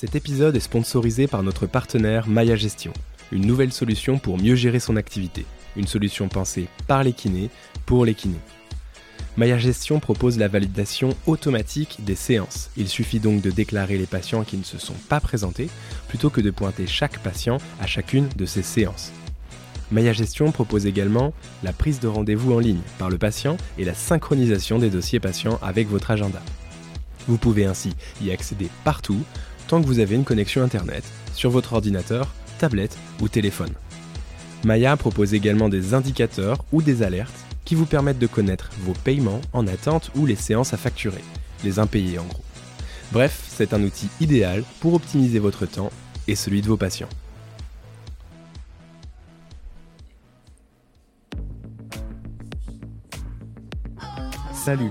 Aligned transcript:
Cet 0.00 0.16
épisode 0.16 0.56
est 0.56 0.60
sponsorisé 0.60 1.26
par 1.26 1.42
notre 1.42 1.66
partenaire 1.66 2.26
Maya 2.26 2.56
Gestion, 2.56 2.94
une 3.32 3.44
nouvelle 3.44 3.70
solution 3.70 4.18
pour 4.18 4.38
mieux 4.38 4.54
gérer 4.54 4.80
son 4.80 4.96
activité. 4.96 5.44
Une 5.76 5.86
solution 5.86 6.28
pensée 6.28 6.68
par 6.86 7.04
les 7.04 7.12
kinés, 7.12 7.50
pour 7.84 8.06
les 8.06 8.14
kinés. 8.14 8.40
Maya 9.36 9.58
Gestion 9.58 10.00
propose 10.00 10.38
la 10.38 10.48
validation 10.48 11.10
automatique 11.26 11.98
des 12.02 12.14
séances. 12.14 12.70
Il 12.78 12.88
suffit 12.88 13.20
donc 13.20 13.42
de 13.42 13.50
déclarer 13.50 13.98
les 13.98 14.06
patients 14.06 14.42
qui 14.42 14.56
ne 14.56 14.64
se 14.64 14.78
sont 14.78 14.96
pas 15.10 15.20
présentés, 15.20 15.68
plutôt 16.08 16.30
que 16.30 16.40
de 16.40 16.50
pointer 16.50 16.86
chaque 16.86 17.18
patient 17.18 17.58
à 17.78 17.86
chacune 17.86 18.30
de 18.36 18.46
ces 18.46 18.62
séances. 18.62 19.12
Maya 19.90 20.14
Gestion 20.14 20.50
propose 20.50 20.86
également 20.86 21.34
la 21.62 21.74
prise 21.74 22.00
de 22.00 22.08
rendez-vous 22.08 22.54
en 22.54 22.58
ligne 22.58 22.80
par 22.98 23.10
le 23.10 23.18
patient 23.18 23.58
et 23.76 23.84
la 23.84 23.92
synchronisation 23.92 24.78
des 24.78 24.88
dossiers 24.88 25.20
patients 25.20 25.58
avec 25.60 25.88
votre 25.88 26.10
agenda. 26.10 26.40
Vous 27.28 27.36
pouvez 27.36 27.64
ainsi 27.64 27.94
y 28.22 28.30
accéder 28.30 28.68
partout, 28.82 29.20
tant 29.70 29.80
que 29.80 29.86
vous 29.86 30.00
avez 30.00 30.16
une 30.16 30.24
connexion 30.24 30.64
Internet, 30.64 31.04
sur 31.32 31.48
votre 31.48 31.74
ordinateur, 31.74 32.26
tablette 32.58 32.98
ou 33.20 33.28
téléphone. 33.28 33.72
Maya 34.64 34.96
propose 34.96 35.32
également 35.32 35.68
des 35.68 35.94
indicateurs 35.94 36.64
ou 36.72 36.82
des 36.82 37.04
alertes 37.04 37.46
qui 37.64 37.76
vous 37.76 37.86
permettent 37.86 38.18
de 38.18 38.26
connaître 38.26 38.70
vos 38.80 38.94
paiements 38.94 39.40
en 39.52 39.68
attente 39.68 40.10
ou 40.16 40.26
les 40.26 40.34
séances 40.34 40.74
à 40.74 40.76
facturer, 40.76 41.22
les 41.62 41.78
impayés 41.78 42.18
en 42.18 42.24
gros. 42.24 42.42
Bref, 43.12 43.44
c'est 43.46 43.72
un 43.72 43.80
outil 43.84 44.08
idéal 44.20 44.64
pour 44.80 44.94
optimiser 44.94 45.38
votre 45.38 45.66
temps 45.66 45.92
et 46.26 46.34
celui 46.34 46.62
de 46.62 46.66
vos 46.66 46.76
patients. 46.76 47.08
Salut, 54.52 54.90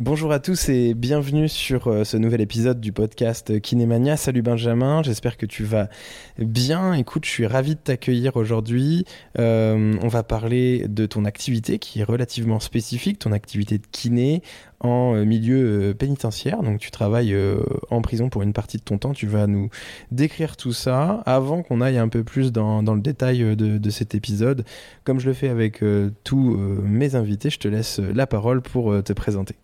Bonjour 0.00 0.30
à 0.30 0.38
tous 0.38 0.68
et 0.68 0.94
bienvenue 0.94 1.48
sur 1.48 1.88
euh, 1.88 2.04
ce 2.04 2.16
nouvel 2.16 2.40
épisode 2.40 2.80
du 2.80 2.92
podcast 2.92 3.60
Kinémania. 3.60 4.16
Salut 4.16 4.42
Benjamin, 4.42 5.02
j'espère 5.02 5.36
que 5.36 5.44
tu 5.44 5.64
vas 5.64 5.88
bien. 6.38 6.92
Écoute, 6.94 7.24
je 7.24 7.30
suis 7.30 7.46
ravi 7.48 7.74
de 7.74 7.80
t'accueillir 7.80 8.36
aujourd'hui. 8.36 9.04
Euh, 9.40 9.96
on 10.00 10.06
va 10.06 10.22
parler 10.22 10.86
de 10.86 11.04
ton 11.04 11.24
activité 11.24 11.80
qui 11.80 11.98
est 11.98 12.04
relativement 12.04 12.60
spécifique, 12.60 13.18
ton 13.18 13.32
activité 13.32 13.78
de 13.78 13.86
kiné 13.90 14.40
en 14.78 15.16
euh, 15.16 15.24
milieu 15.24 15.96
pénitentiaire. 15.98 16.62
Donc 16.62 16.78
tu 16.78 16.92
travailles 16.92 17.36
en 17.90 18.00
prison 18.00 18.28
pour 18.28 18.42
une 18.42 18.52
partie 18.52 18.76
de 18.76 18.84
ton 18.84 18.98
temps. 18.98 19.12
Tu 19.12 19.26
vas 19.26 19.48
nous 19.48 19.68
décrire 20.12 20.56
tout 20.56 20.72
ça 20.72 21.24
avant 21.26 21.64
qu'on 21.64 21.80
aille 21.80 21.98
un 21.98 22.08
peu 22.08 22.22
plus 22.22 22.52
dans, 22.52 22.82
le 22.82 23.00
détail 23.00 23.56
de, 23.56 23.90
cet 23.90 24.14
épisode. 24.14 24.64
Comme 25.02 25.18
je 25.18 25.26
le 25.26 25.32
fais 25.32 25.48
avec 25.48 25.82
tous 26.22 26.56
mes 26.56 27.16
invités, 27.16 27.50
je 27.50 27.58
te 27.58 27.66
laisse 27.66 27.98
la 27.98 28.28
parole 28.28 28.62
pour 28.62 29.02
te 29.02 29.12
présenter. 29.12 29.56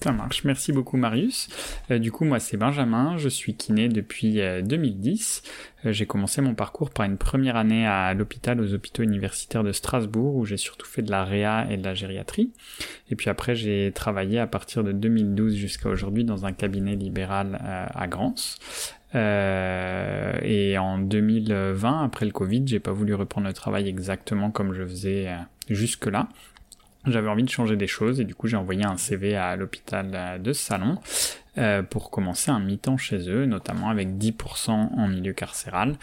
Ça 0.00 0.12
marche, 0.12 0.44
merci 0.44 0.70
beaucoup 0.70 0.96
Marius. 0.96 1.48
Euh, 1.90 1.98
du 1.98 2.12
coup, 2.12 2.24
moi 2.24 2.38
c'est 2.38 2.56
Benjamin, 2.56 3.16
je 3.18 3.28
suis 3.28 3.56
kiné 3.56 3.88
depuis 3.88 4.40
2010. 4.62 5.42
Euh, 5.84 5.88
euh, 5.88 5.92
j'ai 5.92 6.06
commencé 6.06 6.40
mon 6.40 6.54
parcours 6.54 6.90
par 6.90 7.04
une 7.04 7.16
première 7.16 7.56
année 7.56 7.84
à 7.84 8.14
l'hôpital 8.14 8.60
aux 8.60 8.74
hôpitaux 8.74 9.02
universitaires 9.02 9.64
de 9.64 9.72
Strasbourg 9.72 10.36
où 10.36 10.44
j'ai 10.44 10.56
surtout 10.56 10.86
fait 10.86 11.02
de 11.02 11.10
la 11.10 11.24
réa 11.24 11.66
et 11.68 11.76
de 11.76 11.84
la 11.84 11.94
gériatrie. 11.94 12.52
Et 13.10 13.16
puis 13.16 13.28
après 13.28 13.56
j'ai 13.56 13.90
travaillé 13.92 14.38
à 14.38 14.46
partir 14.46 14.84
de 14.84 14.92
2012 14.92 15.56
jusqu'à 15.56 15.88
aujourd'hui 15.88 16.22
dans 16.22 16.46
un 16.46 16.52
cabinet 16.52 16.94
libéral 16.94 17.58
à 17.92 18.06
Grance. 18.06 18.60
et 19.14 20.78
en 20.78 20.98
2020, 20.98 22.04
après 22.04 22.24
le 22.24 22.32
Covid, 22.32 22.62
j'ai 22.66 22.78
pas 22.78 22.92
voulu 22.92 23.14
reprendre 23.14 23.48
le 23.48 23.52
travail 23.52 23.88
exactement 23.88 24.52
comme 24.52 24.74
je 24.74 24.84
faisais 24.84 25.28
jusque-là. 25.68 26.28
J'avais 27.10 27.28
envie 27.28 27.44
de 27.44 27.50
changer 27.50 27.76
des 27.76 27.86
choses 27.86 28.20
et 28.20 28.24
du 28.24 28.34
coup 28.34 28.46
j'ai 28.46 28.56
envoyé 28.56 28.84
un 28.84 28.96
CV 28.96 29.36
à 29.36 29.56
l'hôpital 29.56 30.40
de 30.42 30.52
Salon 30.52 30.98
euh, 31.58 31.82
pour 31.82 32.10
commencer 32.10 32.50
un 32.52 32.60
mi-temps 32.60 32.98
chez 32.98 33.28
eux, 33.28 33.44
notamment 33.44 33.88
avec 33.88 34.08
10% 34.10 34.70
en 34.70 35.08
milieu 35.08 35.32
carcéral. 35.32 35.96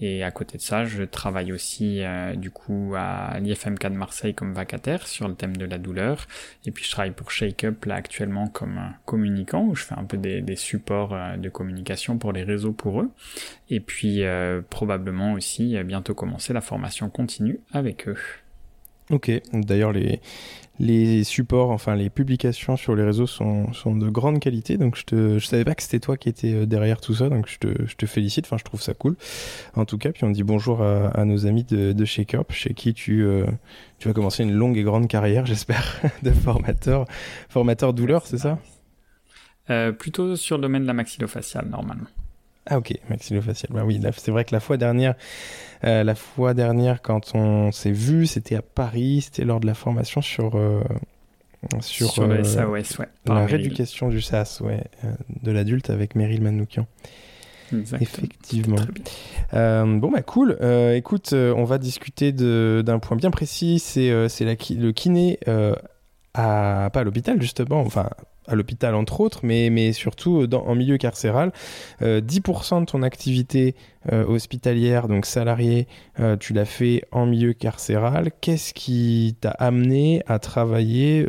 Et 0.00 0.24
à 0.24 0.30
côté 0.30 0.56
de 0.56 0.62
ça, 0.62 0.84
je 0.84 1.04
travaille 1.04 1.52
aussi 1.52 2.02
euh, 2.02 2.34
du 2.34 2.50
coup 2.50 2.94
à 2.96 3.38
l'IFMK 3.38 3.82
de 3.84 3.96
Marseille 3.96 4.34
comme 4.34 4.54
vacataire 4.54 5.06
sur 5.06 5.28
le 5.28 5.34
thème 5.34 5.56
de 5.56 5.66
la 5.66 5.78
douleur. 5.78 6.26
Et 6.64 6.70
puis 6.70 6.84
je 6.84 6.90
travaille 6.90 7.12
pour 7.12 7.30
Shake 7.30 7.64
Up 7.64 7.84
là 7.84 7.96
actuellement 7.96 8.48
comme 8.48 8.80
communicant 9.04 9.64
où 9.64 9.74
je 9.74 9.84
fais 9.84 9.94
un 9.94 10.04
peu 10.04 10.16
des, 10.16 10.56
supports 10.56 11.14
euh, 11.14 11.36
de 11.36 11.48
communication 11.50 12.16
pour 12.16 12.32
les 12.32 12.42
réseaux 12.42 12.72
pour 12.72 13.02
eux. 13.02 13.10
Et 13.68 13.80
puis 13.80 14.22
probablement 14.70 15.34
aussi 15.34 15.76
bientôt 15.84 16.14
commencer 16.14 16.52
la 16.52 16.60
formation 16.60 17.10
continue 17.10 17.60
avec 17.72 18.08
eux. 18.08 18.16
Ok, 19.10 19.30
d'ailleurs 19.52 19.92
les, 19.92 20.20
les 20.80 21.24
supports, 21.24 21.70
enfin 21.70 21.94
les 21.94 22.10
publications 22.10 22.76
sur 22.76 22.96
les 22.96 23.04
réseaux 23.04 23.26
sont, 23.26 23.72
sont 23.72 23.94
de 23.94 24.08
grande 24.08 24.40
qualité, 24.40 24.76
donc 24.78 24.96
je 24.96 25.38
je 25.38 25.46
savais 25.46 25.64
pas 25.64 25.74
que 25.74 25.82
c'était 25.82 26.00
toi 26.00 26.16
qui 26.16 26.28
étais 26.28 26.52
euh, 26.54 26.66
derrière 26.66 27.00
tout 27.00 27.14
ça, 27.14 27.28
donc 27.28 27.46
je 27.48 27.58
te, 27.58 27.86
je 27.86 27.94
te 27.96 28.06
félicite, 28.06 28.46
enfin 28.46 28.56
je 28.58 28.64
trouve 28.64 28.80
ça 28.80 28.94
cool. 28.94 29.16
En 29.76 29.84
tout 29.84 29.98
cas, 29.98 30.10
puis 30.10 30.24
on 30.24 30.30
dit 30.30 30.42
bonjour 30.42 30.82
à, 30.82 31.08
à 31.08 31.24
nos 31.24 31.46
amis 31.46 31.64
de, 31.64 31.92
de 31.92 32.04
chez 32.04 32.24
Corp, 32.24 32.50
chez 32.52 32.72
qui 32.74 32.94
tu, 32.94 33.22
euh, 33.24 33.44
tu 33.98 34.08
vas 34.08 34.14
commencer 34.14 34.42
une 34.42 34.52
longue 34.52 34.76
et 34.78 34.82
grande 34.82 35.06
carrière, 35.06 35.46
j'espère, 35.52 36.00
de 36.22 36.30
formateur, 36.30 37.04
formateur 37.48 37.92
douleur, 37.92 38.26
c'est 38.26 38.38
ça? 38.38 38.58
Euh, 39.70 39.92
Plutôt 39.92 40.34
sur 40.36 40.56
le 40.56 40.62
domaine 40.62 40.82
de 40.82 40.86
la 40.86 40.94
maxillofaciale 40.94 41.68
normalement. 41.68 42.08
Ah 42.66 42.78
ok, 42.78 42.94
maxillofacial. 43.10 43.70
Bah 43.72 43.82
oui, 43.84 44.00
c'est 44.16 44.30
vrai 44.30 44.44
que 44.44 44.54
la 44.54 44.60
fois 44.60 44.76
dernière, 44.76 45.14
euh, 45.84 46.02
la 46.02 46.14
fois 46.14 46.54
dernière 46.54 47.02
quand 47.02 47.34
on 47.34 47.72
s'est 47.72 47.92
vu, 47.92 48.26
c'était 48.26 48.56
à 48.56 48.62
Paris, 48.62 49.22
c'était 49.22 49.44
lors 49.44 49.60
de 49.60 49.66
la 49.66 49.74
formation 49.74 50.22
sur 50.22 50.56
euh, 50.56 50.82
sur, 51.80 52.10
sur 52.10 52.26
le 52.26 52.42
SAS, 52.42 52.98
ouais, 52.98 53.08
la 53.26 53.44
rééducation 53.44 54.08
du 54.08 54.20
SAS, 54.22 54.60
ouais, 54.60 54.84
euh, 55.04 55.12
de 55.42 55.52
l'adulte 55.52 55.90
avec 55.90 56.14
Meryl 56.14 56.42
Manoukian. 56.42 56.86
Exactement. 57.72 58.02
Effectivement. 58.02 58.76
bon 59.52 60.10
bah 60.10 60.22
cool. 60.22 60.56
écoute, 60.94 61.32
on 61.32 61.64
va 61.64 61.78
discuter 61.78 62.32
d'un 62.32 62.98
point 62.98 63.16
bien 63.16 63.30
précis. 63.30 63.78
C'est 63.78 64.28
c'est 64.28 64.44
le 64.44 64.92
kiné 64.92 65.38
à 66.34 66.90
pas 66.92 67.00
à 67.00 67.04
l'hôpital 67.04 67.40
justement, 67.42 67.80
enfin 67.80 68.08
à 68.46 68.54
l'hôpital 68.54 68.94
entre 68.94 69.20
autres, 69.20 69.40
mais, 69.42 69.92
surtout 69.92 70.46
dans, 70.46 70.64
en 70.66 70.74
milieu 70.74 70.96
carcéral. 70.96 71.52
10% 72.02 72.02
euh, 72.02 72.80
de 72.80 72.84
ton 72.86 73.02
activité 73.02 73.74
euh, 73.76 73.93
hospitalière, 74.12 75.08
donc 75.08 75.26
salarié, 75.26 75.86
euh, 76.20 76.36
tu 76.36 76.52
l'as 76.52 76.64
fait 76.64 77.02
en 77.12 77.26
milieu 77.26 77.52
carcéral. 77.52 78.30
Qu'est-ce 78.40 78.74
qui 78.74 79.36
t'a 79.40 79.50
amené 79.50 80.22
à 80.26 80.38
travailler 80.38 81.26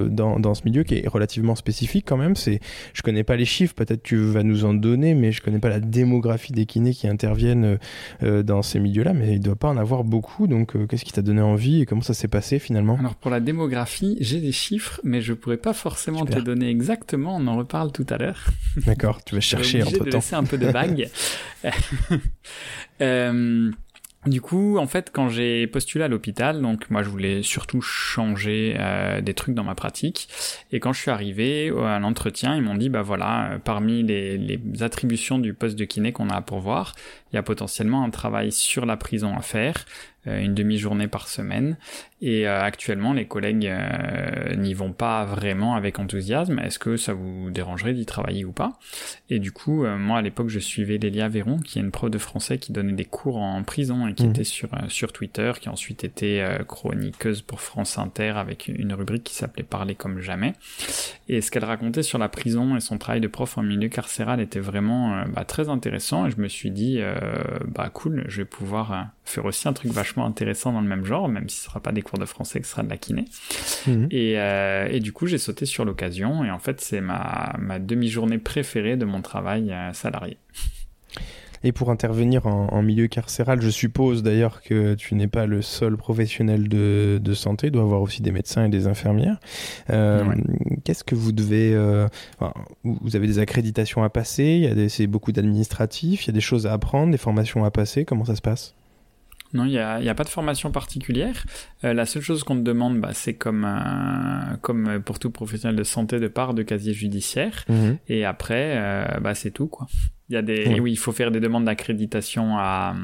dans, 0.00 0.38
dans, 0.38 0.54
ce 0.54 0.62
milieu 0.64 0.82
qui 0.82 0.96
est 0.96 1.08
relativement 1.08 1.54
spécifique 1.54 2.04
quand 2.06 2.16
même? 2.16 2.36
C'est, 2.36 2.60
Je 2.92 3.02
connais 3.02 3.24
pas 3.24 3.36
les 3.36 3.44
chiffres, 3.44 3.74
peut-être 3.74 4.02
tu 4.02 4.16
vas 4.16 4.42
nous 4.42 4.64
en 4.64 4.74
donner, 4.74 5.14
mais 5.14 5.32
je 5.32 5.42
connais 5.42 5.58
pas 5.58 5.68
la 5.68 5.80
démographie 5.80 6.52
des 6.52 6.66
kinés 6.66 6.92
qui 6.92 7.08
interviennent 7.08 7.78
dans 8.22 8.62
ces 8.62 8.80
milieux-là, 8.80 9.12
mais 9.12 9.34
il 9.34 9.40
doit 9.40 9.56
pas 9.56 9.68
en 9.68 9.76
avoir 9.76 10.04
beaucoup. 10.04 10.46
Donc 10.46 10.76
qu'est-ce 10.88 11.04
qui 11.04 11.12
t'a 11.12 11.22
donné 11.22 11.40
envie 11.40 11.80
et 11.82 11.86
comment 11.86 12.02
ça 12.02 12.14
s'est 12.14 12.28
passé 12.28 12.58
finalement? 12.58 12.96
Alors 12.98 13.14
pour 13.14 13.30
la 13.30 13.40
démographie, 13.40 14.16
j'ai 14.20 14.40
des 14.40 14.52
chiffres, 14.52 15.00
mais 15.04 15.20
je 15.20 15.32
pourrais 15.32 15.56
pas 15.56 15.72
forcément 15.72 16.24
te 16.24 16.38
donner 16.38 16.68
exactement, 16.68 17.36
on 17.36 17.46
en 17.46 17.56
reparle 17.56 17.92
tout 17.92 18.06
à 18.10 18.18
l'heure. 18.18 18.46
D'accord, 18.86 19.22
tu 19.24 19.34
vas 19.34 19.40
chercher 19.52 19.82
entre 19.82 20.04
temps. 20.04 20.18
laisser 20.18 20.34
un 20.34 20.44
peu 20.44 20.58
de 20.58 20.70
bague. 20.70 21.08
euh, 23.00 23.70
du 24.26 24.42
coup, 24.42 24.76
en 24.76 24.86
fait, 24.86 25.10
quand 25.10 25.30
j'ai 25.30 25.66
postulé 25.66 26.04
à 26.04 26.08
l'hôpital, 26.08 26.60
donc 26.60 26.90
moi 26.90 27.02
je 27.02 27.08
voulais 27.08 27.42
surtout 27.42 27.80
changer 27.80 28.76
euh, 28.78 29.22
des 29.22 29.32
trucs 29.32 29.54
dans 29.54 29.64
ma 29.64 29.74
pratique. 29.74 30.28
Et 30.72 30.80
quand 30.80 30.92
je 30.92 31.00
suis 31.00 31.10
arrivé 31.10 31.70
à 31.70 31.98
l'entretien, 31.98 32.54
ils 32.54 32.60
m'ont 32.60 32.74
dit 32.74 32.90
bah 32.90 33.00
voilà, 33.00 33.52
euh, 33.52 33.58
parmi 33.58 34.02
les, 34.02 34.60
attributions 34.82 35.38
du 35.38 35.54
poste 35.54 35.78
de 35.78 35.86
kiné 35.86 36.12
qu'on 36.12 36.28
a 36.28 36.34
à 36.34 36.42
pourvoir, 36.42 36.94
il 37.32 37.36
y 37.36 37.38
a 37.38 37.42
potentiellement 37.42 38.04
un 38.04 38.10
travail 38.10 38.52
sur 38.52 38.86
la 38.86 38.96
prison 38.96 39.36
à 39.36 39.42
faire, 39.42 39.84
une 40.26 40.54
demi-journée 40.54 41.08
par 41.08 41.28
semaine. 41.28 41.78
Et 42.20 42.46
actuellement, 42.46 43.14
les 43.14 43.24
collègues 43.24 43.72
n'y 44.54 44.74
vont 44.74 44.92
pas 44.92 45.24
vraiment 45.24 45.76
avec 45.76 45.98
enthousiasme. 45.98 46.58
Est-ce 46.58 46.78
que 46.78 46.98
ça 46.98 47.14
vous 47.14 47.50
dérangerait 47.50 47.94
d'y 47.94 48.04
travailler 48.04 48.44
ou 48.44 48.52
pas? 48.52 48.78
Et 49.30 49.38
du 49.38 49.50
coup, 49.50 49.86
moi 49.86 50.18
à 50.18 50.22
l'époque, 50.22 50.50
je 50.50 50.58
suivais 50.58 50.98
Lélia 50.98 51.28
Véron, 51.28 51.58
qui 51.58 51.78
est 51.78 51.82
une 51.82 51.90
prof 51.90 52.10
de 52.10 52.18
français 52.18 52.58
qui 52.58 52.72
donnait 52.72 52.92
des 52.92 53.06
cours 53.06 53.38
en 53.38 53.62
prison 53.62 54.06
et 54.08 54.12
qui 54.12 54.26
mmh. 54.26 54.30
était 54.30 54.44
sur 54.44 54.68
sur 54.88 55.14
Twitter, 55.14 55.52
qui 55.58 55.70
ensuite 55.70 56.04
été 56.04 56.46
chroniqueuse 56.68 57.40
pour 57.40 57.62
France 57.62 57.96
Inter 57.96 58.34
avec 58.36 58.68
une 58.68 58.92
rubrique 58.92 59.24
qui 59.24 59.34
s'appelait 59.34 59.62
Parler 59.62 59.94
comme 59.94 60.20
jamais. 60.20 60.52
Et 61.28 61.40
ce 61.40 61.50
qu'elle 61.50 61.64
racontait 61.64 62.02
sur 62.02 62.18
la 62.18 62.28
prison 62.28 62.76
et 62.76 62.80
son 62.80 62.98
travail 62.98 63.20
de 63.20 63.28
prof 63.28 63.56
en 63.58 63.62
milieu 63.62 63.88
carcéral 63.88 64.40
était 64.40 64.60
vraiment 64.60 65.14
euh, 65.14 65.24
bah, 65.26 65.44
très 65.44 65.68
intéressant 65.68 66.26
et 66.26 66.30
je 66.30 66.40
me 66.40 66.48
suis 66.48 66.70
dit 66.70 66.98
euh, 67.00 67.14
bah 67.66 67.90
cool, 67.92 68.24
je 68.28 68.38
vais 68.38 68.44
pouvoir 68.44 68.92
euh, 68.92 69.02
faire 69.24 69.44
aussi 69.44 69.68
un 69.68 69.72
truc 69.72 69.90
vachement 69.92 70.26
intéressant 70.26 70.72
dans 70.72 70.80
le 70.80 70.88
même 70.88 71.04
genre, 71.04 71.28
même 71.28 71.48
si 71.48 71.58
ce 71.58 71.64
sera 71.64 71.80
pas 71.80 71.92
des 71.92 72.02
cours 72.02 72.18
de 72.18 72.24
français, 72.24 72.60
que 72.60 72.66
ce 72.66 72.72
sera 72.72 72.82
de 72.82 72.90
la 72.90 72.96
kiné. 72.96 73.24
Mhm. 73.86 74.08
Et, 74.10 74.34
et, 74.34 75.00
du 75.00 75.12
coup, 75.12 75.26
j'ai 75.26 75.38
sauté 75.38 75.66
sur 75.66 75.84
l'occasion 75.84 76.44
et 76.44 76.50
en 76.50 76.58
fait, 76.58 76.80
c'est 76.80 77.00
ma, 77.00 77.54
ma 77.58 77.78
demi-journée 77.78 78.38
préférée 78.38 78.96
de 78.96 79.04
mon 79.04 79.22
travail 79.22 79.74
salarié. 79.92 80.38
Et 81.62 81.72
pour 81.72 81.90
intervenir 81.90 82.46
en, 82.46 82.82
milieu 82.82 83.06
carcéral, 83.06 83.60
je 83.60 83.68
suppose 83.68 84.22
d'ailleurs 84.22 84.62
que 84.62 84.94
tu 84.94 85.14
n'es 85.14 85.26
pas 85.26 85.46
le 85.46 85.60
seul 85.60 85.96
professionnel 85.96 86.68
de, 86.68 87.34
santé, 87.34 87.68
il 87.68 87.70
doit 87.70 87.82
y 87.82 87.84
avoir 87.84 88.00
aussi 88.00 88.22
des 88.22 88.32
médecins 88.32 88.64
et 88.64 88.68
des 88.68 88.86
infirmières. 88.86 89.38
Euh, 89.90 90.24
qu'est-ce 90.84 91.04
que 91.04 91.14
vous 91.14 91.32
devez... 91.32 91.74
Euh, 91.74 92.08
vous 92.84 93.16
avez 93.16 93.26
des 93.26 93.38
accréditations 93.38 94.02
à 94.02 94.08
passer, 94.08 94.44
il 94.44 94.62
y 94.62 94.84
a 94.84 94.88
c'est 94.88 95.06
beaucoup 95.06 95.32
d'administratifs, 95.32 96.24
il 96.24 96.28
y 96.28 96.30
a 96.30 96.32
des 96.32 96.40
choses 96.40 96.66
à 96.66 96.72
apprendre, 96.72 97.12
des 97.12 97.18
formations 97.18 97.64
à 97.64 97.70
passer, 97.70 98.04
comment 98.04 98.24
ça 98.24 98.34
se 98.34 98.42
passe? 98.42 98.74
Non, 99.52 99.64
il 99.64 99.70
n'y 99.70 99.78
a, 99.78 99.96
a, 99.96 100.14
pas 100.14 100.24
de 100.24 100.28
formation 100.28 100.70
particulière. 100.70 101.44
Euh, 101.84 101.92
la 101.92 102.06
seule 102.06 102.22
chose 102.22 102.44
qu'on 102.44 102.56
te 102.56 102.62
demande, 102.62 103.00
bah, 103.00 103.10
c'est 103.12 103.34
comme, 103.34 103.68
comme 104.62 105.02
pour 105.02 105.18
tout 105.18 105.30
professionnel 105.30 105.76
de 105.76 105.84
santé 105.84 106.20
de 106.20 106.28
part 106.28 106.54
de 106.54 106.62
casier 106.62 106.94
judiciaire. 106.94 107.64
Mhm. 107.68 107.98
Et 108.08 108.24
après, 108.24 109.18
bah, 109.20 109.34
c'est 109.34 109.50
tout. 109.50 109.66
quoi. 109.66 109.88
Il 110.30 110.34
y 110.34 110.36
a 110.36 110.42
des, 110.42 110.78
oui. 110.78 110.92
il 110.92 110.96
faut 110.96 111.10
faire 111.10 111.32
des 111.32 111.40
demandes 111.40 111.64
d'accréditation 111.64 112.56
à, 112.56 112.94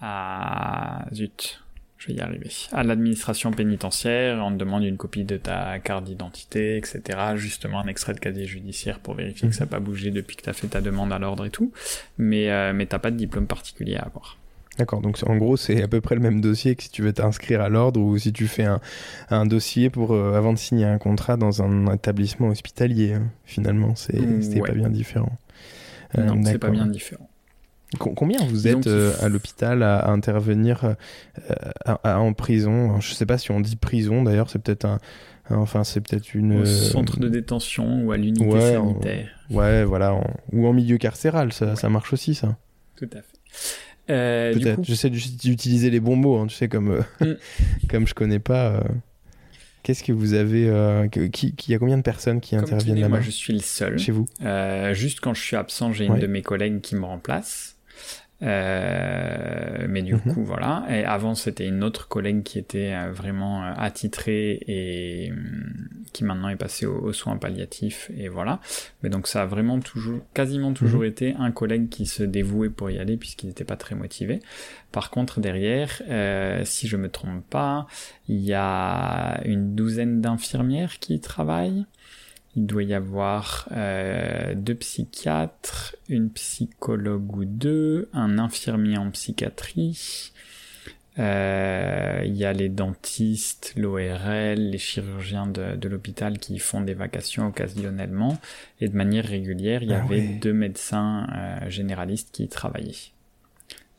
à, 0.00 1.06
zut, 1.12 1.64
je 1.98 2.08
vais 2.08 2.14
y 2.14 2.20
arriver, 2.20 2.50
à 2.70 2.84
l'administration 2.84 3.50
pénitentiaire. 3.50 4.38
On 4.44 4.52
te 4.52 4.56
demande 4.56 4.84
une 4.84 4.96
copie 4.96 5.24
de 5.24 5.36
ta 5.36 5.78
carte 5.80 6.04
d'identité, 6.04 6.76
etc. 6.76 7.02
Justement, 7.34 7.80
un 7.80 7.88
extrait 7.88 8.14
de 8.14 8.20
casier 8.20 8.46
judiciaire 8.46 9.00
pour 9.00 9.14
vérifier 9.14 9.48
que 9.48 9.54
ça 9.54 9.64
n'a 9.64 9.70
pas 9.70 9.80
bougé 9.80 10.12
depuis 10.12 10.36
que 10.36 10.42
tu 10.42 10.50
as 10.50 10.52
fait 10.52 10.68
ta 10.68 10.80
demande 10.80 11.12
à 11.12 11.18
l'ordre 11.18 11.44
et 11.44 11.50
tout. 11.50 11.72
Mais, 12.18 12.50
euh, 12.50 12.72
mais 12.72 12.86
t'as 12.86 13.00
pas 13.00 13.10
de 13.10 13.16
diplôme 13.16 13.48
particulier 13.48 13.96
à 13.96 14.02
avoir. 14.02 14.38
D'accord, 14.78 15.00
donc 15.00 15.18
en 15.26 15.36
gros 15.36 15.56
c'est 15.56 15.82
à 15.82 15.88
peu 15.88 16.00
près 16.00 16.16
le 16.16 16.20
même 16.20 16.40
dossier 16.40 16.74
que 16.74 16.82
si 16.82 16.90
tu 16.90 17.02
veux 17.02 17.12
t'inscrire 17.12 17.60
à 17.60 17.68
l'ordre 17.68 18.00
ou 18.00 18.18
si 18.18 18.32
tu 18.32 18.48
fais 18.48 18.64
un, 18.64 18.80
un 19.30 19.46
dossier 19.46 19.88
pour 19.88 20.12
euh, 20.12 20.34
avant 20.34 20.52
de 20.52 20.58
signer 20.58 20.84
un 20.84 20.98
contrat 20.98 21.36
dans 21.36 21.62
un 21.62 21.92
établissement 21.92 22.48
hospitalier. 22.48 23.14
Hein. 23.14 23.30
Finalement, 23.44 23.94
c'est 23.94 24.18
pas 24.60 24.72
bien 24.72 24.90
différent. 24.90 25.38
Euh, 26.18 26.24
non, 26.24 26.42
c'est 26.44 26.58
pas 26.58 26.70
bien 26.70 26.86
différent. 26.86 27.28
Combien 27.98 28.44
vous 28.44 28.66
êtes 28.66 28.88
euh, 28.88 29.12
à 29.20 29.28
l'hôpital 29.28 29.84
à, 29.84 30.10
intervenir 30.10 30.96
en 32.02 32.32
prison? 32.32 33.00
Je 33.00 33.14
sais 33.14 33.26
pas 33.26 33.38
si 33.38 33.52
on 33.52 33.60
dit 33.60 33.76
prison 33.76 34.24
d'ailleurs, 34.24 34.50
c'est 34.50 34.58
peut-être 34.58 34.86
un, 34.86 34.98
enfin 35.50 35.84
c'est 35.84 36.00
peut-être 36.00 36.34
une 36.34 36.62
au 36.62 36.64
centre 36.64 37.20
de 37.20 37.28
détention 37.28 38.02
ou 38.02 38.10
à 38.10 38.16
l'unité 38.16 38.60
sanitaire. 38.60 39.28
ouais, 39.50 39.84
voilà, 39.84 40.18
ou 40.52 40.66
en 40.66 40.72
milieu 40.72 40.98
carcéral, 40.98 41.52
ça, 41.52 41.76
ça 41.76 41.88
marche 41.88 42.12
aussi 42.12 42.34
ça. 42.34 42.56
Tout 42.96 43.10
à 43.12 43.18
fait. 43.18 43.38
Euh, 44.10 44.52
Peut-être. 44.54 44.82
J'essaie 44.82 45.10
d'utiliser 45.10 45.90
les 45.90 46.00
bons 46.00 46.16
mots, 46.16 46.36
hein, 46.36 46.46
tu 46.46 46.54
sais, 46.54 46.68
comme, 46.68 46.90
euh, 46.90 47.02
mm. 47.20 47.36
comme 47.88 48.06
je 48.06 48.14
connais 48.14 48.38
pas. 48.38 48.68
Euh, 48.68 48.80
qu'est-ce 49.82 50.02
que 50.02 50.12
vous 50.12 50.34
avez 50.34 51.08
qui, 51.32 51.54
qui, 51.54 51.72
y 51.72 51.74
a 51.74 51.78
combien 51.78 51.96
de 51.96 52.02
personnes 52.02 52.40
qui 52.40 52.56
interviennent 52.56 53.00
là-bas 53.00 53.08
Moi, 53.08 53.20
je 53.20 53.30
suis 53.30 53.52
le 53.52 53.60
seul. 53.60 53.98
Chez 53.98 54.12
vous 54.12 54.26
Juste 54.92 55.20
quand 55.20 55.34
je 55.34 55.42
suis 55.42 55.56
absent, 55.56 55.92
j'ai 55.92 56.06
une 56.06 56.18
de 56.18 56.26
mes 56.26 56.42
collègues 56.42 56.80
qui 56.80 56.96
me 56.96 57.04
remplace. 57.04 57.73
Euh, 58.44 59.86
mais 59.88 60.02
du 60.02 60.14
mhm. 60.14 60.20
coup, 60.20 60.44
voilà. 60.44 60.84
Et 60.90 61.04
avant, 61.04 61.34
c'était 61.34 61.66
une 61.66 61.82
autre 61.82 62.08
collègue 62.08 62.42
qui 62.42 62.58
était 62.58 62.92
euh, 62.92 63.12
vraiment 63.12 63.64
euh, 63.64 63.72
attitrée 63.76 64.60
et 64.66 65.32
hum, 65.32 65.72
qui 66.12 66.24
maintenant 66.24 66.48
est 66.48 66.56
passée 66.56 66.86
aux, 66.86 67.12
soins 67.12 67.36
palliatifs 67.36 68.10
et 68.16 68.28
voilà. 68.28 68.60
Mais 69.02 69.08
donc, 69.08 69.26
ça 69.26 69.42
a 69.42 69.46
vraiment 69.46 69.80
toujours, 69.80 70.20
quasiment 70.34 70.72
toujours 70.72 71.00
mhm. 71.00 71.06
été 71.06 71.34
un 71.38 71.52
collègue 71.52 71.88
qui 71.88 72.06
se 72.06 72.22
dévouait 72.22 72.70
pour 72.70 72.90
y 72.90 72.98
aller 72.98 73.16
puisqu'il 73.16 73.46
n'était 73.46 73.64
pas 73.64 73.76
très 73.76 73.94
motivé. 73.94 74.40
Par 74.92 75.10
contre, 75.10 75.40
derrière, 75.40 76.02
si 76.64 76.86
je 76.86 76.96
me 76.96 77.08
trompe 77.08 77.44
pas, 77.50 77.88
il 78.28 78.40
y 78.40 78.54
a 78.54 79.40
une 79.44 79.74
douzaine 79.74 80.20
d'infirmières 80.20 81.00
qui 81.00 81.20
travaillent. 81.20 81.84
Il 82.56 82.66
doit 82.66 82.84
y 82.84 82.94
avoir 82.94 83.68
euh, 83.72 84.54
deux 84.54 84.76
psychiatres, 84.76 85.96
une 86.08 86.30
psychologue 86.30 87.36
ou 87.36 87.44
deux, 87.44 88.08
un 88.12 88.38
infirmier 88.38 88.96
en 88.96 89.10
psychiatrie. 89.10 90.32
Euh, 91.18 92.22
il 92.24 92.36
y 92.36 92.44
a 92.44 92.52
les 92.52 92.68
dentistes, 92.68 93.72
l'ORL, 93.76 94.70
les 94.70 94.78
chirurgiens 94.78 95.46
de, 95.46 95.88
l'hôpital 95.88 96.38
qui 96.38 96.58
font 96.58 96.80
des 96.80 96.94
vacations 96.94 97.46
occasionnellement. 97.46 98.38
Et 98.80 98.88
de 98.88 98.96
manière 98.96 99.24
régulière, 99.24 99.82
il 99.82 99.90
y 99.90 99.94
ah 99.94 100.02
avait 100.02 100.22
deux 100.22 100.52
médecins 100.52 101.26
euh, 101.34 101.70
généralistes 101.70 102.30
qui 102.32 102.48
travaillaient. 102.48 103.12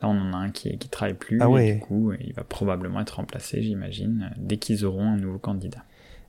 Là, 0.02 0.10
on 0.10 0.20
en 0.20 0.34
a 0.34 0.38
un 0.38 0.52
qui, 0.52 0.78
qui 0.78 0.90
travaille 0.90 1.14
plus. 1.14 1.40
Ah 1.42 1.50
et 1.62 1.76
du 1.76 1.80
coup, 1.80 2.14
il 2.20 2.34
va 2.34 2.44
probablement 2.44 3.02
être 3.02 3.18
remplacé, 3.18 3.62
j'imagine, 3.62 4.32
dès 4.38 4.58
qu'ils 4.58 4.86
auront 4.86 5.10
un 5.10 5.18
nouveau 5.18 5.40
candidat. 5.40 5.84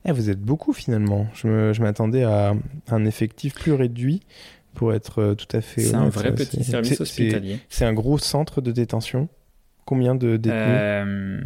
Eh, 0.06 0.12
vous 0.12 0.31
êtes 0.31 0.41
beaucoup 0.41 0.73
finalement. 0.73 1.26
Je 1.35 1.81
m'attendais 1.82 2.23
à 2.23 2.55
un 2.88 3.05
effectif 3.05 3.55
plus 3.55 3.73
réduit 3.73 4.23
pour 4.75 4.94
être 4.94 5.20
euh, 5.20 5.35
tout 5.35 5.49
à 5.56 5.61
fait 5.61 5.81
C'est 5.81 5.94
un 5.94 6.08
vrai 6.08 6.32
petit 6.35 6.62
service 6.62 7.00
hospitalier. 7.00 7.58
C'est 7.69 7.85
un 7.85 7.93
gros 7.93 8.19
centre 8.19 8.61
de 8.61 8.70
détention. 8.70 9.29
Combien 9.85 10.14
de 10.14 10.37
détenus 10.37 10.62
euh, 10.79 11.41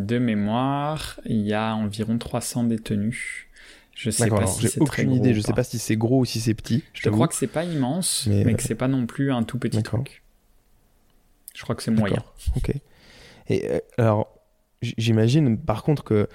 De 0.00 0.18
mémoire, 0.18 1.20
il 1.26 1.42
y 1.42 1.52
a 1.52 1.74
environ 1.76 2.18
300 2.18 2.64
détenus. 2.64 3.46
Je 3.94 4.10
sais 4.10 4.28
pas 4.28 4.46
si 4.46 4.66
c'est 4.68 4.80
aucune 4.80 5.12
idée. 5.12 5.34
Je 5.34 5.40
sais 5.40 5.52
pas 5.52 5.62
si 5.62 5.78
c'est 5.78 5.96
gros 5.96 6.20
ou 6.20 6.24
si 6.24 6.40
c'est 6.40 6.54
petit. 6.54 6.82
Je, 6.94 7.08
crois 7.10 7.28
que 7.28 7.34
c'est 7.34 7.46
pas 7.46 7.64
immense, 7.64 8.26
mais, 8.28 8.54
que 8.54 8.62
c'est 8.62 8.74
pas 8.74 8.88
non 8.88 9.06
plus 9.06 9.30
un 9.30 9.44
tout 9.44 9.58
petit 9.58 9.82
truc. 9.82 10.22
Je 11.54 11.62
crois 11.62 11.76
que 11.76 11.82
c'est 11.82 11.92
moyen. 11.92 12.22
Ok. 12.56 12.72
Et 13.48 13.68
euh, 13.70 13.78
alors, 13.98 14.34
j'imagine 14.82 15.58
par 15.58 15.84
contre 15.84 16.02
que 16.02 16.28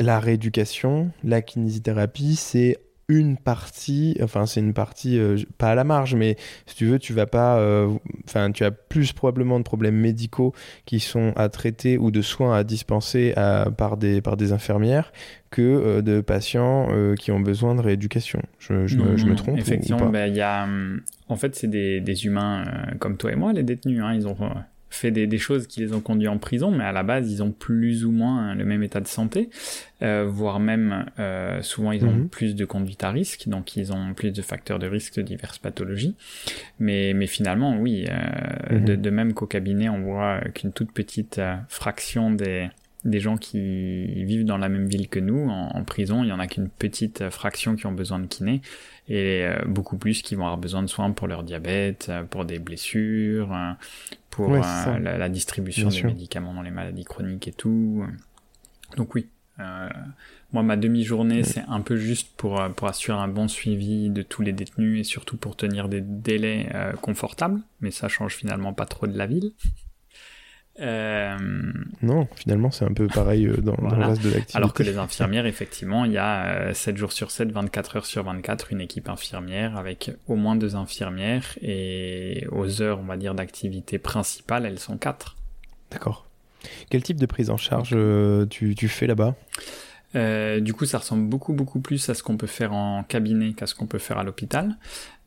la 0.00 0.20
rééducation, 0.20 1.10
la 1.24 1.42
kinésithérapie, 1.42 2.36
c'est 2.36 2.78
une 3.08 3.36
partie, 3.36 4.16
enfin 4.20 4.46
c'est 4.46 4.60
une 4.60 4.74
partie 4.74 5.18
euh, 5.18 5.38
pas 5.58 5.70
à 5.70 5.74
la 5.74 5.84
marge, 5.84 6.16
mais 6.16 6.36
si 6.66 6.74
tu 6.74 6.86
veux, 6.86 6.98
tu 6.98 7.12
vas 7.12 7.26
pas, 7.26 7.58
euh, 7.58 7.88
enfin 8.24 8.50
tu 8.50 8.64
as 8.64 8.72
plus 8.72 9.12
probablement 9.12 9.58
de 9.58 9.64
problèmes 9.64 9.94
médicaux 9.94 10.52
qui 10.86 10.98
sont 10.98 11.32
à 11.36 11.48
traiter 11.48 11.98
ou 11.98 12.10
de 12.10 12.20
soins 12.20 12.56
à 12.56 12.64
dispenser 12.64 13.34
par 13.76 13.96
des 13.96 14.20
par 14.20 14.36
des 14.36 14.52
infirmières 14.52 15.12
que 15.50 15.62
euh, 15.62 16.02
de 16.02 16.20
patients 16.20 16.88
qui 17.16 17.30
ont 17.30 17.40
besoin 17.40 17.76
de 17.76 17.80
rééducation. 17.80 18.42
Je, 18.58 18.72
me, 18.72 19.34
trompe 19.36 19.58
Effectivement, 19.58 20.10
ben, 20.10 20.26
il 20.26 20.36
y 20.36 20.40
a, 20.40 20.64
hum, 20.64 21.00
en 21.28 21.36
fait 21.36 21.54
c'est 21.54 21.68
des, 21.68 22.00
des 22.00 22.26
humains 22.26 22.64
comme 22.98 23.16
toi 23.16 23.30
et 23.30 23.36
moi, 23.36 23.52
les 23.52 23.62
détenus, 23.62 24.00
hein, 24.02 24.14
ils 24.14 24.26
ont 24.26 24.36
fait 24.88 25.10
des, 25.10 25.38
choses 25.38 25.66
qui 25.66 25.80
les 25.80 25.92
ont 25.92 26.00
conduits 26.00 26.28
en 26.28 26.38
prison, 26.38 26.70
mais 26.70 26.84
à 26.84 26.92
la 26.92 27.02
base, 27.02 27.30
ils 27.30 27.42
ont 27.42 27.50
plus 27.50 28.04
ou 28.04 28.12
moins 28.12 28.54
le 28.54 28.64
même 28.64 28.82
état 28.82 29.00
de 29.00 29.06
santé, 29.06 29.50
euh, 30.02 30.24
voire 30.28 30.60
même 30.60 31.06
euh, 31.18 31.60
souvent 31.62 31.92
ils 31.92 32.04
ont 32.04 32.12
mhm. 32.12 32.28
plus 32.28 32.54
de 32.54 32.64
conduite 32.64 33.02
à 33.04 33.10
risque, 33.10 33.48
donc 33.48 33.76
ils 33.76 33.92
ont 33.92 34.14
plus 34.14 34.30
de 34.30 34.42
facteurs 34.42 34.78
de 34.78 34.86
risque 34.86 35.16
de 35.16 35.22
diverses 35.22 35.58
pathologies. 35.58 36.14
Mais, 36.78 37.12
mais 37.14 37.26
finalement, 37.26 37.76
oui, 37.78 38.06
euh, 38.08 38.78
mhm. 38.78 38.96
de, 38.96 39.10
même 39.10 39.34
qu'au 39.34 39.46
cabinet, 39.46 39.88
on 39.88 40.00
voit 40.00 40.40
qu'une 40.54 40.72
toute 40.72 40.92
petite 40.92 41.40
fraction 41.68 42.30
des, 42.30 42.68
des 43.04 43.20
gens 43.20 43.36
qui 43.36 44.24
vivent 44.24 44.44
dans 44.44 44.58
la 44.58 44.68
même 44.68 44.86
ville 44.86 45.08
que 45.08 45.20
nous, 45.20 45.48
en, 45.48 45.84
prison, 45.84 46.22
il 46.22 46.28
y 46.28 46.32
en 46.32 46.40
a 46.40 46.46
qu'une 46.46 46.68
petite 46.68 47.28
fraction 47.30 47.76
qui 47.76 47.86
ont 47.86 47.92
besoin 47.92 48.18
de 48.18 48.26
kiné, 48.26 48.62
et 49.08 49.46
beaucoup 49.66 49.96
plus 49.96 50.22
qui 50.22 50.34
vont 50.34 50.42
avoir 50.42 50.58
besoin 50.58 50.82
de 50.82 50.88
soins 50.88 51.12
pour 51.12 51.28
leur 51.28 51.44
diabète, 51.44 52.10
pour 52.30 52.44
des 52.44 52.58
blessures, 52.58 53.56
pour 54.36 54.52
euh, 54.52 54.98
la, 54.98 55.28
distribution 55.30 55.88
des 55.88 56.02
médicaments 56.02 56.52
dans 56.52 56.60
les 56.60 56.70
maladies 56.70 57.04
chroniques 57.04 57.48
et 57.48 57.52
tout. 57.52 58.04
Donc 58.98 59.14
oui, 59.14 59.28
euh, 59.60 59.88
moi 60.52 60.62
ma 60.62 60.76
demi-journée 60.76 61.42
c'est 61.42 61.64
un 61.68 61.80
peu 61.80 61.96
juste 61.96 62.36
pour, 62.36 62.60
euh, 62.60 62.68
pour 62.68 62.86
assurer 62.86 63.16
un 63.16 63.28
bon 63.28 63.48
suivi 63.48 64.10
de 64.10 64.20
tous 64.20 64.42
les 64.42 64.52
détenus 64.52 65.00
et 65.00 65.04
surtout 65.04 65.38
pour 65.38 65.56
tenir 65.56 65.88
des 65.88 66.02
délais 66.02 66.68
confortables, 67.00 67.62
mais 67.80 67.90
ça 67.90 68.08
change 68.08 68.34
finalement 68.34 68.74
pas 68.74 68.84
trop 68.84 69.06
de 69.06 69.16
la 69.16 69.26
ville. 69.26 69.52
Euh, 70.80 71.36
non, 72.02 72.28
finalement, 72.36 72.70
c'est 72.70 72.84
un 72.84 72.92
peu 72.92 73.06
pareil 73.06 73.46
euh, 73.46 73.56
dans, 73.56 73.74
dans, 73.74 73.96
le 73.96 74.04
reste 74.04 74.22
de 74.22 74.30
l'activité. 74.30 74.56
Alors 74.56 74.74
que 74.74 74.82
les 74.82 74.98
infirmières, 74.98 75.46
effectivement, 75.46 76.04
il 76.04 76.12
y 76.12 76.18
a 76.18 76.74
7 76.74 76.96
jours 76.96 77.12
sur 77.12 77.30
7, 77.30 77.50
24 77.50 77.96
heures 77.96 78.06
sur 78.06 78.24
24, 78.24 78.72
une 78.72 78.80
équipe 78.80 79.08
infirmière 79.08 79.76
avec 79.76 80.10
au 80.28 80.36
moins 80.36 80.56
deux 80.56 80.76
infirmières 80.76 81.56
et 81.62 82.46
aux 82.52 82.82
heures, 82.82 83.00
on 83.00 83.04
va 83.04 83.16
dire, 83.16 83.34
d'activité 83.34 83.98
principale, 83.98 84.66
elles 84.66 84.78
sont 84.78 84.98
4. 84.98 85.36
D'accord. 85.90 86.26
Quel 86.90 87.02
type 87.02 87.18
de 87.18 87.26
prise 87.26 87.50
en 87.50 87.56
charge 87.56 87.96
tu, 88.50 88.74
tu 88.74 88.88
fais 88.88 89.06
là-bas? 89.06 89.34
Euh, 90.16 90.60
du 90.60 90.72
coup, 90.72 90.86
ça 90.86 90.98
ressemble 90.98 91.28
beaucoup 91.28 91.52
beaucoup 91.52 91.80
plus 91.80 92.08
à 92.08 92.14
ce 92.14 92.22
qu'on 92.22 92.36
peut 92.36 92.46
faire 92.46 92.72
en 92.72 93.02
cabinet 93.02 93.52
qu'à 93.52 93.66
ce 93.66 93.74
qu'on 93.74 93.86
peut 93.86 93.98
faire 93.98 94.18
à 94.18 94.24
l'hôpital. 94.24 94.76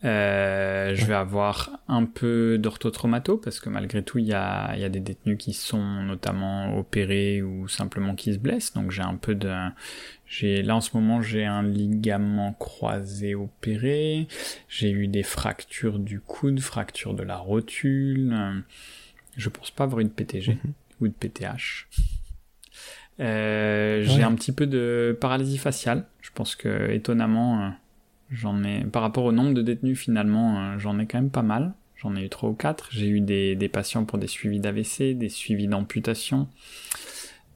Euh, 0.05 0.95
je 0.95 1.05
vais 1.05 1.13
avoir 1.13 1.71
un 1.89 2.05
peu 2.05 2.57
d'orthotraumato 2.57 3.35
parce 3.35 3.59
que 3.59 3.69
malgré 3.69 4.01
tout, 4.01 4.17
il 4.17 4.27
y 4.27 4.33
a, 4.33 4.75
y 4.77 4.85
a 4.85 4.89
des 4.89 5.01
détenus 5.01 5.37
qui 5.37 5.51
sont 5.53 5.83
notamment 6.03 6.77
opérés 6.77 7.41
ou 7.41 7.67
simplement 7.67 8.15
qui 8.15 8.33
se 8.33 8.39
blessent. 8.39 8.73
Donc 8.73 8.91
j'ai 8.91 9.01
un 9.01 9.15
peu 9.15 9.35
de, 9.35 9.53
j'ai 10.25 10.61
là 10.63 10.77
en 10.77 10.81
ce 10.81 10.95
moment 10.95 11.21
j'ai 11.21 11.45
un 11.45 11.63
ligament 11.63 12.53
croisé 12.53 13.35
opéré. 13.35 14.27
J'ai 14.69 14.91
eu 14.91 15.07
des 15.07 15.23
fractures 15.23 15.99
du 15.99 16.21
coude, 16.21 16.61
fracture 16.61 17.13
de 17.13 17.23
la 17.23 17.37
rotule. 17.37 18.63
Je 19.35 19.49
pense 19.49 19.71
pas 19.71 19.83
avoir 19.83 19.99
une 19.99 20.09
PTG 20.09 20.53
mhm. 20.53 20.73
ou 21.01 21.07
de 21.07 21.13
PTH. 21.13 21.87
Euh, 23.19 24.03
j'ai 24.03 24.23
un 24.23 24.33
petit 24.35 24.53
peu 24.53 24.65
de 24.65 25.17
paralysie 25.19 25.57
faciale. 25.57 26.05
Je 26.21 26.29
pense 26.33 26.55
que 26.55 26.89
étonnamment, 26.91 27.65
euh, 27.65 27.69
j'en 28.31 28.63
ai 28.63 28.83
par 28.85 29.01
rapport 29.01 29.25
au 29.25 29.31
nombre 29.31 29.53
de 29.53 29.61
détenus 29.61 29.99
finalement, 29.99 30.59
euh, 30.59 30.79
j'en 30.79 30.99
ai 30.99 31.05
quand 31.05 31.19
même 31.19 31.31
pas 31.31 31.43
mal. 31.43 31.73
J'en 31.95 32.15
ai 32.15 32.23
eu 32.23 32.29
trois 32.29 32.49
ou 32.49 32.53
quatre. 32.53 32.87
J'ai 32.91 33.07
eu 33.07 33.19
des, 33.19 33.55
des, 33.55 33.67
patients 33.67 34.05
pour 34.05 34.19
des 34.19 34.27
suivis 34.27 34.59
d'AVC, 34.59 35.17
des 35.17 35.27
suivis 35.27 35.67
d'amputation. 35.67 36.47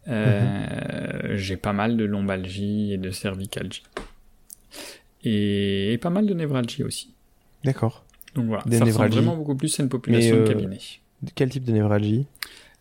Mhm. 0.05 1.35
J'ai 1.35 1.55
pas 1.55 1.71
mal 1.71 1.95
de 1.95 2.03
lombalgie 2.03 2.91
et 2.91 2.97
de 2.97 3.09
cervicalgie. 3.09 3.83
Et, 5.23 5.97
pas 6.01 6.09
mal 6.09 6.25
de 6.25 6.33
névralgie 6.33 6.83
aussi. 6.83 7.13
D'accord. 7.63 8.03
Donc 8.35 8.47
voilà, 8.47 8.63
des 8.65 8.79
ça 8.79 8.85
ressemble 8.85 9.09
vraiment 9.09 9.37
beaucoup 9.37 9.55
plus 9.55 9.79
à 9.79 9.83
une 9.83 9.89
population 9.89 10.37
de 10.37 10.47
cabinet. 10.47 10.79
Quel 11.35 11.49
type 11.49 11.63
de 11.63 11.71
névralgie? 11.71 12.25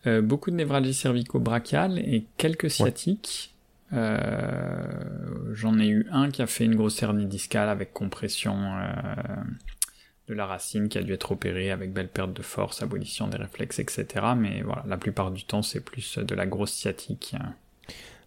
Euh, 0.07 0.21
beaucoup 0.21 0.51
de 0.51 0.57
névralgie 0.57 0.95
cervico-brachiale 0.95 1.99
et 1.99 2.25
quelques 2.37 2.71
sciatiques. 2.71 3.55
Euh, 3.93 5.53
J'en 5.53 5.79
ai 5.79 5.89
eu 5.89 6.07
un 6.11 6.31
qui 6.31 6.43
a 6.43 6.47
fait 6.47 6.65
une 6.65 6.75
grosse 6.75 7.03
hernie 7.03 7.27
discale 7.27 7.69
avec 7.69 7.93
compression 7.93 8.57
euh, 8.57 9.15
de 10.29 10.35
la 10.35 10.47
racine 10.47 10.89
qui 10.89 10.99
a 10.99 11.03
dû 11.03 11.13
être 11.13 11.33
opéré 11.33 11.71
avec 11.71 11.93
belle 11.93 12.09
perte 12.09 12.33
de 12.33 12.43
force, 12.43 12.83
abolition 12.83 13.29
des 13.29 13.37
réflexes, 13.37 13.79
etc. 13.79 14.07
Mais 14.37 14.63
voilà, 14.63 14.85
la 14.87 14.97
plupart 14.97 15.31
du 15.31 15.45
temps, 15.45 15.63
c'est 15.63 15.81
plus 15.81 16.19
de 16.19 16.35
la 16.35 16.47
grosse 16.47 16.73
sciatique. 16.73 17.37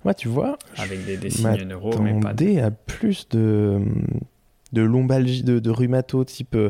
Ouais, 0.04 0.14
tu 0.14 0.28
vois. 0.28 0.60
Avec 0.78 1.04
des, 1.06 1.18
des 1.18 1.32
signes 1.32 1.64
neuro, 1.64 2.00
mais 2.00 2.20
pas 2.20 2.34
de... 2.34 2.60
à 2.60 2.70
plus 2.70 3.28
de, 3.30 3.82
de 4.72 4.82
lombalgie, 4.84 5.44
de, 5.44 5.58
de 5.58 5.70
rhumato 5.72 6.24
type 6.24 6.56
euh, 6.56 6.70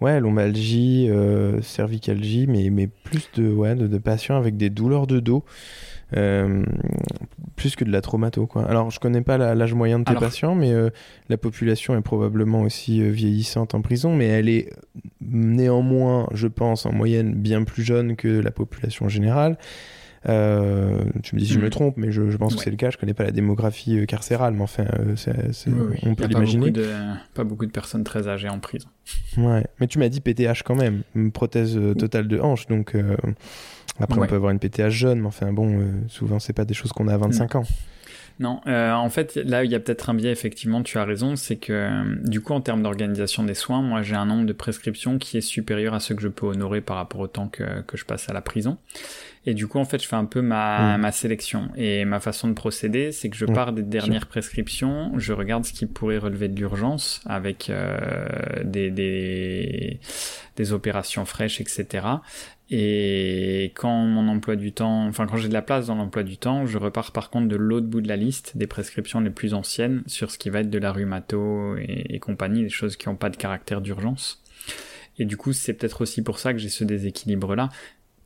ouais, 0.00 0.20
lombalgie, 0.20 1.08
euh, 1.10 1.60
cervicalgie, 1.62 2.46
mais, 2.46 2.70
mais 2.70 2.86
plus 2.86 3.28
de, 3.34 3.50
ouais, 3.50 3.74
de, 3.74 3.98
patients 3.98 4.36
avec 4.36 4.56
des 4.56 4.70
douleurs 4.70 5.08
de 5.08 5.18
dos. 5.18 5.44
Euh, 6.16 6.64
plus 7.56 7.76
que 7.76 7.84
de 7.84 7.90
la 7.90 8.00
traumato 8.00 8.46
quoi. 8.46 8.64
Alors 8.66 8.90
je 8.90 8.98
connais 8.98 9.20
pas 9.20 9.36
l'âge 9.36 9.74
moyen 9.74 9.98
de 9.98 10.04
tes 10.04 10.14
patients, 10.14 10.54
mais 10.54 10.72
euh, 10.72 10.88
la 11.28 11.36
population 11.36 11.96
est 11.98 12.02
probablement 12.02 12.62
aussi 12.62 13.02
vieillissante 13.10 13.74
en 13.74 13.82
prison, 13.82 14.14
mais 14.14 14.26
elle 14.26 14.48
est 14.48 14.70
néanmoins, 15.20 16.28
je 16.32 16.46
pense, 16.46 16.86
en 16.86 16.92
moyenne 16.92 17.34
bien 17.34 17.64
plus 17.64 17.82
jeune 17.82 18.16
que 18.16 18.28
la 18.28 18.50
population 18.50 19.08
générale. 19.08 19.58
Euh, 20.28 21.04
tu 21.22 21.36
me 21.36 21.40
dis 21.40 21.46
si 21.46 21.52
je 21.52 21.60
me 21.60 21.66
mm. 21.66 21.70
trompe, 21.70 21.96
mais 21.96 22.10
je, 22.10 22.36
pense 22.36 22.56
que 22.56 22.62
c'est 22.62 22.70
le 22.70 22.76
cas. 22.76 22.90
Je 22.90 22.98
connais 22.98 23.14
pas 23.14 23.24
la 23.24 23.30
démographie 23.30 23.98
euh, 23.98 24.06
carcérale, 24.06 24.54
mais 24.54 24.62
enfin, 24.62 24.84
euh, 24.98 25.14
on 26.04 26.14
peut 26.14 26.26
l'imaginer. 26.26 26.72
Pas, 27.34 27.44
beaucoup 27.44 27.66
de 27.66 27.70
personnes 27.70 28.04
très 28.04 28.28
âgées 28.28 28.48
en 28.48 28.58
prison. 28.58 28.88
Ouais, 29.36 29.66
mais 29.80 29.86
tu 29.86 29.98
m'as 29.98 30.08
dit 30.08 30.20
PTH 30.20 30.62
quand 30.64 30.74
même, 30.74 31.02
une 31.14 31.32
prothèse 31.32 31.78
totale 31.98 32.28
de 32.28 32.38
hanche, 32.38 32.66
donc 32.66 32.96
après 34.00 34.20
on 34.20 34.26
peut 34.26 34.36
avoir 34.36 34.52
une 34.52 34.58
PTH 34.58 34.90
jeune, 34.90 35.20
mais 35.20 35.26
enfin 35.26 35.52
bon, 35.52 35.82
souvent 36.08 36.38
c'est 36.38 36.52
pas 36.52 36.64
des 36.64 36.74
choses 36.74 36.92
qu'on 36.92 37.08
a 37.08 37.14
à 37.14 37.18
25 37.18 37.56
ans. 37.56 37.64
Non, 38.40 38.60
euh, 38.68 38.92
en 38.92 39.10
fait, 39.10 39.34
là, 39.34 39.64
il 39.64 39.70
y 39.70 39.74
a 39.74 39.80
peut-être 39.80 40.10
un 40.10 40.14
biais, 40.14 40.30
effectivement, 40.30 40.82
tu 40.82 40.98
as 40.98 41.04
raison, 41.04 41.34
c'est 41.34 41.56
que 41.56 41.72
euh, 41.72 42.04
du 42.24 42.40
coup, 42.40 42.52
en 42.52 42.60
termes 42.60 42.82
d'organisation 42.82 43.42
des 43.42 43.54
soins, 43.54 43.82
moi, 43.82 44.02
j'ai 44.02 44.14
un 44.14 44.26
nombre 44.26 44.46
de 44.46 44.52
prescriptions 44.52 45.18
qui 45.18 45.38
est 45.38 45.42
supérieur 45.42 45.92
à 45.92 46.00
ce 46.00 46.14
que 46.14 46.22
je 46.22 46.28
peux 46.28 46.46
honorer 46.46 46.80
par 46.80 46.96
rapport 46.96 47.20
au 47.20 47.26
temps 47.26 47.48
que, 47.48 47.80
que 47.82 47.96
je 47.96 48.04
passe 48.04 48.28
à 48.28 48.32
la 48.32 48.40
prison. 48.40 48.78
Et 49.44 49.54
du 49.54 49.66
coup, 49.66 49.78
en 49.78 49.84
fait, 49.84 50.00
je 50.00 50.06
fais 50.06 50.16
un 50.16 50.24
peu 50.24 50.40
ma, 50.40 50.96
mmh. 50.96 51.00
ma 51.00 51.10
sélection. 51.10 51.68
Et 51.76 52.04
ma 52.04 52.20
façon 52.20 52.48
de 52.48 52.52
procéder, 52.52 53.10
c'est 53.10 53.28
que 53.28 53.36
je 53.36 53.46
mmh. 53.46 53.52
pars 53.54 53.72
des 53.72 53.82
dernières 53.82 54.26
prescriptions, 54.26 55.12
je 55.16 55.32
regarde 55.32 55.64
ce 55.64 55.72
qui 55.72 55.86
pourrait 55.86 56.18
relever 56.18 56.48
de 56.48 56.56
l'urgence 56.56 57.22
avec 57.26 57.70
euh, 57.70 57.98
des, 58.62 58.90
des, 58.90 59.98
des 60.54 60.72
opérations 60.72 61.24
fraîches, 61.24 61.60
etc. 61.60 62.06
Et 62.70 63.72
quand 63.76 64.04
mon 64.04 64.28
emploi 64.28 64.56
du 64.56 64.72
temps, 64.72 65.06
enfin 65.06 65.26
quand 65.26 65.38
j'ai 65.38 65.48
de 65.48 65.54
la 65.54 65.62
place 65.62 65.86
dans 65.86 65.94
l'emploi 65.94 66.22
du 66.22 66.36
temps, 66.36 66.66
je 66.66 66.76
repars 66.76 67.12
par 67.12 67.30
contre 67.30 67.48
de 67.48 67.56
l'autre 67.56 67.86
bout 67.86 68.02
de 68.02 68.08
la 68.08 68.16
liste 68.16 68.56
des 68.56 68.66
prescriptions 68.66 69.20
les 69.20 69.30
plus 69.30 69.54
anciennes 69.54 70.02
sur 70.06 70.30
ce 70.30 70.38
qui 70.38 70.50
va 70.50 70.60
être 70.60 70.68
de 70.68 70.78
la 70.78 70.92
rhumato 70.92 71.76
et, 71.78 72.18
compagnie, 72.18 72.62
des 72.62 72.68
choses 72.68 72.96
qui 72.96 73.08
n'ont 73.08 73.16
pas 73.16 73.30
de 73.30 73.36
caractère 73.36 73.80
d'urgence. 73.80 74.42
Et 75.18 75.24
du 75.24 75.36
coup, 75.36 75.52
c'est 75.52 75.72
peut-être 75.72 76.02
aussi 76.02 76.22
pour 76.22 76.38
ça 76.38 76.52
que 76.52 76.58
j'ai 76.58 76.68
ce 76.68 76.84
déséquilibre-là. 76.84 77.70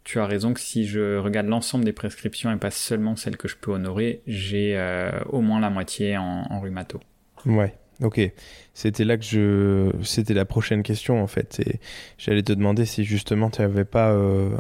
Tu 0.02 0.18
as 0.18 0.26
raison 0.26 0.52
que 0.52 0.60
si 0.60 0.86
je 0.86 1.18
regarde 1.18 1.46
l'ensemble 1.46 1.84
des 1.84 1.92
prescriptions 1.92 2.50
et 2.50 2.56
pas 2.56 2.72
seulement 2.72 3.14
celles 3.14 3.36
que 3.36 3.46
je 3.46 3.56
peux 3.56 3.70
honorer, 3.70 4.22
j'ai 4.26 4.76
euh, 4.76 5.12
au 5.28 5.40
moins 5.40 5.60
la 5.60 5.70
moitié 5.70 6.16
en, 6.16 6.44
en 6.50 6.60
rhumato. 6.60 6.98
Ouais, 7.46 7.74
Ok, 8.00 8.20
c'était 8.74 9.04
là 9.04 9.16
que 9.16 9.24
je, 9.24 9.90
c'était 10.02 10.34
la 10.34 10.44
prochaine 10.44 10.82
question 10.82 11.22
en 11.22 11.26
fait. 11.26 11.62
J'allais 12.18 12.42
te 12.42 12.52
demander 12.52 12.84
si 12.84 13.04
justement 13.04 13.50
tu 13.50 13.60
n'avais 13.60 13.84
pas 13.84 14.10
euh, 14.10 14.50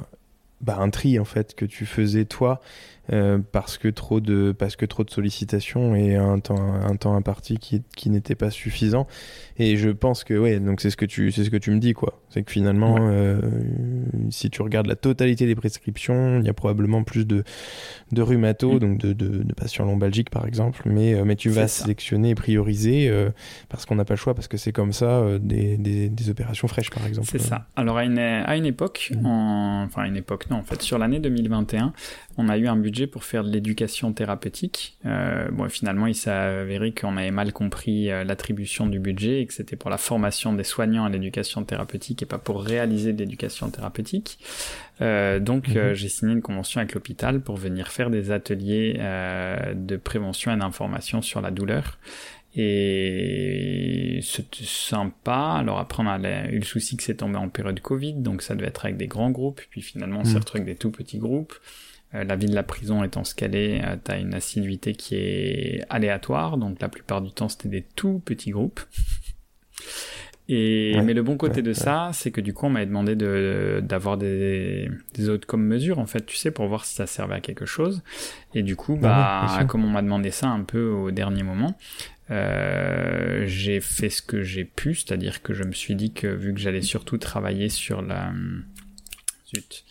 bah, 0.60 0.76
un 0.78 0.90
tri 0.90 1.18
en 1.18 1.24
fait 1.24 1.54
que 1.54 1.64
tu 1.64 1.86
faisais 1.86 2.24
toi 2.24 2.60
euh, 3.12 3.38
parce 3.50 3.78
que 3.78 3.88
trop 3.88 4.20
de 4.20 4.52
parce 4.56 4.76
que 4.76 4.86
trop 4.86 5.02
de 5.02 5.10
sollicitations 5.10 5.96
et 5.96 6.14
un 6.14 6.38
temps 6.38 7.16
imparti 7.16 7.58
qui 7.58 8.10
n'était 8.10 8.36
pas 8.36 8.50
suffisant 8.50 9.08
et 9.58 9.76
je 9.76 9.90
pense 9.90 10.24
que 10.24 10.34
ouais 10.34 10.60
donc 10.60 10.80
c'est 10.80 10.90
ce 10.90 10.96
que 10.96 11.04
tu 11.04 11.30
c'est 11.32 11.44
ce 11.44 11.50
que 11.50 11.56
tu 11.56 11.70
me 11.70 11.78
dis 11.78 11.92
quoi 11.92 12.20
c'est 12.28 12.42
que 12.42 12.50
finalement 12.50 12.96
euh, 13.00 13.40
si 14.30 14.50
tu 14.50 14.62
regardes 14.62 14.86
la 14.86 14.96
totalité 14.96 15.46
des 15.46 15.54
prescriptions 15.54 16.40
il 16.40 16.46
y 16.46 16.48
a 16.48 16.54
probablement 16.54 17.02
plus 17.02 17.26
de 17.26 17.44
de 18.12 18.22
rhumato 18.22 18.74
mm. 18.74 18.78
donc 18.78 18.98
de, 18.98 19.12
de, 19.12 19.42
de, 19.42 19.54
patients 19.54 19.84
lombalgiques 19.84 20.30
par 20.30 20.46
exemple 20.46 20.82
mais 20.86 21.14
euh, 21.14 21.24
mais 21.24 21.36
tu 21.36 21.50
vas 21.50 21.68
sélectionner 21.68 22.30
et 22.30 22.34
prioriser 22.34 23.10
parce 23.68 23.86
qu'on 23.86 23.94
n'a 23.94 24.04
pas 24.04 24.14
le 24.14 24.18
choix 24.18 24.34
parce 24.34 24.48
que 24.48 24.56
c'est 24.56 24.72
comme 24.72 24.92
ça 24.92 25.24
des, 25.40 25.76
des, 25.76 26.08
des, 26.08 26.30
opérations 26.30 26.68
fraîches 26.68 26.90
par 26.90 27.06
exemple 27.06 27.28
c'est 27.30 27.38
ça 27.38 27.66
alors 27.76 27.98
à 27.98 28.04
une 28.04 28.18
à 28.18 28.56
une 28.56 28.66
époque 28.66 29.12
mm. 29.14 29.26
en, 29.26 29.84
enfin 29.84 30.02
à 30.02 30.06
une 30.06 30.16
époque 30.16 30.50
non 30.50 30.56
en 30.58 30.62
fait 30.62 30.82
sur 30.82 30.98
l'année 30.98 31.18
2021 31.18 31.92
on 32.36 32.48
a 32.48 32.56
eu 32.56 32.66
un 32.66 32.76
budget 32.76 33.06
pour 33.06 33.24
faire 33.24 33.44
de 33.44 33.50
l'éducation 33.50 34.12
thérapeutique. 34.12 34.98
Euh, 35.06 35.48
bon, 35.50 35.68
finalement, 35.68 36.06
il 36.06 36.14
s'est 36.14 36.30
avéré 36.30 36.92
qu'on 36.92 37.16
avait 37.16 37.30
mal 37.30 37.52
compris 37.52 38.10
euh, 38.10 38.24
l'attribution 38.24 38.86
du 38.86 38.98
budget 38.98 39.41
et 39.42 39.46
que 39.46 39.54
c'était 39.54 39.76
pour 39.76 39.90
la 39.90 39.98
formation 39.98 40.52
des 40.52 40.64
soignants 40.64 41.04
à 41.04 41.10
l'éducation 41.10 41.64
thérapeutique 41.64 42.22
et 42.22 42.26
pas 42.26 42.38
pour 42.38 42.62
réaliser 42.62 43.12
de 43.12 43.18
l'éducation 43.18 43.70
thérapeutique. 43.70 44.38
Euh, 45.00 45.38
donc, 45.38 45.68
mhm. 45.68 45.94
j'ai 45.94 46.08
signé 46.08 46.32
une 46.32 46.42
convention 46.42 46.80
avec 46.80 46.94
l'hôpital 46.94 47.40
pour 47.40 47.56
venir 47.56 47.88
faire 47.88 48.10
des 48.10 48.30
ateliers 48.30 48.94
de 48.94 49.96
prévention 49.96 50.52
et 50.52 50.56
d'information 50.56 51.22
sur 51.22 51.40
la 51.40 51.50
douleur. 51.50 51.98
Et 52.54 54.20
c'était 54.22 54.64
sympa. 54.64 55.56
Alors 55.58 55.78
après, 55.78 56.02
on 56.02 56.06
a 56.06 56.48
eu 56.48 56.58
le 56.58 56.64
souci 56.64 56.96
que 56.96 57.02
c'est 57.02 57.16
tombé 57.16 57.36
en 57.36 57.48
période 57.48 57.80
Covid, 57.80 58.14
donc 58.14 58.42
ça 58.42 58.54
devait 58.54 58.68
être 58.68 58.84
avec 58.84 58.96
des 58.96 59.06
grands 59.06 59.30
groupes. 59.30 59.62
Puis 59.70 59.80
finalement, 59.80 60.20
on 60.20 60.24
s'est 60.24 60.32
mhm. 60.32 60.38
retrouvé 60.38 60.60
avec 60.62 60.74
des 60.74 60.78
tout 60.78 60.90
petits 60.90 61.18
groupes. 61.18 61.54
Euh, 62.14 62.24
la 62.24 62.36
vie 62.36 62.46
de 62.46 62.54
la 62.54 62.62
prison 62.62 63.02
étant 63.04 63.24
ce 63.24 63.34
qu'elle 63.34 63.54
est, 63.54 63.82
euh, 63.82 63.96
t'as 64.02 64.20
une 64.20 64.34
assiduité 64.34 64.92
qui 64.92 65.14
est 65.16 65.84
aléatoire, 65.88 66.58
donc 66.58 66.80
la 66.80 66.88
plupart 66.88 67.22
du 67.22 67.30
temps 67.30 67.48
c'était 67.48 67.68
des 67.68 67.82
tout 67.82 68.20
petits 68.24 68.50
groupes. 68.50 68.80
Et 70.48 71.00
mais 71.02 71.14
le 71.14 71.22
bon 71.22 71.36
côté 71.36 71.62
de 71.62 71.72
ça, 71.72 72.10
c'est 72.12 72.30
que 72.30 72.40
du 72.40 72.52
coup 72.52 72.66
on 72.66 72.70
m'avait 72.70 72.86
demandé 72.86 73.14
de 73.14 73.80
d'avoir 73.82 74.18
des 74.18 74.90
des 75.14 75.28
autres 75.28 75.46
comme 75.46 75.64
mesures 75.64 75.98
en 75.98 76.06
fait, 76.06 76.26
tu 76.26 76.36
sais, 76.36 76.50
pour 76.50 76.66
voir 76.66 76.84
si 76.84 76.94
ça 76.94 77.06
servait 77.06 77.36
à 77.36 77.40
quelque 77.40 77.64
chose. 77.64 78.02
Et 78.54 78.62
du 78.62 78.76
coup, 78.76 78.96
bah 78.96 79.64
comme 79.68 79.84
on 79.84 79.90
m'a 79.90 80.02
demandé 80.02 80.30
ça 80.30 80.48
un 80.48 80.62
peu 80.62 80.88
au 80.88 81.10
dernier 81.12 81.44
moment, 81.44 81.78
euh, 82.30 83.44
j'ai 83.46 83.80
fait 83.80 84.10
ce 84.10 84.20
que 84.20 84.42
j'ai 84.42 84.64
pu, 84.64 84.94
c'est-à-dire 84.94 85.42
que 85.42 85.54
je 85.54 85.64
me 85.64 85.72
suis 85.72 85.94
dit 85.94 86.12
que 86.12 86.26
vu 86.26 86.52
que 86.52 86.60
j'allais 86.60 86.82
surtout 86.82 87.18
travailler 87.18 87.68
sur 87.68 88.02
la 88.02 88.32
zut 89.46 89.84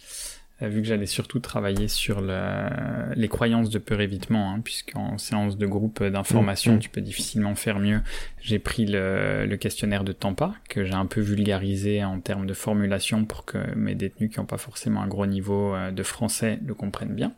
vu 0.69 0.81
que 0.81 0.87
j'allais 0.87 1.05
surtout 1.05 1.39
travailler 1.39 1.87
sur 1.87 2.21
le, 2.21 3.13
les 3.15 3.27
croyances 3.27 3.69
de 3.69 3.79
peur 3.79 4.01
évitement, 4.01 4.51
hein, 4.51 4.61
puisqu'en 4.63 5.17
séance 5.17 5.57
de 5.57 5.65
groupe 5.65 6.03
d'information, 6.03 6.73
mmh, 6.73 6.75
mmh. 6.75 6.79
tu 6.79 6.89
peux 6.89 7.01
difficilement 7.01 7.55
faire 7.55 7.79
mieux. 7.79 8.01
J'ai 8.41 8.59
pris 8.59 8.85
le, 8.85 9.45
le, 9.45 9.57
questionnaire 9.57 10.03
de 10.03 10.11
Tampa, 10.11 10.53
que 10.69 10.85
j'ai 10.85 10.93
un 10.93 11.05
peu 11.05 11.21
vulgarisé 11.21 12.03
en 12.03 12.19
termes 12.19 12.45
de 12.45 12.53
formulation 12.53 13.25
pour 13.25 13.45
que 13.45 13.57
mes 13.75 13.95
détenus 13.95 14.31
qui 14.31 14.39
n'ont 14.39 14.45
pas 14.45 14.57
forcément 14.57 15.01
un 15.01 15.07
gros 15.07 15.25
niveau 15.25 15.75
de 15.91 16.03
français 16.03 16.59
le 16.65 16.73
comprennent 16.73 17.15
bien. 17.15 17.33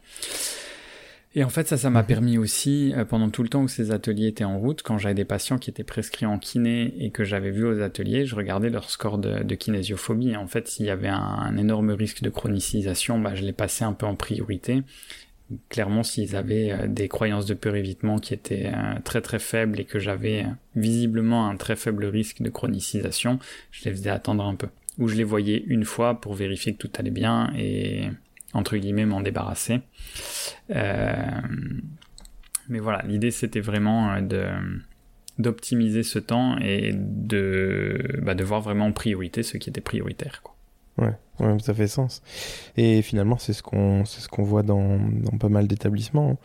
Et 1.35 1.43
en 1.43 1.49
fait, 1.49 1.67
ça, 1.67 1.77
ça 1.77 1.89
m'a 1.89 2.01
mhm. 2.01 2.07
permis 2.07 2.37
aussi, 2.37 2.93
euh, 2.95 3.05
pendant 3.05 3.29
tout 3.29 3.41
le 3.41 3.49
temps 3.49 3.63
où 3.63 3.67
ces 3.67 3.91
ateliers 3.91 4.27
étaient 4.27 4.43
en 4.43 4.59
route, 4.59 4.83
quand 4.83 4.97
j'avais 4.97 5.15
des 5.15 5.25
patients 5.25 5.57
qui 5.57 5.69
étaient 5.69 5.83
prescrits 5.83 6.27
en 6.27 6.37
kiné 6.37 6.93
et 6.99 7.09
que 7.09 7.23
j'avais 7.23 7.49
vu 7.49 7.65
aux 7.65 7.81
ateliers, 7.81 8.25
je 8.25 8.35
regardais 8.35 8.69
leur 8.69 8.89
score 8.89 9.17
de, 9.17 9.41
de 9.41 9.55
kinésiophobie. 9.55 10.31
Et 10.31 10.37
en 10.37 10.47
fait, 10.47 10.67
s'il 10.67 10.85
y 10.85 10.91
avait 10.91 11.07
un, 11.07 11.57
énorme 11.57 11.91
risque 11.91 12.21
de 12.21 12.29
chronicisation, 12.29 13.19
bah, 13.19 13.33
je 13.33 13.43
les 13.43 13.53
passais 13.53 13.83
un 13.83 13.93
peu 13.93 14.05
en 14.05 14.15
priorité. 14.15 14.83
Clairement, 15.69 16.03
s'ils 16.03 16.35
avaient 16.35 16.71
euh, 16.71 16.87
des 16.87 17.07
croyances 17.07 17.47
de 17.47 17.55
peur 17.55 17.75
évitement 17.75 18.19
qui 18.19 18.35
étaient 18.35 18.67
euh, 18.67 18.99
très 19.03 19.21
très 19.21 19.39
faibles 19.39 19.79
et 19.79 19.85
que 19.85 19.97
j'avais 19.97 20.45
visiblement 20.75 21.47
un 21.47 21.57
très 21.57 21.75
faible 21.75 22.05
risque 22.05 22.43
de 22.43 22.49
chronicisation, 22.49 23.39
je 23.71 23.85
les 23.85 23.91
faisais 23.91 24.09
attendre 24.11 24.45
un 24.45 24.55
peu. 24.55 24.67
Ou 24.99 25.07
je 25.07 25.15
les 25.15 25.23
voyais 25.23 25.63
une 25.65 25.85
fois 25.85 26.21
pour 26.21 26.35
vérifier 26.35 26.73
que 26.73 26.77
tout 26.77 26.91
allait 26.99 27.09
bien 27.09 27.51
et 27.57 28.09
entre 28.53 28.77
guillemets 28.77 29.05
m'en 29.05 29.21
débarrasser. 29.21 29.81
Euh, 30.71 31.13
mais 32.69 32.79
voilà, 32.79 33.01
l'idée 33.05 33.31
c'était 33.31 33.61
vraiment 33.61 34.13
euh, 34.13 34.21
de 34.21 34.45
d'optimiser 35.39 36.03
ce 36.03 36.19
temps 36.19 36.57
et 36.59 36.91
de, 36.93 38.19
bah, 38.21 38.35
de 38.35 38.43
voir 38.43 38.61
vraiment 38.61 38.85
en 38.85 38.91
priorité 38.91 39.41
ce 39.41 39.57
qui 39.57 39.67
était 39.67 39.81
prioritaire. 39.81 40.41
Quoi. 40.43 40.55
Ouais, 40.99 41.13
ouais, 41.39 41.57
ça 41.59 41.73
fait 41.73 41.87
sens. 41.87 42.21
Et 42.77 43.01
finalement, 43.01 43.37
c'est 43.37 43.53
ce 43.53 43.63
qu'on 43.63 44.05
c'est 44.05 44.21
ce 44.21 44.27
qu'on 44.27 44.43
voit 44.43 44.63
dans, 44.63 44.97
dans 44.97 45.37
pas 45.37 45.49
mal 45.49 45.67
d'établissements. 45.67 46.31
Hein. 46.31 46.37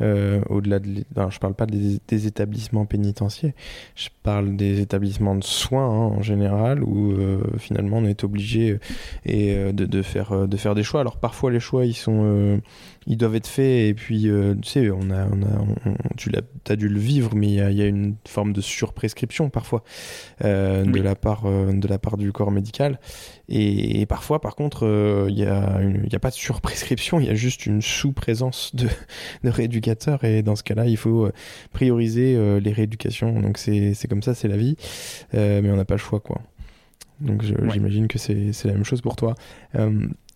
Euh, 0.00 0.40
au-delà 0.48 0.78
de, 0.78 1.04
alors, 1.16 1.30
je 1.30 1.40
parle 1.40 1.54
pas 1.54 1.66
des, 1.66 2.26
établissements 2.26 2.86
pénitentiaires, 2.86 3.52
je 3.96 4.08
parle 4.22 4.56
des 4.56 4.80
établissements 4.80 5.34
de 5.34 5.42
soins 5.42 5.86
hein, 5.86 6.16
en 6.16 6.22
général 6.22 6.84
où 6.84 7.12
euh, 7.12 7.42
finalement 7.58 7.98
on 7.98 8.04
est 8.04 8.22
obligé 8.22 8.70
euh, 8.70 8.78
et 9.24 9.72
de, 9.72 9.86
de, 9.86 10.02
faire 10.02 10.46
de 10.46 10.56
faire 10.56 10.74
des 10.74 10.82
choix. 10.82 11.00
Alors 11.00 11.16
parfois 11.16 11.50
les 11.50 11.60
choix 11.60 11.84
ils 11.84 11.94
sont 11.94 12.60
ils 13.08 13.16
doivent 13.16 13.34
être 13.34 13.48
faits 13.48 13.88
et 13.88 13.94
puis 13.94 14.30
tu 14.62 14.68
sais 14.68 14.90
on 14.90 15.10
a 15.10 15.26
on 15.26 15.42
a 15.42 15.64
tu 16.16 16.30
as 16.68 16.76
dû 16.76 16.88
le 16.88 17.00
vivre 17.00 17.34
mais 17.34 17.48
il 17.48 17.54
y 17.54 17.60
a, 17.60 17.70
y 17.70 17.82
a, 17.82 17.86
une 17.86 18.14
forme 18.26 18.52
de 18.52 18.60
surprescription 18.60 19.50
parfois 19.50 19.82
de 20.42 21.00
la 21.00 21.16
part 21.16 21.44
de 21.44 21.88
la 21.88 21.98
part 21.98 22.16
du 22.16 22.30
corps 22.32 22.50
médical 22.50 23.00
et, 23.48 24.06
parfois 24.06 24.40
par 24.40 24.54
contre 24.54 25.26
il 25.28 25.38
y 25.38 25.44
a 25.44 26.18
pas 26.20 26.30
de 26.30 26.34
surprescription 26.34 27.18
il 27.18 27.26
y 27.26 27.30
a 27.30 27.34
juste 27.34 27.66
une 27.66 27.82
sous-présence 27.82 28.74
de 28.74 28.88
de 29.44 29.50
rééducation 29.50 29.88
et 30.22 30.42
dans 30.42 30.56
ce 30.56 30.62
cas-là, 30.62 30.86
il 30.86 30.96
faut 30.96 31.26
euh, 31.26 31.32
prioriser 31.72 32.34
euh, 32.36 32.60
les 32.60 32.72
rééducations. 32.72 33.40
Donc 33.40 33.58
c'est 33.58 33.94
comme 34.08 34.22
ça, 34.22 34.34
c'est 34.34 34.48
la 34.48 34.56
vie, 34.56 34.76
euh, 35.34 35.60
mais 35.62 35.70
on 35.70 35.76
n'a 35.76 35.84
pas 35.84 35.94
le 35.94 35.98
choix 35.98 36.20
quoi. 36.20 36.40
Donc 37.20 37.42
j'imagine 37.42 38.06
que 38.06 38.18
c'est 38.18 38.52
la 38.64 38.72
même 38.72 38.84
chose 38.84 39.00
pour 39.00 39.16
toi. 39.16 39.34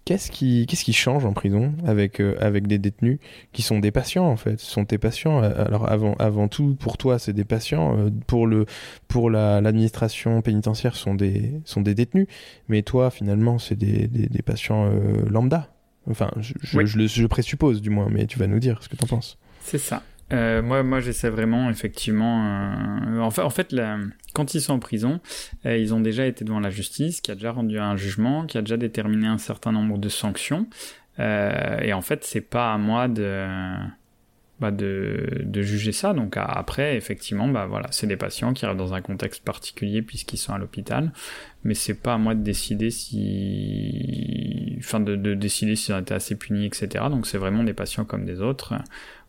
Qu'est-ce 0.04 0.30
qui, 0.30 0.66
qu'est-ce 0.66 0.84
qui 0.84 0.92
change 0.92 1.24
en 1.24 1.32
prison 1.32 1.74
avec, 1.86 2.20
avec 2.40 2.66
des 2.66 2.78
détenus 2.78 3.18
qui 3.52 3.62
sont 3.62 3.78
des 3.78 3.92
patients 3.92 4.26
en 4.26 4.36
fait? 4.36 4.58
Ce 4.58 4.70
sont 4.70 4.84
tes 4.84 4.98
patients. 4.98 5.40
Alors 5.42 5.88
avant, 5.90 6.14
avant 6.14 6.48
tout, 6.48 6.74
pour 6.74 6.98
toi, 6.98 7.18
c'est 7.18 7.32
des 7.32 7.44
patients. 7.44 8.10
Pour, 8.26 8.46
le, 8.46 8.66
pour 9.06 9.30
l'administration 9.30 10.42
pénitentiaire, 10.42 10.96
sont 10.96 11.14
des, 11.14 11.52
sont 11.64 11.82
des 11.82 11.94
détenus. 11.94 12.26
Mais 12.68 12.82
toi, 12.82 13.10
finalement, 13.10 13.58
c'est 13.58 13.76
des, 13.76 14.08
des, 14.08 14.26
des, 14.26 14.42
patients 14.42 14.90
lambda. 15.28 15.68
Enfin, 16.10 16.30
je, 16.40 16.54
je, 16.62 16.78
le, 16.98 17.06
je, 17.06 17.26
présuppose 17.26 17.80
du 17.80 17.90
moins, 17.90 18.08
mais 18.10 18.26
tu 18.26 18.38
vas 18.38 18.48
nous 18.48 18.58
dire 18.58 18.82
ce 18.82 18.88
que 18.88 18.96
tu 18.96 19.04
en 19.04 19.06
penses. 19.06 19.38
C'est 19.60 19.78
ça. 19.78 20.02
Euh, 20.32 20.62
moi, 20.62 20.82
moi 20.82 21.00
j'essaie 21.00 21.30
vraiment, 21.30 21.70
effectivement. 21.70 22.44
Euh, 23.06 23.20
en 23.20 23.50
fait, 23.50 23.74
quand 24.34 24.54
ils 24.54 24.60
sont 24.60 24.74
en 24.74 24.78
prison, 24.78 25.20
euh, 25.66 25.76
ils 25.76 25.94
ont 25.94 26.00
déjà 26.00 26.26
été 26.26 26.44
devant 26.44 26.60
la 26.60 26.70
justice, 26.70 27.20
qui 27.20 27.30
a 27.30 27.34
déjà 27.34 27.52
rendu 27.52 27.78
un 27.78 27.96
jugement, 27.96 28.46
qui 28.46 28.58
a 28.58 28.62
déjà 28.62 28.76
déterminé 28.76 29.26
un 29.26 29.38
certain 29.38 29.72
nombre 29.72 29.98
de 29.98 30.08
sanctions. 30.08 30.66
et 31.18 31.92
en 31.92 32.00
fait, 32.00 32.24
c'est 32.24 32.40
pas 32.40 32.72
à 32.72 32.78
moi 32.78 33.08
de. 33.08 33.46
Bah 34.60 34.70
de, 34.70 35.42
de, 35.42 35.62
juger 35.62 35.90
ça. 35.90 36.12
Donc 36.12 36.36
après, 36.36 36.96
effectivement, 36.96 37.48
bah 37.48 37.66
voilà, 37.66 37.88
c'est 37.90 38.06
des 38.06 38.16
patients 38.16 38.52
qui 38.52 38.64
arrivent 38.64 38.78
dans 38.78 38.94
un 38.94 39.00
contexte 39.00 39.42
particulier 39.44 40.02
puisqu'ils 40.02 40.36
sont 40.36 40.52
à 40.52 40.58
l'hôpital, 40.58 41.10
mais 41.64 41.74
c'est 41.74 41.94
pas 41.94 42.14
à 42.14 42.18
moi 42.18 42.36
de 42.36 42.42
décider 42.42 42.92
si, 42.92 44.76
enfin 44.78 45.00
de, 45.00 45.16
de 45.16 45.34
décider 45.34 45.74
s'ils 45.74 45.94
ont 45.94 45.98
été 45.98 46.14
assez 46.14 46.36
punis, 46.36 46.66
etc. 46.66 47.06
Donc 47.10 47.26
c'est 47.26 47.38
vraiment 47.38 47.64
des 47.64 47.74
patients 47.74 48.04
comme 48.04 48.24
des 48.24 48.40
autres. 48.40 48.74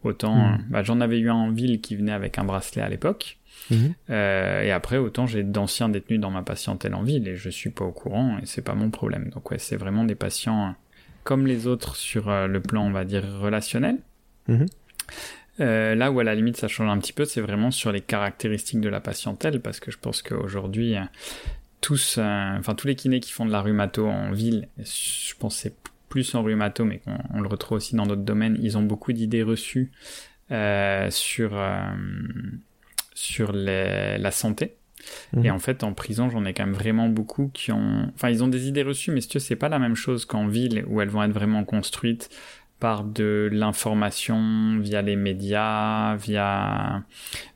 Autant, 0.04 0.36
hmm. 0.36 0.66
bah, 0.70 0.84
j'en 0.84 1.00
avais 1.02 1.20
eu 1.20 1.30
un 1.30 1.36
en 1.36 1.52
ville 1.52 1.80
qui 1.80 1.96
venait 1.96 2.12
avec 2.12 2.38
un 2.38 2.44
bracelet 2.44 2.82
à 2.82 2.90
l'époque. 2.90 3.38
Mhm. 3.70 3.94
Euh, 4.10 4.62
et 4.62 4.72
après, 4.72 4.98
autant 4.98 5.26
j'ai 5.26 5.44
d'anciens 5.44 5.90
détenus 5.90 6.20
dans 6.20 6.32
ma 6.32 6.44
patientèle 6.44 6.96
en 6.96 7.04
ville 7.04 7.28
et 7.28 7.36
je 7.36 7.50
suis 7.50 7.70
pas 7.70 7.86
au 7.86 7.92
courant 7.92 8.38
et 8.42 8.46
c'est 8.46 8.62
pas 8.62 8.76
mon 8.76 8.90
problème. 8.90 9.30
Donc 9.30 9.52
ouais, 9.52 9.60
c'est 9.60 9.78
vraiment 9.78 10.04
des 10.04 10.16
patients 10.16 10.68
euh, 10.68 10.72
comme 11.24 11.48
les 11.48 11.68
autres 11.68 11.96
sur 11.96 12.30
euh, 12.30 12.48
le 12.48 12.60
plan, 12.60 12.86
on 12.86 12.92
va 12.92 13.06
dire, 13.06 13.24
relationnel. 13.40 13.98
Mhm. 14.48 14.66
là 15.60 16.12
où 16.12 16.20
à 16.20 16.24
la 16.26 16.36
limite 16.36 16.58
ça 16.58 16.68
change 16.68 16.90
un 16.90 16.98
petit 16.98 17.14
peu, 17.14 17.24
c'est 17.24 17.40
vraiment 17.40 17.72
sur 17.72 17.92
les 17.94 18.02
caractéristiques 18.02 18.82
de 18.82 18.90
la 18.90 19.00
patientèle, 19.00 19.62
parce 19.62 19.80
que 19.80 19.90
je 19.90 19.98
pense 19.98 20.22
qu'aujourd'hui, 20.22 20.96
tous, 21.80 22.18
enfin 22.18 22.76
tous 22.76 22.88
les 22.88 22.96
kinés 22.96 23.22
qui 23.22 23.32
font 23.32 23.46
de 23.46 23.52
la 23.52 23.62
rhumato 23.62 24.06
en 24.06 24.34
ville, 24.34 24.68
je 24.80 25.34
pense 25.40 25.56
c'est 25.56 25.74
plus 26.14 26.36
en 26.36 26.44
rhumato, 26.44 26.86
mais 26.86 27.00
qu'on 27.00 27.42
le 27.42 27.48
retrouve 27.48 27.78
aussi 27.78 27.96
dans 27.96 28.06
d'autres 28.06 28.22
domaines, 28.22 28.56
ils 28.62 28.78
ont 28.78 28.84
beaucoup 28.84 29.14
d'idées 29.14 29.42
reçues 29.42 29.92
euh, 30.52 31.10
sur, 31.10 31.58
euh, 31.58 31.92
sur 33.16 33.52
la 33.52 34.30
santé. 34.30 34.76
Mhm. 35.34 35.46
Et 35.46 35.50
en 35.50 35.58
fait, 35.58 35.84
en 35.84 35.94
prison, 35.94 36.30
j'en 36.30 36.46
ai 36.46 36.54
quand 36.54 36.68
même 36.68 36.76
vraiment 36.76 37.10
beaucoup 37.10 37.50
qui 37.52 37.72
ont... 37.72 38.12
Enfin, 38.14 38.30
ils 38.30 38.44
ont 38.44 38.48
des 38.48 38.68
idées 38.68 38.84
reçues, 38.84 39.10
mais 39.10 39.22
si 39.22 39.40
c'est 39.40 39.56
pas 39.56 39.70
la 39.70 39.80
même 39.80 39.96
chose 39.96 40.26
qu'en 40.26 40.46
ville, 40.46 40.86
où 40.88 41.02
elles 41.02 41.10
vont 41.10 41.24
être 41.24 41.32
vraiment 41.32 41.64
construites 41.64 42.30
par 42.80 43.04
de 43.04 43.50
l'information 43.52 44.78
via 44.80 45.02
les 45.02 45.16
médias, 45.16 46.16
via, 46.18 47.02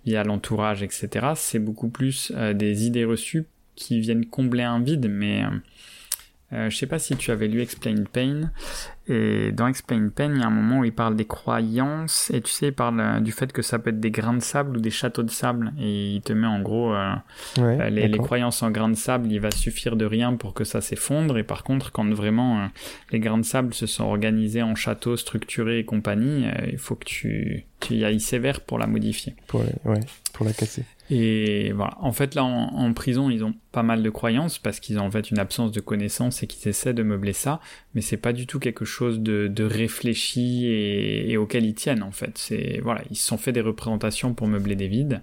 via 0.03 0.23
l'entourage, 0.23 0.81
etc. 0.81 1.27
C'est 1.35 1.59
beaucoup 1.59 1.89
plus 1.89 2.31
euh, 2.35 2.53
des 2.55 2.87
idées 2.87 3.05
reçues 3.05 3.45
qui 3.75 3.99
viennent 3.99 4.25
combler 4.25 4.63
un 4.63 4.79
vide, 4.79 5.07
mais 5.07 5.43
euh, 6.53 6.69
je 6.69 6.77
sais 6.77 6.87
pas 6.87 6.97
si 6.97 7.17
tu 7.17 7.31
avais 7.31 7.47
lu 7.47 7.61
Explain 7.61 8.03
Pain. 8.11 8.51
Et 9.09 9.51
dans 9.51 9.67
Explain 9.67 10.09
Pain, 10.13 10.33
il 10.33 10.39
y 10.39 10.43
a 10.43 10.47
un 10.47 10.51
moment 10.51 10.79
où 10.79 10.85
il 10.85 10.93
parle 10.93 11.15
des 11.15 11.25
croyances. 11.25 12.31
Et 12.33 12.41
tu 12.41 12.51
sais, 12.51 12.67
il 12.67 12.73
parle 12.73 12.99
euh, 13.01 13.19
du 13.19 13.33
fait 13.33 13.51
que 13.51 13.61
ça 13.61 13.79
peut 13.79 13.89
être 13.89 13.99
des 13.99 14.11
grains 14.11 14.33
de 14.33 14.41
sable 14.41 14.77
ou 14.77 14.79
des 14.79 14.89
châteaux 14.89 15.23
de 15.23 15.29
sable. 15.29 15.73
Et 15.77 16.13
il 16.15 16.21
te 16.21 16.31
met 16.31 16.47
en 16.47 16.61
gros 16.61 16.93
euh, 16.93 17.89
les, 17.89 18.09
croyances 18.17 18.63
en 18.63 18.71
grains 18.71 18.89
de 18.89 18.95
sable. 18.95 19.29
Il 19.29 19.41
va 19.41 19.51
suffire 19.51 19.97
de 19.97 20.05
rien 20.05 20.35
pour 20.35 20.53
que 20.53 20.63
ça 20.63 20.79
s'effondre. 20.79 21.37
Et 21.37 21.43
par 21.43 21.63
contre, 21.63 21.91
quand 21.91 22.09
vraiment 22.13 22.69
les 23.11 23.19
grains 23.19 23.39
de 23.39 23.45
sable 23.45 23.73
se 23.73 23.85
sont 23.85 24.05
organisés 24.05 24.61
en 24.61 24.75
châteaux 24.75 25.17
structurés 25.17 25.79
et 25.79 25.85
compagnie, 25.85 26.45
il 26.71 26.77
faut 26.77 26.95
que 26.95 27.05
tu, 27.05 27.65
tu 27.81 27.95
y 27.95 28.05
ailles 28.05 28.21
sévère 28.21 28.61
pour 28.61 28.79
la 28.79 28.87
modifier. 28.87 29.35
Pour, 29.47 29.61
ouais, 29.61 29.99
pour 30.31 30.45
la 30.45 30.53
casser. 30.53 30.85
Et 31.09 31.71
voilà. 31.71 31.95
En 31.99 32.11
fait, 32.11 32.35
là, 32.35 32.43
en, 32.43 32.93
prison, 32.93 33.29
ils 33.29 33.43
ont 33.45 33.53
pas 33.71 33.83
mal 33.83 34.03
de 34.03 34.09
croyances 34.09 34.59
parce 34.59 34.79
qu'ils 34.79 34.99
ont 34.99 35.05
en 35.05 35.11
fait 35.11 35.31
une 35.31 35.39
absence 35.39 35.71
de 35.71 35.79
connaissances 35.79 36.43
et 36.43 36.47
qu'ils 36.47 36.67
essaient 36.67 36.93
de 36.93 37.03
meubler 37.03 37.33
ça, 37.33 37.61
mais 37.93 38.01
c'est 38.01 38.17
pas 38.17 38.33
du 38.33 38.45
tout 38.45 38.59
quelque 38.59 38.85
chose 38.85 39.21
de, 39.21 39.63
réfléchi 39.63 40.67
et, 40.67 41.37
auquel 41.37 41.65
ils 41.65 41.75
tiennent 41.75 42.03
en 42.03 42.11
fait. 42.11 42.37
C'est 42.37 42.79
voilà, 42.83 43.01
ils 43.09 43.15
se 43.15 43.25
sont 43.25 43.37
fait 43.37 43.53
des 43.53 43.61
représentations 43.61 44.33
pour 44.33 44.47
meubler 44.47 44.75
des 44.75 44.89
vides, 44.89 45.21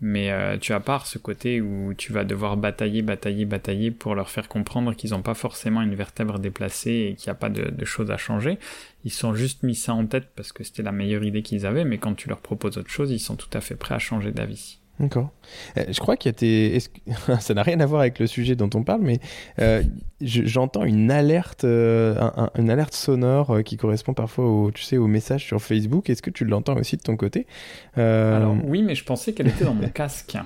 mais 0.00 0.30
euh, 0.30 0.58
tu 0.58 0.72
as 0.72 0.80
part 0.80 1.06
ce 1.08 1.18
côté 1.18 1.60
où 1.60 1.92
tu 1.94 2.12
vas 2.12 2.24
devoir 2.24 2.56
batailler, 2.56 3.02
batailler, 3.02 3.46
batailler 3.46 3.90
pour 3.90 4.14
leur 4.14 4.30
faire 4.30 4.48
comprendre 4.48 4.94
qu'ils 4.94 5.10
n'ont 5.10 5.22
pas 5.22 5.34
forcément 5.34 5.82
une 5.82 5.94
vertèbre 5.96 6.38
déplacée 6.38 7.10
et 7.10 7.14
qu'il 7.16 7.28
n'y 7.28 7.32
a 7.32 7.36
pas 7.36 7.48
de, 7.50 7.70
de 7.70 7.84
choses 7.84 8.12
à 8.12 8.16
changer. 8.16 8.58
Ils 9.04 9.12
sont 9.12 9.34
juste 9.34 9.64
mis 9.64 9.74
ça 9.74 9.92
en 9.92 10.06
tête 10.06 10.28
parce 10.36 10.52
que 10.52 10.62
c'était 10.62 10.82
la 10.82 10.92
meilleure 10.92 11.24
idée 11.24 11.42
qu'ils 11.42 11.66
avaient, 11.66 11.84
mais 11.84 11.98
quand 11.98 12.14
tu 12.14 12.28
leur 12.28 12.40
proposes 12.40 12.78
autre 12.78 12.90
chose, 12.90 13.10
ils 13.10 13.18
sont 13.18 13.36
tout 13.36 13.50
à 13.54 13.60
fait 13.60 13.74
prêts 13.74 13.94
à 13.94 13.98
changer 13.98 14.30
d'avis. 14.30 14.78
D'accord. 14.98 15.30
Euh, 15.76 15.84
je 15.88 16.00
crois 16.00 16.16
qu'il 16.16 16.30
y 16.30 16.30
a 16.30 16.32
tes... 16.32 16.78
ça 17.40 17.54
n'a 17.54 17.62
rien 17.62 17.80
à 17.80 17.86
voir 17.86 18.00
avec 18.00 18.18
le 18.18 18.26
sujet 18.26 18.56
dont 18.56 18.70
on 18.74 18.82
parle, 18.82 19.02
mais 19.02 19.20
euh, 19.60 19.82
j'entends 20.20 20.84
une 20.84 21.10
alerte, 21.10 21.64
euh, 21.64 22.30
une 22.56 22.70
alerte 22.70 22.94
sonore 22.94 23.62
qui 23.64 23.76
correspond 23.76 24.14
parfois 24.14 24.46
au, 24.46 24.70
tu 24.70 24.82
sais, 24.82 24.96
au 24.96 25.06
message 25.06 25.44
sur 25.44 25.60
Facebook. 25.60 26.08
Est-ce 26.08 26.22
que 26.22 26.30
tu 26.30 26.44
l'entends 26.44 26.76
aussi 26.76 26.96
de 26.96 27.02
ton 27.02 27.16
côté? 27.16 27.46
Alors 27.94 28.56
oui, 28.64 28.82
mais 28.82 28.94
je 28.94 29.04
pensais 29.04 29.32
qu'elle 29.32 29.48
était 29.48 29.64
dans 29.64 29.74
mon 29.74 29.88
casque. 29.94 30.36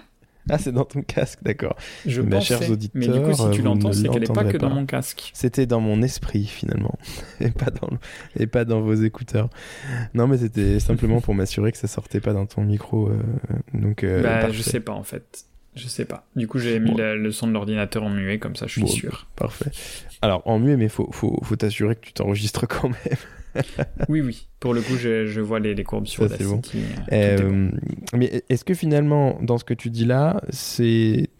Ah, 0.50 0.58
c'est 0.58 0.72
dans 0.72 0.84
ton 0.84 1.02
casque, 1.02 1.38
d'accord. 1.42 1.76
Je 2.06 2.20
Mes 2.22 2.40
chers 2.40 2.68
auditeurs, 2.70 2.90
mais 2.94 3.08
du 3.08 3.20
coup, 3.22 3.32
si 3.32 3.50
tu 3.52 3.62
l'entends, 3.62 3.92
c'est 3.92 4.08
qu'elle 4.08 4.22
n'est 4.22 4.26
pas 4.26 4.44
que 4.44 4.56
dans 4.56 4.70
mon 4.70 4.84
casque. 4.84 5.30
C'était 5.32 5.66
dans 5.66 5.80
mon 5.80 6.02
esprit, 6.02 6.44
finalement, 6.44 6.98
et 7.40 7.50
pas 7.50 7.70
dans, 7.70 7.90
et 8.36 8.46
pas 8.46 8.64
dans 8.64 8.80
vos 8.80 8.94
écouteurs. 8.94 9.48
Non, 10.14 10.26
mais 10.26 10.38
c'était 10.38 10.80
simplement 10.80 11.20
pour 11.20 11.34
m'assurer 11.34 11.72
que 11.72 11.78
ça 11.78 11.86
sortait 11.86 12.20
pas 12.20 12.32
dans 12.32 12.46
ton 12.46 12.62
micro. 12.62 13.08
Euh, 13.08 13.20
donc, 13.74 14.02
euh, 14.04 14.22
bah, 14.22 14.50
je 14.50 14.62
sais 14.62 14.80
pas, 14.80 14.92
en 14.92 15.04
fait. 15.04 15.44
Je 15.76 15.86
sais 15.86 16.04
pas. 16.04 16.26
Du 16.34 16.48
coup, 16.48 16.58
j'ai 16.58 16.80
mis 16.80 16.94
le, 16.96 17.30
son 17.30 17.46
de 17.46 17.52
l'ordinateur 17.52 18.02
en 18.02 18.10
muet, 18.10 18.38
comme 18.38 18.56
ça, 18.56 18.66
je 18.66 18.72
suis 18.72 18.88
sûr. 18.88 19.28
Parfait. 19.36 19.70
Alors, 20.20 20.42
en 20.46 20.58
muet, 20.58 20.76
mais 20.76 20.88
faut, 20.88 21.08
faut, 21.12 21.38
faut 21.44 21.56
t'assurer 21.56 21.94
que 21.94 22.06
tu 22.06 22.12
t'enregistres 22.12 22.66
quand 22.68 22.88
même. 22.88 23.18
oui, 24.08 24.20
oui. 24.20 24.48
Pour 24.60 24.74
le 24.74 24.82
coup, 24.82 24.96
je, 24.96 25.26
je 25.26 25.40
vois 25.40 25.60
les, 25.60 25.74
les 25.74 25.84
courbes 25.84 26.06
sur 26.06 26.28
ça, 26.28 26.36
bon. 26.44 26.60
Euh, 27.12 27.70
mais 28.14 28.42
est-ce 28.48 28.64
que 28.64 28.74
finalement, 28.74 29.38
dans 29.42 29.58
ce 29.58 29.64
que 29.64 29.74
tu 29.74 29.90
dis 29.90 30.04
là, 30.04 30.40
tu 30.50 30.82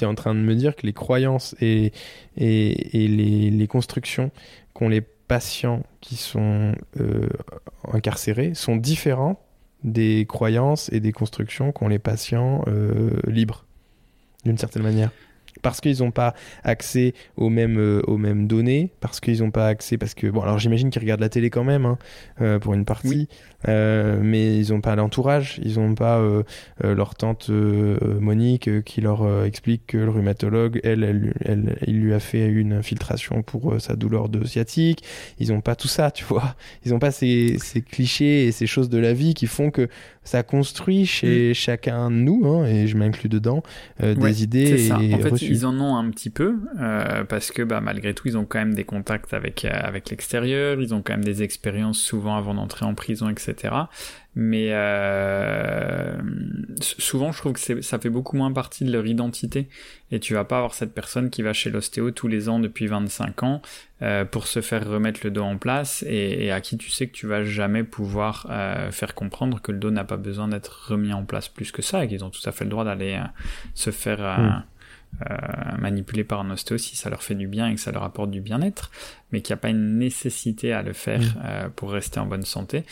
es 0.00 0.04
en 0.04 0.14
train 0.14 0.34
de 0.34 0.40
me 0.40 0.54
dire 0.54 0.76
que 0.76 0.86
les 0.86 0.92
croyances 0.92 1.54
et, 1.60 1.92
et, 2.36 3.04
et 3.04 3.08
les, 3.08 3.50
les 3.50 3.66
constructions 3.66 4.30
qu'ont 4.72 4.88
les 4.88 5.02
patients 5.02 5.82
qui 6.00 6.16
sont 6.16 6.74
euh, 6.98 7.28
incarcérés 7.92 8.54
sont 8.54 8.76
différents 8.76 9.40
des 9.84 10.26
croyances 10.28 10.90
et 10.92 11.00
des 11.00 11.12
constructions 11.12 11.72
qu'ont 11.72 11.88
les 11.88 11.98
patients 11.98 12.64
euh, 12.66 13.10
libres, 13.26 13.64
d'une 14.44 14.58
certaine 14.58 14.82
manière? 14.82 15.10
Parce 15.62 15.80
qu'ils 15.80 15.98
n'ont 15.98 16.10
pas 16.10 16.34
accès 16.64 17.14
aux 17.36 17.48
mêmes, 17.48 17.78
euh, 17.78 18.02
aux 18.06 18.18
mêmes 18.18 18.46
données, 18.46 18.90
parce 19.00 19.20
qu'ils 19.20 19.40
n'ont 19.40 19.50
pas 19.50 19.66
accès, 19.66 19.98
parce 19.98 20.14
que, 20.14 20.26
bon, 20.26 20.40
alors 20.42 20.58
j'imagine 20.58 20.90
qu'ils 20.90 21.02
regardent 21.02 21.20
la 21.20 21.28
télé 21.28 21.50
quand 21.50 21.64
même, 21.64 21.86
hein, 21.86 21.98
euh, 22.40 22.58
pour 22.58 22.74
une 22.74 22.84
partie, 22.84 23.28
euh, 23.68 24.20
mais 24.22 24.56
ils 24.56 24.72
n'ont 24.72 24.80
pas 24.80 24.96
l'entourage, 24.96 25.60
ils 25.62 25.78
n'ont 25.78 25.94
pas 25.94 26.20
leur 26.82 27.14
tante 27.14 27.50
Monique 27.50 28.82
qui 28.84 29.00
leur 29.00 29.44
explique 29.44 29.86
que 29.88 29.98
le 29.98 30.10
rhumatologue, 30.10 30.80
elle, 30.82 31.04
elle, 31.04 31.34
elle, 31.44 31.78
il 31.86 32.00
lui 32.00 32.14
a 32.14 32.20
fait 32.20 32.46
une 32.46 32.72
infiltration 32.72 33.42
pour 33.42 33.80
sa 33.80 33.96
douleur 33.96 34.28
de 34.28 34.44
sciatique, 34.46 35.02
ils 35.38 35.48
n'ont 35.48 35.60
pas 35.60 35.76
tout 35.76 35.88
ça, 35.88 36.10
tu 36.10 36.24
vois, 36.24 36.54
ils 36.84 36.92
n'ont 36.92 36.98
pas 36.98 37.10
ces, 37.10 37.56
ces 37.58 37.82
clichés 37.82 38.46
et 38.46 38.52
ces 38.52 38.66
choses 38.66 38.88
de 38.88 38.98
la 38.98 39.12
vie 39.12 39.34
qui 39.34 39.46
font 39.46 39.70
que 39.70 39.88
ça 40.24 40.42
construit 40.42 41.06
chez 41.06 41.50
mm. 41.50 41.54
chacun 41.54 42.10
de 42.10 42.16
nous, 42.16 42.46
hein, 42.46 42.66
et 42.66 42.86
je 42.86 42.96
m'inclus 42.96 43.28
dedans, 43.28 43.62
des 44.00 44.42
idées 44.42 44.88
et 45.00 45.14
En 45.14 45.18
fait, 45.18 45.49
ils 45.50 45.66
en 45.66 45.80
ont 45.80 45.96
un 45.96 46.08
petit 46.10 46.30
peu, 46.30 46.60
euh, 46.78 47.24
parce 47.24 47.50
que 47.50 47.62
bah, 47.62 47.80
malgré 47.80 48.14
tout, 48.14 48.28
ils 48.28 48.38
ont 48.38 48.44
quand 48.44 48.60
même 48.60 48.72
des 48.72 48.84
contacts 48.84 49.34
avec, 49.34 49.64
euh, 49.64 49.70
avec 49.72 50.08
l'extérieur, 50.08 50.80
ils 50.80 50.94
ont 50.94 51.02
quand 51.02 51.12
même 51.12 51.24
des 51.24 51.42
expériences 51.42 51.98
souvent 51.98 52.36
avant 52.36 52.54
d'entrer 52.54 52.86
en 52.86 52.94
prison, 52.94 53.28
etc. 53.28 53.74
Mais 54.36 54.68
euh, 54.70 56.14
souvent, 56.80 57.32
je 57.32 57.38
trouve 57.38 57.54
que 57.54 57.82
ça 57.82 57.98
fait 57.98 58.10
beaucoup 58.10 58.36
moins 58.36 58.52
partie 58.52 58.84
de 58.84 58.92
leur 58.92 59.04
identité. 59.06 59.68
Et 60.12 60.20
tu 60.20 60.34
vas 60.34 60.44
pas 60.44 60.58
avoir 60.58 60.74
cette 60.74 60.94
personne 60.94 61.30
qui 61.30 61.42
va 61.42 61.52
chez 61.52 61.68
l'ostéo 61.68 62.12
tous 62.12 62.28
les 62.28 62.48
ans 62.48 62.60
depuis 62.60 62.86
25 62.86 63.42
ans 63.42 63.60
pour 64.30 64.46
se 64.46 64.60
faire 64.60 64.88
remettre 64.88 65.20
le 65.24 65.30
dos 65.30 65.42
en 65.42 65.58
place 65.58 66.04
et, 66.08 66.50
à 66.52 66.60
qui 66.60 66.78
tu 66.78 66.90
sais 66.90 67.06
que 67.06 67.12
tu 67.12 67.26
vas 67.26 67.42
jamais 67.44 67.84
pouvoir 67.84 68.46
faire 68.92 69.14
comprendre 69.14 69.60
que 69.60 69.72
le 69.72 69.78
dos 69.78 69.90
n'a 69.90 70.04
pas 70.04 70.16
besoin 70.16 70.48
d'être 70.48 70.88
remis 70.88 71.12
en 71.12 71.24
place 71.24 71.48
plus 71.48 71.70
que 71.70 71.82
ça 71.82 72.04
et 72.04 72.08
qu'ils 72.08 72.24
ont 72.24 72.30
tout 72.30 72.40
à 72.48 72.52
fait 72.52 72.64
le 72.64 72.70
droit 72.70 72.84
d'aller 72.84 73.20
se 73.74 73.90
faire 73.90 74.64
hmm. 75.18 75.80
manipuler 75.80 76.24
par 76.24 76.40
un 76.40 76.50
ostéo 76.50 76.78
si 76.78 76.96
ça 76.96 77.10
leur 77.10 77.22
fait 77.22 77.34
du 77.34 77.46
bien 77.46 77.68
et 77.68 77.74
que 77.74 77.80
ça 77.80 77.92
leur 77.92 78.04
apporte 78.04 78.30
du 78.30 78.40
bien-être, 78.40 78.90
mais 79.32 79.40
qu'il 79.40 79.54
n'y 79.54 79.58
a 79.58 79.62
pas 79.62 79.70
une 79.70 79.98
nécessité 79.98 80.72
à 80.72 80.82
le 80.82 80.92
faire 80.92 81.20
hmm. 81.20 81.70
pour 81.76 81.90
rester 81.90 82.20
en 82.20 82.26
bonne 82.26 82.44
santé. 82.44 82.84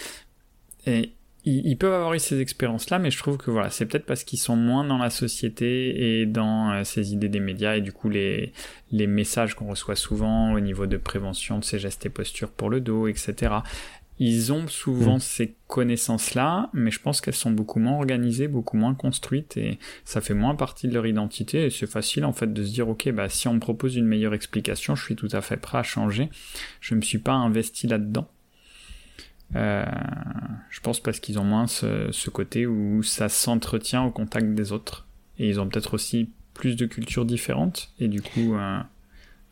Et 0.87 1.13
ils, 1.45 1.77
peuvent 1.77 1.95
avoir 1.95 2.15
eu 2.15 2.19
ces 2.19 2.41
expériences-là, 2.41 2.99
mais 2.99 3.11
je 3.11 3.19
trouve 3.19 3.39
que 3.39 3.51
voilà, 3.51 3.71
c'est 3.71 3.87
peut-être 3.87 4.05
parce 4.05 4.25
qu'ils 4.25 4.39
sont 4.39 4.57
moins 4.57 4.85
dans 4.85 4.99
la 4.99 5.09
société 5.09 6.21
et 6.21 6.27
dans 6.27 6.73
euh, 6.73 6.85
ces 6.85 7.13
idées 7.13 7.29
des 7.29 7.41
médias 7.41 7.77
et 7.77 7.81
du 7.81 7.93
coup 7.93 8.11
les, 8.11 8.53
les 8.91 9.07
messages 9.07 9.55
qu'on 9.55 9.69
reçoit 9.69 9.97
souvent 9.97 10.53
au 10.53 10.61
niveau 10.61 10.87
de 10.87 10.97
prévention 10.97 11.59
de 11.59 11.65
ces 11.65 11.79
gestes 11.79 12.05
et 12.07 12.11
postures 12.11 12.51
pour 12.51 12.71
le 12.71 12.81
dos, 12.81 13.07
etc. 13.07 13.53
Ils 14.21 14.53
ont 14.53 14.67
souvent 14.67 15.17
mm. 15.17 15.21
ces 15.21 15.55
connaissances-là, 15.69 16.71
mais 16.73 16.91
je 16.91 17.01
pense 17.01 17.21
qu'elles 17.21 17.35
sont 17.35 17.51
beaucoup 17.51 17.79
moins 17.79 17.97
organisées, 17.97 18.49
beaucoup 18.49 18.77
moins 18.77 18.95
construites 18.95 19.57
et 19.57 19.79
ça 20.05 20.21
fait 20.21 20.35
moins 20.35 20.55
partie 20.55 20.89
de 20.89 20.95
leur 20.95 21.07
identité 21.07 21.67
et 21.67 21.71
c'est 21.71 21.87
facile 21.87 22.25
en 22.25 22.33
fait 22.33 22.53
de 22.53 22.65
se 22.65 22.73
dire 22.73 22.89
ok 22.89 23.11
bah 23.13 23.29
si 23.29 23.47
on 23.49 23.55
me 23.55 23.61
propose 23.61 23.97
une 23.97 24.07
meilleure 24.07 24.35
explication, 24.35 24.97
je 24.97 25.05
suis 25.05 25.17
tout 25.17 25.29
à 25.33 25.41
fait 25.41 25.57
prêt 25.57 25.79
à 25.79 25.83
changer. 25.83 26.31
Je 26.81 26.95
me 26.95 27.01
suis 27.01 27.19
pas 27.19 27.35
investi 27.35 27.87
là-dedans. 27.87 28.29
Euh, 29.57 29.85
je 30.69 30.81
pense 30.81 31.01
parce 31.01 31.21
qu'ils 31.21 31.39
ont 31.39 31.45
moins 31.45 31.67
ce, 31.67 32.31
côté 32.31 32.67
où 32.67 33.03
ça 33.03 33.29
s'entretient 33.29 34.05
au 34.05 34.11
contact 34.11 34.55
des 34.55 34.73
autres. 34.73 35.07
Et 35.39 35.49
ils 35.49 35.61
ont 35.61 35.69
peut-être 35.69 35.95
aussi 35.95 36.31
plus 36.55 36.77
de 36.77 36.87
cultures 36.87 37.25
différentes 37.25 37.93
et 38.01 38.09
du 38.09 38.21
coup 38.21 38.57
euh, 38.57 38.81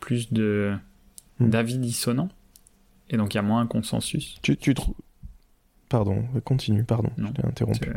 plus 0.00 0.33
de 0.33 0.74
hmm. 1.38 1.50
d'avis 1.50 1.79
dissonants. 1.79 2.31
Et 3.11 3.16
donc 3.16 3.35
il 3.35 3.37
y 3.37 3.40
a 3.40 3.42
moins 3.42 3.61
un 3.61 3.66
consensus. 3.66 4.38
Tu, 4.42 4.57
tu 4.57 4.75
trouves. 4.75 4.95
Pardon, 5.88 6.25
continue, 6.45 6.85
pardon, 6.85 7.11
je 7.16 7.27
t'ai 7.29 7.47
interrompu. 7.47 7.90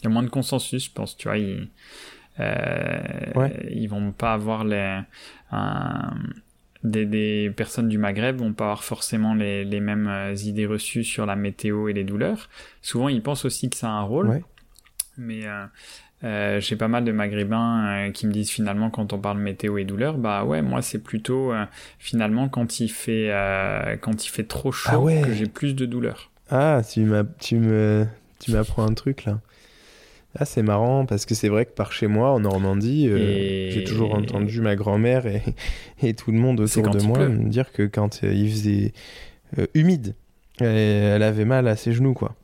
Il 0.00 0.04
y 0.04 0.06
a 0.06 0.10
moins 0.10 0.22
de 0.22 0.28
consensus, 0.28 0.86
je 0.86 0.90
pense, 0.90 1.16
tu 1.16 1.28
vois. 1.28 1.38
Ils, 1.38 1.68
euh, 2.40 3.52
ils 3.70 3.86
vont 3.88 4.12
pas 4.12 4.32
avoir 4.32 4.64
les, 4.64 5.00
un, 5.50 6.14
des, 6.82 7.52
personnes 7.56 7.88
du 7.88 7.98
Maghreb 7.98 8.36
vont 8.36 8.52
pas 8.52 8.64
avoir 8.64 8.84
forcément 8.84 9.34
les, 9.34 9.80
mêmes 9.80 10.08
euh, 10.08 10.34
idées 10.34 10.66
reçues 10.66 11.04
sur 11.04 11.26
la 11.26 11.36
météo 11.36 11.88
et 11.88 11.92
les 11.92 12.04
douleurs. 12.04 12.48
Souvent, 12.82 13.08
ils 13.08 13.22
pensent 13.22 13.44
aussi 13.44 13.70
que 13.70 13.76
ça 13.76 13.88
a 13.88 13.92
un 13.92 14.02
rôle. 14.02 14.42
Mais 15.16 15.46
euh, 15.46 15.66
euh, 16.24 16.60
j'ai 16.60 16.76
pas 16.76 16.88
mal 16.88 17.04
de 17.04 17.12
Maghrébins 17.12 18.10
qui 18.12 18.26
me 18.26 18.32
disent 18.32 18.50
finalement 18.50 18.90
quand 18.90 19.12
on 19.12 19.18
parle 19.18 19.38
météo 19.38 19.78
et 19.78 19.84
douleurs, 19.84 20.18
bah 20.18 20.44
ouais, 20.44 20.62
moi 20.62 20.82
c'est 20.82 20.98
plutôt 20.98 21.52
finalement 21.98 22.48
quand 22.48 22.80
il 22.80 22.88
fait 22.88 23.30
quand 24.00 24.24
il 24.24 24.28
fait 24.28 24.44
trop 24.44 24.72
chaud 24.72 25.08
ah 25.08 25.26
que 25.26 25.32
j'ai 25.32 25.46
plus 25.46 25.74
de 25.74 25.86
douleurs. 25.86 26.30
Ah, 26.50 26.82
tu 26.88 27.00
m'as 27.00 27.24
tu 27.40 27.56
me 27.56 28.06
tu 28.40 28.52
m'apprends 28.52 28.86
un 28.86 28.94
truc 28.94 29.24
là. 29.24 29.40
Ah, 30.36 30.44
c'est 30.44 30.62
marrant 30.62 31.06
parce 31.06 31.26
que 31.26 31.34
c'est 31.34 31.48
vrai 31.48 31.64
que 31.64 31.70
par 31.70 31.92
chez 31.92 32.08
moi 32.08 32.32
en 32.32 32.40
Normandie, 32.40 33.08
euh, 33.08 33.70
j'ai 33.70 33.84
toujours 33.84 34.14
entendu 34.14 34.60
ma 34.60 34.74
grand-mère 34.74 35.26
et, 35.26 35.42
et, 36.02 36.14
tout 36.14 36.32
le 36.32 36.38
monde 36.38 36.58
autour 36.58 36.90
de 36.90 37.00
moi 37.02 37.28
me 37.28 37.48
dire 37.48 37.70
que 37.70 37.84
quand 37.84 38.24
euh, 38.24 38.32
il 38.32 38.50
faisait 38.50 38.92
euh, 39.58 39.66
humide, 39.74 40.16
elle 40.58 41.22
avait 41.22 41.44
mal 41.44 41.68
à 41.68 41.76
ses 41.76 41.92
genoux, 41.92 42.14
quoi. 42.14 42.34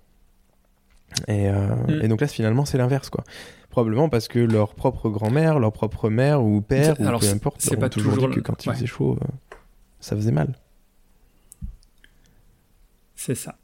Et, 1.27 1.49
mm. 1.51 2.01
et 2.03 2.09
donc 2.09 2.21
là, 2.21 2.29
finalement, 2.29 2.65
c'est 2.65 2.79
l'inverse, 2.79 3.11
quoi. 3.11 3.25
Probablement 3.71 4.09
parce 4.09 4.27
que 4.27 4.41
leur 4.41 4.75
propre 4.75 5.09
grand-mère, 5.09 5.61
leur 5.61 5.73
propre 5.73 6.11
mère 6.11 6.43
ou 6.43 6.61
père, 6.61 7.01
ou 7.01 7.05
peu 7.19 7.29
importe, 7.29 7.61
c'est 7.61 7.77
pas 7.77 7.89
toujours, 7.89 8.29
dit 8.29 8.35
que 8.35 8.41
quand 8.41 8.67
il 8.67 8.73
faisait 8.73 8.87
chaud, 8.87 9.17
ça 10.01 10.17
faisait 10.17 10.33
mal. 10.33 10.55
C'est 13.15 13.37
ça. 13.37 13.57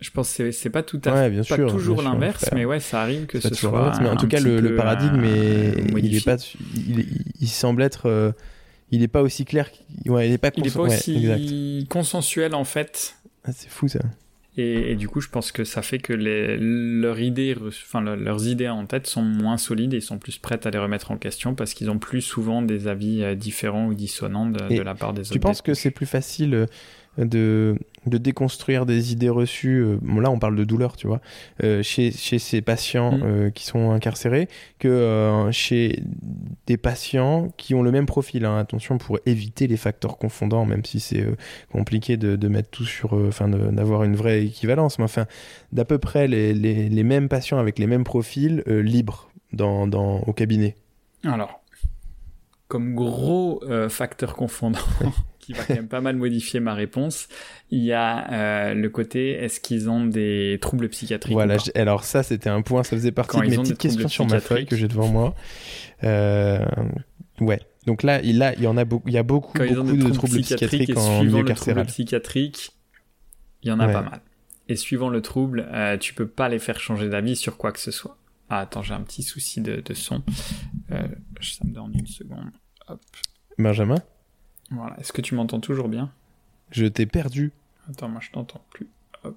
Je 0.00 0.10
pense 0.10 0.34
que 0.34 0.50
c'est 0.50 0.70
pas 0.70 0.82
tout 0.82 1.00
à 1.04 1.30
fait, 1.30 1.48
pas 1.48 1.64
toujours 1.68 2.02
l'inverse, 2.02 2.46
mais 2.52 2.64
ouais, 2.64 2.80
ça 2.80 3.02
arrive 3.02 3.26
que 3.26 3.38
ce 3.38 3.54
soit. 3.54 3.92
Mais 4.00 4.08
en 4.08 4.16
tout 4.16 4.26
cas, 4.26 4.40
le, 4.40 4.74
paradigme, 4.74 5.22
est, 5.22 5.78
euh, 5.78 5.98
il 5.98 6.16
est 6.16 6.24
pas, 6.24 6.36
il, 7.40 7.48
semble 7.48 7.82
être, 7.82 8.06
euh, 8.06 8.32
il 8.90 9.02
est 9.02 9.08
pas 9.08 9.22
aussi 9.22 9.44
clair, 9.44 9.70
ouais, 10.06 10.28
il 10.28 10.32
est 10.32 10.38
pas, 10.38 10.50
il 10.56 10.66
est 10.66 10.74
pas 10.74 10.80
aussi 10.80 11.86
consensuel 11.88 12.56
en 12.56 12.64
fait. 12.64 13.14
Ah, 13.44 13.52
c'est 13.52 13.68
fou 13.68 13.86
ça. 13.86 14.00
Et, 14.58 14.96
du 14.96 15.08
coup, 15.08 15.22
je 15.22 15.30
pense 15.30 15.50
que 15.50 15.64
ça 15.64 15.80
fait 15.80 15.98
que 15.98 16.12
les, 16.12 16.58
leurs 16.58 17.20
idées, 17.20 17.56
enfin 17.58 18.02
leurs 18.02 18.46
idées 18.46 18.68
en 18.68 18.84
tête 18.84 19.06
sont 19.06 19.22
moins 19.22 19.56
solides 19.56 19.94
et 19.94 20.00
sont 20.02 20.18
plus 20.18 20.36
prêtes 20.36 20.66
à 20.66 20.70
les 20.70 20.78
remettre 20.78 21.10
en 21.10 21.16
question 21.16 21.54
parce 21.54 21.72
qu'ils 21.72 21.90
ont 21.90 21.98
plus 21.98 22.20
souvent 22.20 22.60
des 22.60 22.86
avis 22.86 23.22
euh, 23.22 23.34
différents 23.34 23.86
ou 23.86 23.94
dissonants 23.94 24.44
de, 24.44 24.82
la 24.82 24.94
part 24.94 25.14
des 25.14 25.22
autres. 25.22 25.32
Tu 25.32 25.40
penses 25.40 25.62
que 25.62 25.72
c'est 25.72 25.90
plus 25.90 26.04
facile 26.04 26.66
de, 27.18 27.76
de 28.06 28.18
déconstruire 28.18 28.86
des 28.86 29.12
idées 29.12 29.28
reçues. 29.28 29.82
Euh, 29.82 30.20
là, 30.20 30.30
on 30.30 30.38
parle 30.38 30.56
de 30.56 30.64
douleur, 30.64 30.96
tu 30.96 31.06
vois, 31.06 31.20
euh, 31.62 31.82
chez, 31.82 32.10
chez 32.10 32.38
ces 32.38 32.62
patients 32.62 33.12
mm. 33.12 33.22
euh, 33.22 33.50
qui 33.50 33.64
sont 33.64 33.90
incarcérés 33.90 34.48
que 34.78 35.48
chez 35.52 36.02
des 36.66 36.76
patients 36.76 37.48
qui 37.56 37.74
ont 37.74 37.82
le 37.82 37.92
même 37.92 38.06
profil. 38.06 38.44
Hein. 38.44 38.58
attention 38.58 38.98
pour 38.98 39.18
éviter 39.26 39.66
les 39.66 39.76
facteurs 39.76 40.18
confondants, 40.18 40.64
même 40.64 40.84
si 40.84 41.00
c'est 41.00 41.24
compliqué 41.70 42.16
de, 42.16 42.36
de, 42.36 42.48
mettre 42.48 42.70
tout 42.70 42.84
sur, 42.84 43.12
enfin, 43.12 43.48
d'avoir 43.48 44.04
une 44.04 44.16
vraie 44.16 44.44
équivalence. 44.44 44.98
Mais 44.98 45.04
enfin, 45.04 45.26
d'à 45.72 45.84
peu 45.84 45.98
près 45.98 46.26
les, 46.26 46.54
les, 46.54 46.88
les, 46.88 47.02
mêmes 47.04 47.28
patients 47.28 47.58
avec 47.58 47.78
les 47.78 47.86
mêmes 47.86 48.04
profils 48.04 48.62
libres 48.66 49.30
dans, 49.52 49.86
dans, 49.86 50.20
au 50.20 50.32
cabinet. 50.32 50.74
Alors, 51.24 51.60
comme 52.68 52.94
gros 52.94 53.62
facteur 53.88 54.34
confondant 54.34 54.80
qui 55.42 55.52
va 55.52 55.64
quand 55.64 55.74
même 55.74 55.88
pas 55.88 56.00
mal 56.00 56.16
modifier 56.16 56.60
ma 56.60 56.72
réponse. 56.72 57.28
Il 57.70 57.82
y 57.84 57.92
a 57.92 58.32
euh, 58.32 58.74
le 58.74 58.88
côté 58.88 59.32
est-ce 59.32 59.60
qu'ils 59.60 59.90
ont 59.90 60.06
des 60.06 60.58
troubles 60.62 60.88
psychiatriques 60.88 61.34
Voilà, 61.34 61.58
alors 61.74 62.04
ça 62.04 62.22
c'était 62.22 62.48
un 62.48 62.62
point, 62.62 62.84
ça 62.84 62.96
faisait 62.96 63.12
partie 63.12 63.36
de 63.38 63.46
mes 63.46 63.56
petites 63.56 63.78
questions 63.78 64.08
sur 64.08 64.26
ma 64.26 64.40
feuille 64.40 64.64
que 64.64 64.76
j'ai 64.76 64.88
devant 64.88 65.08
moi. 65.08 65.34
Euh, 66.04 66.64
ouais. 67.40 67.60
Donc 67.86 68.04
là, 68.04 68.20
il, 68.22 68.36
y 68.36 68.66
en 68.66 68.76
a 68.76 68.84
beaucoup, 68.84 69.08
il 69.08 69.14
y 69.14 69.18
a 69.18 69.24
beaucoup, 69.24 69.58
beaucoup 69.58 69.96
de 69.96 70.12
troubles 70.12 70.40
psychiatriques, 70.40 70.96
en 70.96 71.24
milieu 71.24 71.42
carcéral. 71.42 71.86
psychiatrique, 71.86 72.70
il 73.62 73.68
y 73.68 73.72
en 73.72 73.80
a 73.80 73.88
pas 73.88 74.02
mal. 74.02 74.20
Et 74.68 74.76
suivant 74.76 75.08
le 75.08 75.20
trouble, 75.20 75.68
euh, 75.72 75.98
tu 75.98 76.14
peux 76.14 76.28
pas 76.28 76.48
les 76.48 76.60
faire 76.60 76.78
changer 76.78 77.08
d'avis 77.08 77.34
sur 77.34 77.56
quoi 77.56 77.72
que 77.72 77.80
ce 77.80 77.90
soit. 77.90 78.16
Ah, 78.48 78.60
attends, 78.60 78.82
j'ai 78.82 78.94
un 78.94 79.00
petit 79.00 79.22
souci 79.22 79.60
de, 79.60 79.80
de 79.80 79.94
son. 79.94 80.22
Euh, 80.92 81.02
ça 81.40 81.64
me 81.64 81.72
donne 81.72 81.92
une 81.94 82.06
seconde. 82.06 82.50
Hop. 82.86 83.00
Benjamin? 83.58 84.02
Voilà. 84.72 84.98
Est-ce 84.98 85.12
que 85.12 85.22
tu 85.22 85.34
m'entends 85.34 85.60
toujours 85.60 85.88
bien? 85.88 86.10
Je 86.70 86.86
t'ai 86.86 87.06
perdu. 87.06 87.52
Attends, 87.88 88.08
moi 88.08 88.20
je 88.20 88.30
t'entends 88.30 88.62
plus. 88.70 88.88
Hop. 89.24 89.36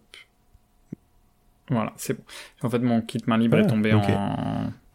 Voilà, 1.69 1.93
c'est 1.97 2.13
bon. 2.13 2.23
En 2.61 2.69
fait, 2.69 2.79
mon 2.79 3.01
kit 3.01 3.21
main 3.27 3.37
libre 3.37 3.57
est 3.57 3.65
ah, 3.65 3.65
tombé 3.65 3.93
en 3.93 4.01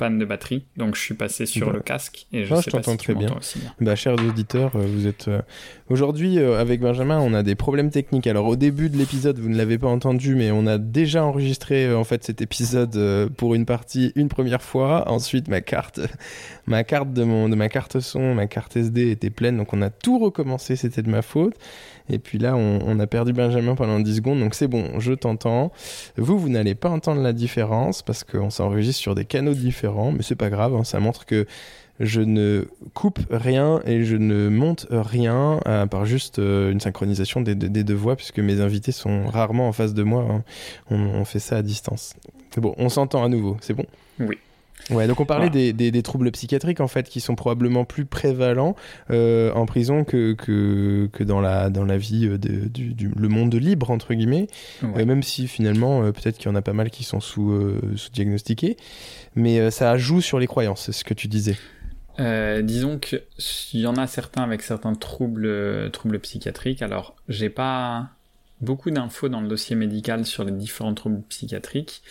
panne 0.00 0.18
de 0.18 0.24
batterie, 0.24 0.64
donc 0.78 0.94
je 0.96 1.00
suis 1.02 1.14
passé 1.14 1.44
sur 1.44 1.70
le 1.72 1.80
casque 1.80 2.26
et 2.32 2.46
je, 2.46 2.54
ah, 2.54 2.62
sais 2.62 2.70
je 2.70 2.70
t'entends 2.70 2.96
très 2.96 3.14
bien. 3.14 3.36
Bah, 3.82 3.94
chers 3.96 4.14
auditeurs, 4.14 4.72
euh, 4.74 4.86
vous 4.86 5.06
êtes 5.06 5.28
euh, 5.28 5.42
aujourd'hui 5.90 6.38
euh, 6.38 6.58
avec 6.58 6.80
Benjamin, 6.80 7.18
on 7.20 7.34
a 7.34 7.42
des 7.42 7.54
problèmes 7.54 7.90
techniques. 7.90 8.26
Alors 8.26 8.46
au 8.46 8.56
début 8.56 8.88
de 8.88 8.96
l'épisode, 8.96 9.38
vous 9.38 9.50
ne 9.50 9.58
l'avez 9.58 9.76
pas 9.76 9.88
entendu, 9.88 10.36
mais 10.36 10.50
on 10.52 10.66
a 10.66 10.78
déjà 10.78 11.22
enregistré 11.22 11.92
en 11.92 12.04
fait 12.04 12.24
cet 12.24 12.40
épisode 12.40 13.28
pour 13.36 13.54
une 13.54 13.66
partie 13.66 14.12
une 14.16 14.30
première 14.30 14.62
fois. 14.62 15.06
Ensuite, 15.10 15.48
ma 15.48 15.60
carte, 15.60 16.00
ma 16.66 16.82
carte 16.82 17.12
de 17.12 17.22
mon 17.22 17.50
de 17.50 17.54
ma 17.54 17.68
carte 17.68 18.00
son, 18.00 18.34
ma 18.34 18.46
carte 18.46 18.78
SD 18.78 19.10
était 19.10 19.28
pleine, 19.28 19.58
donc 19.58 19.74
on 19.74 19.82
a 19.82 19.90
tout 19.90 20.18
recommencé. 20.18 20.76
C'était 20.76 21.02
de 21.02 21.10
ma 21.10 21.20
faute. 21.20 21.56
Et 22.10 22.18
puis 22.18 22.38
là, 22.38 22.56
on, 22.56 22.98
a 22.98 23.06
perdu 23.06 23.32
Benjamin 23.32 23.74
pendant 23.74 24.00
10 24.00 24.16
secondes, 24.16 24.40
donc 24.40 24.54
c'est 24.54 24.68
bon, 24.68 24.98
je 24.98 25.12
t'entends. 25.12 25.72
Vous, 26.16 26.38
vous 26.38 26.48
n'allez 26.48 26.74
pas 26.74 26.88
entendre 26.88 27.22
la 27.22 27.32
différence 27.32 28.02
parce 28.02 28.24
qu'on 28.24 28.50
s'enregistre 28.50 29.00
sur 29.00 29.14
des 29.14 29.24
canaux 29.24 29.54
différents, 29.54 30.12
mais 30.12 30.22
c'est 30.22 30.36
pas 30.36 30.50
grave, 30.50 30.74
hein, 30.74 30.84
ça 30.84 31.00
montre 31.00 31.24
que 31.24 31.46
je 32.00 32.22
ne 32.22 32.66
coupe 32.94 33.20
rien 33.30 33.80
et 33.84 34.04
je 34.04 34.16
ne 34.16 34.48
monte 34.48 34.86
rien 34.90 35.60
à 35.66 35.86
part 35.86 36.06
juste 36.06 36.38
euh, 36.38 36.72
une 36.72 36.80
synchronisation 36.80 37.42
des, 37.42 37.54
deux 37.54 37.94
voix 37.94 38.16
puisque 38.16 38.38
mes 38.38 38.60
invités 38.62 38.90
sont 38.90 39.26
rarement 39.26 39.68
en 39.68 39.72
face 39.72 39.92
de 39.92 40.02
moi. 40.02 40.26
Hein. 40.30 40.42
On, 40.90 40.98
on, 40.98 41.24
fait 41.26 41.40
ça 41.40 41.58
à 41.58 41.62
distance. 41.62 42.14
C'est 42.54 42.62
bon, 42.62 42.74
on 42.78 42.88
s'entend 42.88 43.22
à 43.22 43.28
nouveau, 43.28 43.58
c'est 43.60 43.74
bon? 43.74 43.84
Oui. 44.18 44.38
Ouais, 44.90 45.06
donc 45.06 45.20
on 45.20 45.26
parlait 45.26 45.50
des, 45.50 45.72
des, 45.72 46.02
troubles 46.02 46.30
psychiatriques 46.30 46.80
en 46.80 46.88
fait 46.88 47.08
qui 47.08 47.20
sont 47.20 47.34
probablement 47.34 47.84
plus 47.84 48.04
prévalents 48.04 48.74
euh, 49.10 49.52
en 49.52 49.66
prison 49.66 50.04
que, 50.04 50.32
que, 50.32 51.08
que, 51.12 51.22
dans, 51.24 51.40
la, 51.40 51.70
dans 51.70 51.84
la 51.84 51.98
vie 51.98 52.26
euh, 52.26 52.38
de, 52.38 52.68
du, 52.68 52.94
du, 52.94 53.08
le 53.14 53.28
monde 53.28 53.54
libre 53.54 53.90
entre 53.90 54.14
guillemets, 54.14 54.48
euh, 54.82 55.04
même 55.04 55.22
si 55.22 55.48
finalement 55.48 56.02
peut-être 56.12 56.38
qu'il 56.38 56.46
y 56.46 56.52
en 56.52 56.56
a 56.56 56.62
pas 56.62 56.72
mal 56.72 56.90
qui 56.90 57.04
sont 57.04 57.20
sous, 57.20 57.74
sous 57.96 58.10
diagnostiqués, 58.10 58.76
mais 59.34 59.70
ça 59.70 59.96
joue 59.96 60.20
sur 60.20 60.38
les 60.38 60.46
croyances, 60.46 60.84
c'est 60.86 60.92
ce 60.92 61.04
que 61.04 61.14
tu 61.14 61.28
disais. 61.28 61.56
disons 62.62 62.98
qu'il 62.98 63.80
y 63.80 63.86
en 63.86 63.96
a 63.96 64.06
certains 64.06 64.42
avec 64.42 64.62
certains 64.62 64.94
troubles, 64.94 65.90
troubles 65.92 66.18
psychiatriques. 66.20 66.82
Alors, 66.82 67.16
j'ai 67.28 67.50
pas 67.50 68.10
beaucoup 68.60 68.90
d'infos 68.90 69.28
dans 69.28 69.40
le 69.40 69.48
dossier 69.48 69.76
médical 69.76 70.26
sur 70.26 70.44
les 70.44 70.52
différents 70.52 70.94
troubles 70.94 71.22
psychiatriques. 71.28 72.02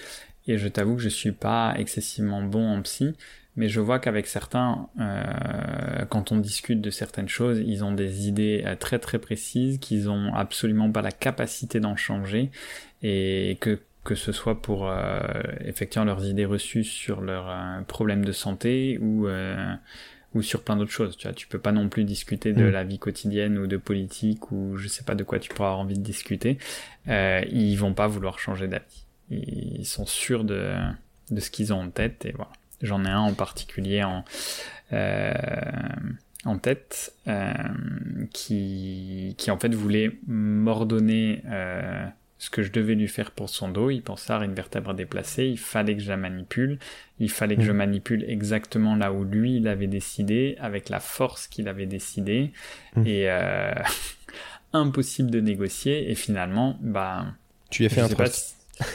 Et 0.50 0.58
je 0.58 0.68
t'avoue 0.68 0.96
que 0.96 1.02
je 1.04 1.10
suis 1.10 1.32
pas 1.32 1.76
excessivement 1.78 2.42
bon 2.42 2.68
en 2.68 2.82
psy, 2.82 3.14
mais 3.56 3.70
je 3.70 3.80
vois 3.80 4.00
qu'avec 4.00 4.26
certains, 4.26 4.90
euh, 5.00 6.06
quand 6.10 6.32
on 6.32 6.38
discute 6.38 6.82
de 6.82 6.90
certaines 6.90 7.30
choses, 7.30 7.62
ils 7.64 7.84
ont 7.84 7.92
des 7.92 8.28
idées 8.28 8.64
euh, 8.66 8.76
très 8.76 8.98
très 8.98 9.20
précises, 9.20 9.78
qu'ils 9.78 10.10
ont 10.10 10.34
absolument 10.34 10.92
pas 10.92 11.04
la 11.04 11.12
capacité 11.12 11.80
d'en 11.80 11.96
changer, 11.96 12.50
et 13.04 13.60
que 13.62 13.80
que 14.04 14.16
ce 14.16 14.32
soit 14.32 14.60
pour 14.60 14.90
euh, 14.90 15.20
effectivement 15.64 16.06
leurs 16.06 16.26
idées 16.26 16.46
reçues 16.46 16.84
sur 16.84 17.22
leurs 17.22 17.48
euh, 17.48 17.82
problèmes 17.82 18.26
de 18.26 18.32
santé 18.32 18.98
ou 19.00 19.28
ou 20.34 20.42
sur 20.42 20.64
plein 20.64 20.78
d'autres 20.78 20.92
choses. 20.92 21.16
Tu 21.16 21.28
vois, 21.28 21.34
tu 21.34 21.48
peux 21.48 21.60
pas 21.60 21.72
non 21.72 21.90
plus 21.90 22.06
discuter 22.06 22.54
de 22.54 22.64
mm. 22.64 22.70
la 22.72 22.84
vie 22.84 22.98
quotidienne 22.98 23.60
ou 23.60 23.68
de 23.68 23.78
politique 23.78 24.52
ou 24.52 24.78
je 24.78 24.88
sais 24.88 25.04
pas 25.04 25.14
de 25.14 25.24
quoi 25.24 25.38
tu 25.38 25.50
pourras 25.50 25.70
avoir 25.70 25.82
envie 25.82 25.98
de 26.00 26.04
discuter. 26.04 26.58
Ils 27.08 27.76
vont 27.76 27.94
pas 27.94 28.08
vouloir 28.08 28.40
changer 28.40 28.68
d'avis 28.68 29.06
ils 29.30 29.86
sont 29.86 30.06
sûrs 30.06 30.44
de, 30.44 30.76
de 31.32 31.40
ce 31.40 31.50
qu'ils 31.50 31.74
ont 31.74 31.82
en 31.82 31.90
tête 31.90 32.26
et 32.26 32.32
voilà. 32.32 32.52
J'en 32.82 33.04
ai 33.04 33.10
un 33.10 33.20
en 33.20 33.34
particulier 33.34 34.04
en, 34.04 34.24
euh, 34.94 35.34
en 36.46 36.58
tête 36.58 37.14
euh, 37.28 37.54
qui, 38.32 39.36
qui 39.38 39.52
en 39.52 39.58
fait 39.58 39.74
voulait 39.74 40.12
m'ordonner 40.28 41.42
euh, 41.48 42.06
ce 42.38 42.50
que 42.50 42.64
je 42.64 42.72
devais 42.72 42.96
lui 42.96 43.10
faire 43.10 43.32
pour 43.32 43.50
son 43.50 43.70
dos. 43.70 43.90
Il 43.90 44.02
pensait 44.02 44.32
à 44.32 44.44
une 44.46 44.54
vertèbre 44.54 44.94
déplacée, 44.94 45.46
il 45.46 45.60
fallait 45.60 45.96
que 45.96 46.02
je 46.02 46.10
la 46.10 46.18
manipule, 46.18 46.80
il 47.20 47.30
fallait 47.30 47.58
que 47.58 47.64
je 47.64 47.72
mmh. 47.72 47.78
manipule 47.78 48.26
exactement 48.28 48.96
là 48.96 49.12
où 49.12 49.26
lui 49.26 49.58
il 49.58 49.68
avait 49.68 49.88
décidé, 49.88 50.56
avec 50.60 50.88
la 50.88 51.02
force 51.02 51.48
qu'il 51.48 51.68
avait 51.68 51.86
décidé, 51.86 52.54
mmh. 52.96 53.06
et 53.06 53.30
euh, 53.30 53.74
impossible 54.74 55.30
de 55.30 55.42
négocier. 55.42 56.10
Et 56.10 56.16
finalement, 56.16 56.78
bah, 56.82 57.26
tu 57.70 57.86
as 57.86 57.90
fait 57.90 58.02
un 58.02 58.08
trust. 58.08 58.56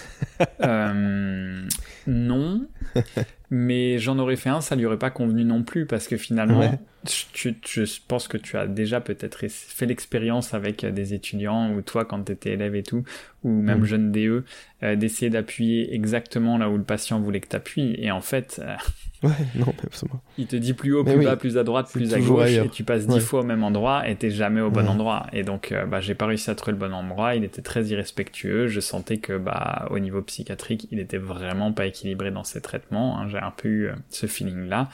Euh, 0.63 1.69
non, 2.09 2.67
mais 3.51 3.99
j'en 3.99 4.19
aurais 4.19 4.37
fait 4.37 4.49
un, 4.49 4.61
ça 4.61 4.75
lui 4.75 4.85
aurait 4.85 4.99
pas 4.99 5.11
convenu 5.11 5.45
non 5.45 5.63
plus 5.63 5.87
parce 5.87 6.09
que 6.09 6.17
finalement, 6.17 6.79
je 7.05 8.01
pense 8.09 8.27
que 8.27 8.37
tu 8.37 8.57
as 8.57 8.67
déjà 8.67 9.01
peut-être 9.01 9.47
fait 9.49 9.87
l'expérience 9.87 10.53
avec 10.53 10.85
des 10.85 11.15
étudiants 11.15 11.73
ou 11.73 11.83
toi 11.83 12.05
quand 12.05 12.25
tu 12.25 12.33
étais 12.33 12.53
élève 12.53 12.75
et 12.75 12.83
tout, 12.83 13.05
ou 13.45 13.51
même 13.51 13.81
mm. 13.81 13.85
jeune 13.85 14.13
DE, 14.13 14.45
euh, 14.83 14.97
d'essayer 14.97 15.31
d'appuyer 15.31 15.95
exactement 15.95 16.59
là 16.59 16.69
où 16.69 16.77
le 16.77 16.85
patient 16.85 17.21
voulait 17.21 17.41
que 17.41 17.49
tu 17.49 17.57
appuies. 17.57 17.95
Et 17.99 18.11
en 18.11 18.21
fait, 18.21 18.61
euh, 18.63 18.75
Ouais, 19.25 19.31
non, 19.55 19.73
absolument. 19.83 20.21
Il 20.37 20.47
te 20.47 20.57
dit 20.57 20.75
plus 20.75 20.93
haut, 20.95 21.03
plus 21.03 21.25
bas, 21.25 21.37
plus 21.37 21.57
à 21.57 21.65
droite, 21.65 21.89
plus 21.91 22.13
à 22.13 22.21
gauche, 22.21 22.51
et 22.51 22.69
tu 22.69 22.85
passes 22.85 23.07
dix 23.07 23.21
fois 23.21 23.41
au 23.41 23.45
même 23.45 23.65
endroit 23.65 24.07
et 24.09 24.17
t'es 24.17 24.31
jamais 24.31 24.61
au 24.61 24.71
bon 24.71 24.87
endroit. 24.87 25.27
Et 25.33 25.43
donc, 25.43 25.73
euh, 25.73 25.87
bah, 25.87 26.01
j'ai 26.01 26.15
pas 26.15 26.27
réussi 26.27 26.51
à 26.51 26.55
trouver 26.55 26.73
le 26.73 26.79
bon 26.79 26.93
endroit. 26.93 27.35
Il 27.35 27.45
était 27.45 27.63
très 27.63 27.85
irrespectueux. 27.87 28.69
Je 28.69 28.81
sentais 28.81 29.17
que, 29.17 29.39
bah, 29.39 29.89
au 29.91 29.99
niveau 29.99 30.21
psychiatrique, 30.23 30.87
il 30.91 31.01
était 31.01 31.19
vraiment 31.19 31.73
pas 31.73 31.87
équilibré 31.87 32.31
dans 32.31 32.45
ses 32.45 32.61
traitements. 32.61 33.19
Hein. 33.19 33.29
J'ai 33.29 33.39
un 33.39 33.51
peu 33.51 33.69
eu 33.69 33.87
euh, 33.89 33.95
ce 34.11 34.27
feeling-là. 34.27 34.91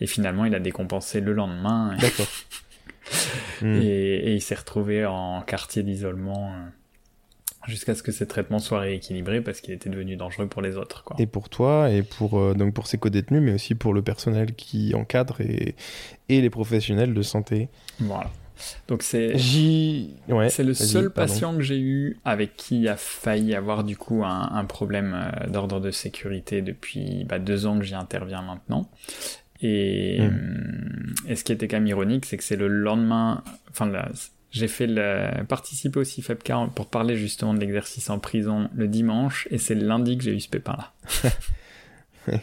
Et 0.00 0.06
finalement, 0.06 0.44
il 0.44 0.54
a 0.54 0.60
décompensé 0.60 1.20
le 1.20 1.32
lendemain. 1.32 1.96
D'accord. 2.00 2.26
et, 3.62 4.30
et, 4.30 4.34
il 4.34 4.40
s'est 4.40 4.54
retrouvé 4.54 5.04
en 5.06 5.42
quartier 5.42 5.82
d'isolement. 5.82 6.52
Euh, 6.52 6.68
jusqu'à 7.66 7.94
ce 7.94 8.02
que 8.02 8.12
ces 8.12 8.26
traitements 8.26 8.58
soient 8.58 8.80
rééquilibrés 8.80 9.40
parce 9.40 9.60
qu'il 9.60 9.74
était 9.74 9.90
devenu 9.90 10.16
dangereux 10.16 10.46
pour 10.46 10.62
les 10.62 10.76
autres. 10.76 11.04
Quoi. 11.04 11.16
Et 11.18 11.26
pour 11.26 11.48
toi, 11.48 11.90
et 11.90 12.02
pour, 12.02 12.38
euh, 12.38 12.54
donc 12.54 12.74
pour 12.74 12.86
ces 12.86 12.98
co-détenus, 12.98 13.42
mais 13.42 13.54
aussi 13.54 13.74
pour 13.74 13.94
le 13.94 14.02
personnel 14.02 14.54
qui 14.54 14.94
encadre 14.94 15.40
et, 15.40 15.74
et 16.28 16.40
les 16.40 16.50
professionnels 16.50 17.14
de 17.14 17.22
santé. 17.22 17.68
Voilà. 18.00 18.30
Donc 18.86 19.02
c'est 19.02 19.34
ouais, 20.28 20.48
c'est 20.48 20.62
le 20.62 20.74
seul 20.74 21.10
patient 21.10 21.56
que 21.56 21.62
j'ai 21.62 21.80
eu 21.80 22.18
avec 22.24 22.56
qui 22.56 22.80
il 22.82 22.88
a 22.88 22.96
failli 22.96 23.56
avoir 23.56 23.82
du 23.82 23.96
coup 23.96 24.22
un, 24.24 24.50
un 24.52 24.64
problème 24.64 25.14
euh, 25.14 25.48
d'ordre 25.48 25.80
de 25.80 25.90
sécurité 25.90 26.62
depuis 26.62 27.24
bah, 27.24 27.40
deux 27.40 27.66
ans 27.66 27.78
que 27.78 27.84
j'y 27.84 27.94
interviens 27.94 28.42
maintenant. 28.42 28.88
Et, 29.62 30.20
hmm. 30.20 31.14
et 31.28 31.36
ce 31.36 31.44
qui 31.44 31.52
était 31.52 31.68
quand 31.68 31.76
même 31.76 31.86
ironique, 31.86 32.26
c'est 32.26 32.36
que 32.36 32.44
c'est 32.44 32.56
le 32.56 32.68
lendemain, 32.68 33.42
enfin 33.70 33.86
j'ai 34.52 34.68
fait 34.68 34.86
le 34.86 35.44
participer 35.44 35.98
aussi 35.98 36.22
FEPCA 36.22 36.70
pour 36.74 36.86
parler 36.86 37.16
justement 37.16 37.54
de 37.54 37.60
l'exercice 37.60 38.10
en 38.10 38.18
prison 38.18 38.68
le 38.74 38.86
dimanche 38.86 39.48
et 39.50 39.58
c'est 39.58 39.74
le 39.74 39.86
lundi 39.86 40.16
que 40.16 40.24
j'ai 40.24 40.34
eu 40.34 40.40
ce 40.40 40.48
pépin 40.48 40.76
là. 40.76 40.92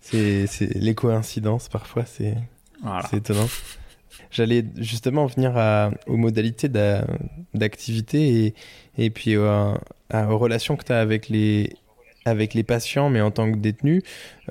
c'est 0.00 0.48
les 0.74 0.94
coïncidences 0.94 1.68
parfois 1.68 2.04
c'est 2.04 2.36
étonnant. 3.12 3.48
J'allais 4.30 4.64
justement 4.76 5.26
venir 5.26 5.56
à, 5.56 5.90
aux 6.06 6.16
modalités 6.16 6.68
d'activité 7.54 8.46
et, 8.46 8.54
et 8.96 9.10
puis 9.10 9.36
euh, 9.36 9.74
aux 10.12 10.38
relations 10.38 10.76
que 10.76 10.84
tu 10.84 10.92
as 10.92 11.00
avec 11.00 11.28
les, 11.28 11.74
avec 12.24 12.54
les 12.54 12.62
patients, 12.62 13.10
mais 13.10 13.20
en 13.20 13.30
tant 13.30 13.50
que 13.50 13.58
détenu, 13.58 14.02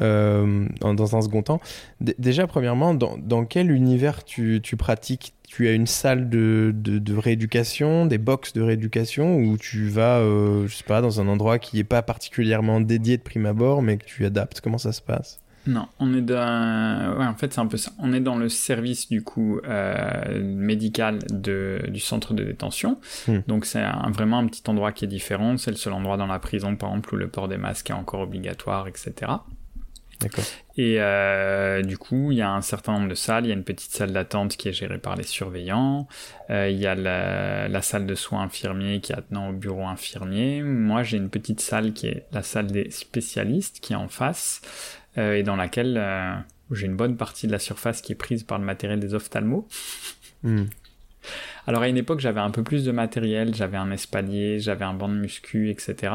euh, 0.02 0.68
dans 0.82 1.16
un 1.16 1.22
second 1.22 1.42
temps. 1.42 1.62
déjà, 2.00 2.48
premièrement, 2.48 2.94
dans, 2.94 3.18
dans 3.18 3.46
quel 3.46 3.72
univers 3.72 4.24
tu, 4.24 4.60
tu, 4.62 4.78
pratiques 4.78 5.34
Tu 5.52 5.68
as 5.68 5.74
une 5.74 5.86
salle 5.86 6.30
de, 6.30 6.72
de, 6.74 6.98
de 6.98 7.14
rééducation, 7.18 8.06
des 8.06 8.18
box 8.18 8.54
de 8.54 8.62
rééducation, 8.62 9.36
ou 9.36 9.58
tu 9.58 9.90
vas, 9.90 10.20
euh, 10.20 10.66
je 10.66 10.76
sais 10.78 10.86
pas, 10.86 11.02
dans 11.02 11.20
un 11.20 11.28
endroit 11.28 11.60
qui 11.60 11.76
n'est 11.76 11.84
pas 11.84 12.02
particulièrement 12.02 12.80
dédié 12.80 13.18
de 13.18 13.22
prime 13.22 13.46
abord, 13.46 13.82
mais 13.82 13.98
que 13.98 14.06
tu 14.06 14.26
adaptes 14.26 14.62
Comment 14.62 14.78
ça 14.78 14.94
se 14.94 15.02
passe? 15.02 15.42
Non, 15.68 15.88
on 16.00 16.14
est 16.16 16.22
dans, 16.22 17.18
ouais, 17.20 17.26
en 17.26 17.36
fait 17.36 17.54
c'est 17.54 17.60
un 17.60 17.68
peu 17.68 17.78
ça. 17.78 17.92
On 18.00 18.14
est 18.14 18.20
dans 18.22 18.38
le 18.38 18.50
service 18.50 19.10
du 19.10 19.24
coup 19.24 19.60
euh, 19.68 20.42
médical 20.42 21.20
de, 21.30 21.82
du 21.90 22.00
centre 22.00 22.34
de 22.34 22.44
détention. 22.44 23.00
Hmm. 23.28 23.40
Donc 23.48 23.66
c'est 23.66 23.84
vraiment 24.10 24.40
un 24.40 24.48
petit 24.48 24.64
endroit 24.68 24.92
qui 24.92 25.06
est 25.06 25.10
différent. 25.10 25.58
C'est 25.58 25.72
le 25.72 25.78
seul 25.78 25.94
endroit 25.94 26.18
dans 26.18 26.28
la 26.28 26.40
prison 26.40 26.76
par 26.76 26.90
exemple 26.90 27.14
où 27.14 27.18
le 27.18 27.28
port 27.28 27.48
des 27.48 27.58
masques 27.58 27.90
est 27.90 27.94
encore 27.94 28.22
obligatoire, 28.22 28.88
etc. 28.88 29.12
D'accord. 30.22 30.44
Et 30.82 30.96
euh, 30.98 31.84
du 31.84 32.00
coup, 32.00 32.32
il 32.32 32.40
y 32.40 32.42
a 32.42 32.52
un 32.52 32.62
certain 32.62 32.94
nombre 32.94 33.08
de 33.08 33.14
salles. 33.14 33.46
Il 33.46 33.50
y 33.50 33.52
a 33.52 33.54
une 33.54 33.64
petite 33.64 33.92
salle 33.92 34.14
d'attente 34.14 34.58
qui 34.58 34.68
est 34.68 34.74
gérée 34.74 34.98
par 34.98 35.16
les 35.16 35.22
surveillants. 35.22 36.08
Euh, 36.50 36.72
il 36.72 36.80
y 36.80 36.88
a 36.88 36.96
la, 36.96 37.68
la, 37.68 37.82
salle 37.84 38.08
de 38.08 38.16
soins 38.16 38.42
infirmiers 38.42 39.00
qui 39.00 39.12
est 39.12 39.16
attenant 39.16 39.50
au 39.50 39.54
bureau 39.54 39.86
infirmier. 39.86 40.64
Moi, 40.64 41.04
j'ai 41.04 41.18
une 41.18 41.30
petite 41.30 41.60
salle 41.62 41.94
qui 41.94 42.08
est 42.08 42.26
la 42.32 42.42
salle 42.42 42.66
des 42.66 42.90
spécialistes 42.90 43.80
qui 43.80 43.94
est 43.94 43.96
en 43.96 44.08
face. 44.08 44.64
Euh, 45.20 45.36
et 45.36 45.44
dans 45.44 45.56
laquelle 45.56 46.02
j'ai 46.72 46.88
une 46.88 46.96
bonne 46.96 47.16
partie 47.16 47.46
de 47.46 47.52
la 47.52 47.60
surface 47.60 48.02
qui 48.02 48.14
est 48.14 48.16
prise 48.16 48.42
par 48.42 48.58
le 48.58 48.66
matériel 48.66 49.00
des 49.00 49.14
ophtalmos. 49.14 49.66
Hmm. 50.42 50.64
Alors 51.68 51.84
à 51.84 51.88
une 51.88 51.98
époque 51.98 52.20
j'avais 52.20 52.40
un 52.40 52.50
peu 52.50 52.64
plus 52.64 52.84
de 52.84 52.92
matériel, 52.92 53.54
j'avais 53.54 53.78
un 53.78 53.92
espalier, 53.92 54.60
j'avais 54.60 54.86
un 54.86 54.96
banc 54.96 55.10
de 55.10 55.14
muscu, 55.14 55.70
etc. 55.70 56.14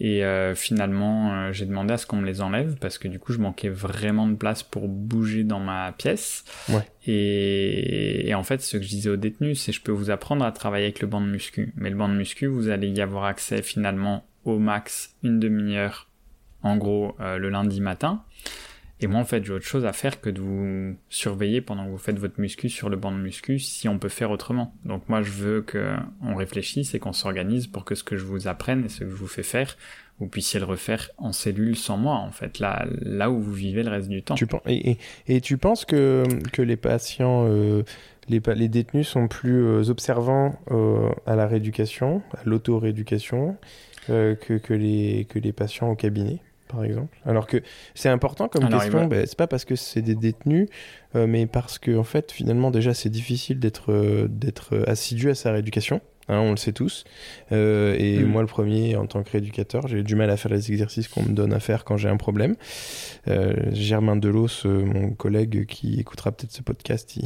Et 0.00 0.24
euh, 0.24 0.56
finalement 0.56 1.32
euh, 1.32 1.52
j'ai 1.52 1.66
demandé 1.66 1.94
à 1.94 1.98
ce 1.98 2.06
qu'on 2.06 2.16
me 2.16 2.26
les 2.26 2.40
enlève 2.40 2.76
parce 2.80 2.98
que 2.98 3.06
du 3.06 3.20
coup 3.20 3.32
je 3.32 3.38
manquais 3.38 3.68
vraiment 3.68 4.26
de 4.26 4.34
place 4.34 4.64
pour 4.64 4.88
bouger 4.88 5.44
dans 5.44 5.60
ma 5.60 5.92
pièce. 5.92 6.44
Ouais. 6.68 6.88
Et, 7.06 8.28
et, 8.28 8.34
en 8.34 8.42
fait 8.42 8.60
ce 8.60 8.76
que 8.76 8.82
je 8.82 8.88
disais 8.88 9.10
aux 9.10 9.16
détenus 9.16 9.60
c'est 9.60 9.70
je 9.70 9.80
peux 9.80 9.92
vous 9.92 10.10
apprendre 10.10 10.44
à 10.44 10.50
travailler 10.50 10.86
avec 10.86 11.00
le 11.00 11.06
banc 11.06 11.20
de 11.20 11.26
muscu. 11.26 11.72
Mais 11.76 11.90
le 11.90 11.96
banc 11.96 12.08
de 12.08 12.14
muscu 12.14 12.46
vous 12.46 12.70
allez 12.70 12.88
y 12.88 13.00
avoir 13.00 13.24
accès 13.24 13.62
finalement 13.62 14.26
au 14.44 14.58
max 14.58 15.14
une 15.22 15.38
demi-heure 15.38 16.08
en 16.62 16.78
gros, 16.78 17.14
le 17.20 17.50
lundi 17.50 17.82
matin. 17.82 18.24
Et 19.00 19.06
moi, 19.06 19.20
en 19.20 19.24
fait, 19.24 19.44
j'ai 19.44 19.52
autre 19.52 19.64
chose 19.64 19.84
à 19.84 19.92
faire 19.92 20.20
que 20.20 20.30
de 20.30 20.40
vous 20.40 20.96
surveiller 21.08 21.60
pendant 21.60 21.84
que 21.84 21.90
vous 21.90 21.98
faites 21.98 22.18
votre 22.18 22.40
muscu 22.40 22.68
sur 22.68 22.88
le 22.88 22.96
banc 22.96 23.10
de 23.10 23.18
muscu 23.18 23.58
si 23.58 23.88
on 23.88 23.98
peut 23.98 24.08
faire 24.08 24.30
autrement. 24.30 24.72
Donc 24.84 25.08
moi, 25.08 25.20
je 25.20 25.32
veux 25.32 25.62
que 25.62 25.96
on 26.22 26.34
réfléchisse 26.34 26.94
et 26.94 27.00
qu'on 27.00 27.12
s'organise 27.12 27.66
pour 27.66 27.84
que 27.84 27.94
ce 27.94 28.04
que 28.04 28.16
je 28.16 28.24
vous 28.24 28.46
apprenne 28.46 28.84
et 28.84 28.88
ce 28.88 29.00
que 29.00 29.10
je 29.10 29.14
vous 29.14 29.26
fais 29.26 29.42
faire, 29.42 29.76
vous 30.20 30.28
puissiez 30.28 30.60
le 30.60 30.66
refaire 30.66 31.10
en 31.18 31.32
cellule 31.32 31.76
sans 31.76 31.96
moi, 31.96 32.14
en 32.14 32.30
fait, 32.30 32.60
là, 32.60 32.86
là 33.00 33.30
où 33.30 33.40
vous 33.40 33.52
vivez 33.52 33.82
le 33.82 33.90
reste 33.90 34.08
du 34.08 34.22
temps. 34.22 34.36
Et, 34.66 35.40
tu 35.40 35.58
penses 35.58 35.84
que, 35.84 36.24
les 36.58 36.76
patients, 36.76 37.46
euh, 37.48 37.82
les, 38.28 38.68
détenus 38.68 39.08
sont 39.08 39.26
plus 39.26 39.64
euh, 39.64 39.90
observants 39.90 40.58
euh, 40.70 41.10
à 41.26 41.34
la 41.34 41.48
rééducation, 41.48 42.22
à 42.32 42.42
l'auto-rééducation, 42.44 43.56
que 44.06 44.72
les 44.72 45.52
patients 45.52 45.90
au 45.90 45.96
cabinet? 45.96 46.38
Par 46.74 46.84
exemple 46.84 47.16
Alors 47.24 47.46
que 47.46 47.62
c'est 47.94 48.08
important 48.08 48.48
comme 48.48 48.68
question, 48.68 49.06
ben, 49.06 49.26
c'est 49.26 49.38
pas 49.38 49.46
parce 49.46 49.64
que 49.64 49.76
c'est 49.76 50.02
des 50.02 50.14
détenus, 50.14 50.68
mais 51.14 51.46
parce 51.46 51.78
que 51.78 51.96
en 51.96 52.04
fait, 52.04 52.32
finalement, 52.32 52.70
déjà, 52.70 52.92
c'est 52.94 53.10
difficile 53.10 53.60
d'être 53.60 54.26
d'être 54.28 54.84
assidu 54.86 55.30
à 55.30 55.34
sa 55.34 55.52
rééducation. 55.52 56.00
Hein, 56.28 56.38
on 56.38 56.50
le 56.52 56.56
sait 56.56 56.72
tous. 56.72 57.04
Euh, 57.52 57.96
et 57.98 58.18
mm. 58.18 58.26
moi, 58.26 58.40
le 58.40 58.48
premier, 58.48 58.96
en 58.96 59.06
tant 59.06 59.22
que 59.22 59.30
rééducateur, 59.30 59.88
j'ai 59.88 60.02
du 60.02 60.14
mal 60.14 60.30
à 60.30 60.36
faire 60.36 60.52
les 60.52 60.72
exercices 60.72 61.08
qu'on 61.08 61.22
me 61.22 61.34
donne 61.34 61.52
à 61.52 61.60
faire 61.60 61.84
quand 61.84 61.96
j'ai 61.96 62.08
un 62.08 62.16
problème. 62.16 62.56
Euh, 63.28 63.54
Germain 63.72 64.16
Delos, 64.16 64.64
euh, 64.64 64.84
mon 64.84 65.10
collègue 65.10 65.66
qui 65.66 66.00
écoutera 66.00 66.32
peut-être 66.32 66.52
ce 66.52 66.62
podcast, 66.62 67.16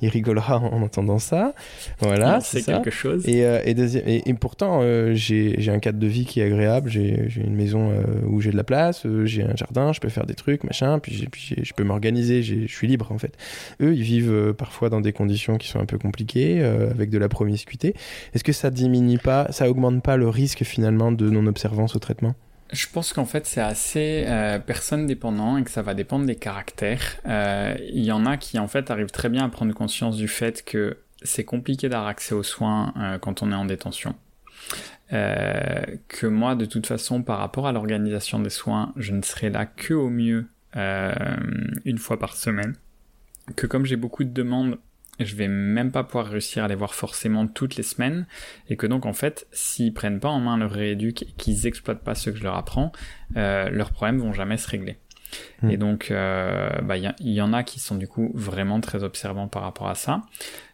il, 0.00 0.08
rigolera 0.08 0.58
en, 0.58 0.82
entendant 0.82 1.18
ça. 1.18 1.54
Voilà, 2.00 2.40
c'est 2.40 2.62
quelque 2.62 2.90
chose. 2.90 3.28
Et, 3.28 3.42
et, 3.66 4.34
pourtant, 4.34 4.80
j'ai 5.12 5.70
un 5.70 5.78
cadre 5.78 5.98
de 5.98 6.06
vie 6.06 6.24
qui 6.24 6.40
est 6.40 6.44
agréable. 6.44 6.88
J'ai 6.90 7.28
une 7.36 7.54
maison 7.54 7.92
où 8.26 8.40
j'ai 8.40 8.50
de 8.50 8.56
la 8.56 8.64
place, 8.64 9.06
j'ai 9.24 9.42
un 9.42 9.56
jardin, 9.56 9.92
je 9.92 10.00
peux 10.00 10.08
faire 10.08 10.26
des 10.26 10.34
trucs, 10.34 10.64
machin. 10.64 10.98
Puis, 10.98 11.28
puis 11.30 11.56
je 11.62 11.74
peux 11.74 11.84
m'organiser. 11.84 12.42
Je 12.42 12.66
suis 12.66 12.86
libre 12.86 13.12
en 13.12 13.18
fait. 13.18 13.36
Eux, 13.80 13.94
ils 13.94 14.02
vivent 14.02 14.54
parfois 14.56 14.88
dans 14.88 15.00
des 15.00 15.12
conditions 15.12 15.58
qui 15.58 15.68
sont 15.68 15.80
un 15.80 15.86
peu 15.86 15.98
compliquées, 15.98 16.62
avec 16.62 17.10
de 17.10 17.18
la 17.18 17.28
promiscuité. 17.28 17.94
Est-ce 18.38 18.44
que 18.44 18.52
ça 18.52 18.70
diminue 18.70 19.18
pas, 19.18 19.50
ça 19.50 19.68
augmente 19.68 20.00
pas 20.00 20.16
le 20.16 20.28
risque 20.28 20.62
finalement 20.62 21.10
de 21.10 21.28
non-observance 21.28 21.96
au 21.96 21.98
traitement? 21.98 22.36
Je 22.72 22.86
pense 22.86 23.12
qu'en 23.12 23.24
fait 23.24 23.46
c'est 23.46 23.60
assez 23.60 24.26
euh, 24.28 24.60
personne 24.60 25.08
dépendant 25.08 25.56
et 25.56 25.64
que 25.64 25.72
ça 25.72 25.82
va 25.82 25.92
dépendre 25.92 26.24
des 26.24 26.36
caractères. 26.36 27.16
Euh, 27.26 27.76
il 27.92 28.04
y 28.04 28.12
en 28.12 28.26
a 28.26 28.36
qui 28.36 28.60
en 28.60 28.68
fait 28.68 28.92
arrivent 28.92 29.10
très 29.10 29.28
bien 29.28 29.44
à 29.44 29.48
prendre 29.48 29.74
conscience 29.74 30.16
du 30.16 30.28
fait 30.28 30.64
que 30.64 30.98
c'est 31.20 31.42
compliqué 31.42 31.88
d'avoir 31.88 32.06
accès 32.06 32.32
aux 32.32 32.44
soins 32.44 32.94
euh, 32.96 33.18
quand 33.18 33.42
on 33.42 33.50
est 33.50 33.56
en 33.56 33.64
détention. 33.64 34.14
que 35.10 36.26
moi 36.28 36.54
de 36.54 36.64
toute 36.64 36.86
façon 36.86 37.24
par 37.24 37.38
rapport 37.40 37.66
à 37.66 37.72
l'organisation 37.72 38.38
des 38.38 38.50
soins, 38.50 38.92
je 38.94 39.14
ne 39.14 39.22
serai 39.22 39.50
là 39.50 39.66
que 39.66 39.94
au 39.94 40.10
mieux 40.10 40.46
une 40.76 41.98
fois 41.98 42.20
par 42.20 42.36
semaine. 42.36 42.76
Que 43.56 43.66
comme 43.66 43.84
j'ai 43.84 43.96
beaucoup 43.96 44.22
de 44.22 44.30
demandes, 44.30 44.78
je 45.18 45.34
vais 45.36 45.48
même 45.48 45.90
pas 45.90 46.04
pouvoir 46.04 46.26
réussir 46.26 46.64
à 46.64 46.68
les 46.68 46.74
voir 46.74 46.94
forcément 46.94 47.46
toutes 47.46 47.76
les 47.76 47.82
semaines, 47.82 48.26
et 48.68 48.76
que 48.76 48.86
donc 48.86 49.06
en 49.06 49.12
fait, 49.12 49.46
s'ils 49.52 49.92
prennent 49.92 50.20
pas 50.20 50.28
en 50.28 50.40
main 50.40 50.56
leur 50.56 50.70
rééduc 50.70 51.22
et 51.22 51.32
qu'ils 51.36 51.66
exploitent 51.66 52.04
pas 52.04 52.14
ce 52.14 52.30
que 52.30 52.36
je 52.36 52.42
leur 52.42 52.56
apprends, 52.56 52.92
euh, 53.36 53.68
leurs 53.70 53.92
problèmes 53.92 54.18
vont 54.18 54.32
jamais 54.32 54.56
se 54.56 54.68
régler. 54.68 54.98
Hmm. 55.62 55.70
Et 55.70 55.76
donc, 55.76 56.10
euh, 56.10 56.70
bah, 56.82 56.96
il 56.96 57.12
y, 57.20 57.40
en 57.40 57.52
a 57.52 57.62
qui 57.62 57.80
sont 57.80 57.96
du 57.96 58.08
coup 58.08 58.30
vraiment 58.34 58.80
très 58.80 59.04
observants 59.04 59.48
par 59.48 59.62
rapport 59.62 59.88
à 59.88 59.94
ça. 59.94 60.22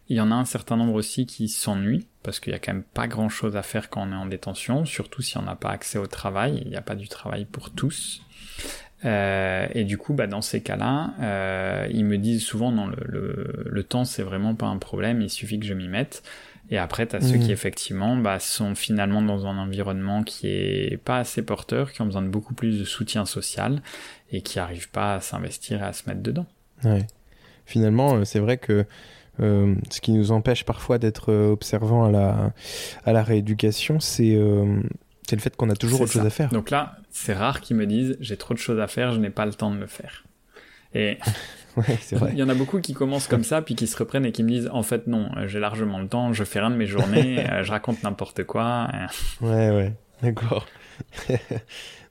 Il 0.07 0.15
y 0.15 0.21
en 0.21 0.31
a 0.31 0.35
un 0.35 0.45
certain 0.45 0.77
nombre 0.77 0.93
aussi 0.93 1.25
qui 1.25 1.49
s'ennuient, 1.49 2.07
parce 2.23 2.39
qu'il 2.39 2.53
y 2.53 2.55
a 2.55 2.59
quand 2.59 2.73
même 2.73 2.83
pas 2.83 3.07
grand 3.07 3.29
chose 3.29 3.57
à 3.57 3.63
faire 3.63 3.89
quand 3.89 4.07
on 4.07 4.11
est 4.11 4.15
en 4.15 4.27
détention, 4.27 4.85
surtout 4.85 5.21
si 5.21 5.37
on 5.37 5.41
n'a 5.41 5.55
pas 5.55 5.69
accès 5.69 5.97
au 5.97 6.07
travail, 6.07 6.61
il 6.63 6.69
n'y 6.69 6.75
a 6.75 6.81
pas 6.81 6.95
du 6.95 7.07
travail 7.07 7.45
pour 7.45 7.71
tous. 7.71 8.21
Euh, 9.03 9.67
et 9.73 9.83
du 9.83 9.97
coup, 9.97 10.13
bah, 10.13 10.25
dans 10.25 10.41
ces 10.41 10.61
cas-là, 10.61 11.13
euh, 11.19 11.87
ils 11.91 12.05
me 12.05 12.17
disent 12.17 12.43
souvent 12.43 12.71
non, 12.71 12.87
le, 12.87 12.95
le, 13.05 13.65
le 13.65 13.83
temps 13.83 14.05
c'est 14.05 14.23
vraiment 14.23 14.55
pas 14.55 14.67
un 14.67 14.77
problème, 14.77 15.21
il 15.21 15.29
suffit 15.29 15.59
que 15.59 15.65
je 15.65 15.73
m'y 15.73 15.87
mette. 15.87 16.23
Et 16.71 16.79
après, 16.79 17.05
tu 17.05 17.15
as 17.15 17.21
ceux 17.21 17.37
qui 17.37 17.49
mmh. 17.49 17.51
effectivement 17.51 18.17
bah, 18.17 18.39
sont 18.39 18.73
finalement 18.73 19.21
dans 19.21 19.45
un 19.45 19.57
environnement 19.57 20.23
qui 20.23 20.47
est 20.47 20.97
pas 20.97 21.19
assez 21.19 21.43
porteur, 21.43 21.91
qui 21.91 22.01
ont 22.01 22.05
besoin 22.05 22.23
de 22.23 22.27
beaucoup 22.27 22.55
plus 22.55 22.79
de 22.79 22.85
soutien 22.85 23.25
social 23.25 23.83
et 24.31 24.41
qui 24.41 24.57
arrivent 24.57 24.89
pas 24.89 25.15
à 25.15 25.19
s'investir 25.19 25.83
et 25.83 25.85
à 25.85 25.93
se 25.93 26.09
mettre 26.09 26.21
dedans. 26.21 26.47
Ouais. 26.83 27.05
Finalement, 27.67 28.15
euh, 28.15 28.25
c'est 28.25 28.39
vrai 28.39 28.57
que 28.57 28.85
euh, 29.41 29.75
ce 29.91 30.01
qui 30.01 30.11
nous 30.11 30.31
empêche 30.31 30.63
parfois 30.63 30.97
d'être 30.97 31.31
observants 31.31 32.05
à 32.05 32.11
la, 32.11 32.53
à 33.05 33.13
la 33.13 33.21
rééducation, 33.21 33.99
c'est 33.99 34.35
c'est 35.27 35.35
le 35.35 35.41
fait 35.41 35.55
qu'on 35.55 35.69
a 35.69 35.75
toujours 35.75 36.01
autre 36.01 36.11
chose 36.11 36.25
à 36.25 36.29
faire. 36.29 36.49
Donc 36.49 36.69
là, 36.69 36.97
c'est 37.09 37.33
rare 37.33 37.61
qu'ils 37.61 37.75
me 37.75 37.85
disent 37.85 38.17
j'ai 38.19 38.37
trop 38.37 38.53
de 38.53 38.59
choses 38.59 38.79
à 38.79 38.87
faire, 38.87 39.11
je 39.11 39.19
n'ai 39.19 39.29
pas 39.29 39.45
le 39.45 39.53
temps 39.53 39.71
de 39.71 39.79
le 39.79 39.87
faire. 39.87 40.23
Et 40.93 41.17
il 42.31 42.37
y 42.37 42.43
en 42.43 42.49
a 42.49 42.53
beaucoup 42.53 42.79
qui 42.79 42.93
commencent 42.93 43.27
comme 43.27 43.43
ça, 43.43 43.61
puis 43.61 43.75
qui 43.75 43.87
se 43.87 43.97
reprennent 43.97 44.25
et 44.25 44.31
qui 44.31 44.43
me 44.43 44.49
disent 44.49 44.69
en 44.71 44.83
fait 44.83 45.07
non, 45.07 45.29
j'ai 45.47 45.59
largement 45.59 45.99
le 45.99 46.07
temps, 46.07 46.33
je 46.33 46.43
fais 46.43 46.59
rien 46.59 46.69
de 46.69 46.75
mes 46.75 46.85
journées, 46.85 47.45
euh, 47.51 47.63
je 47.63 47.71
raconte 47.71 48.03
n'importe 48.03 48.43
quoi. 48.43 48.89
ouais, 49.41 49.71
ouais, 49.71 49.93
d'accord. 50.21 50.65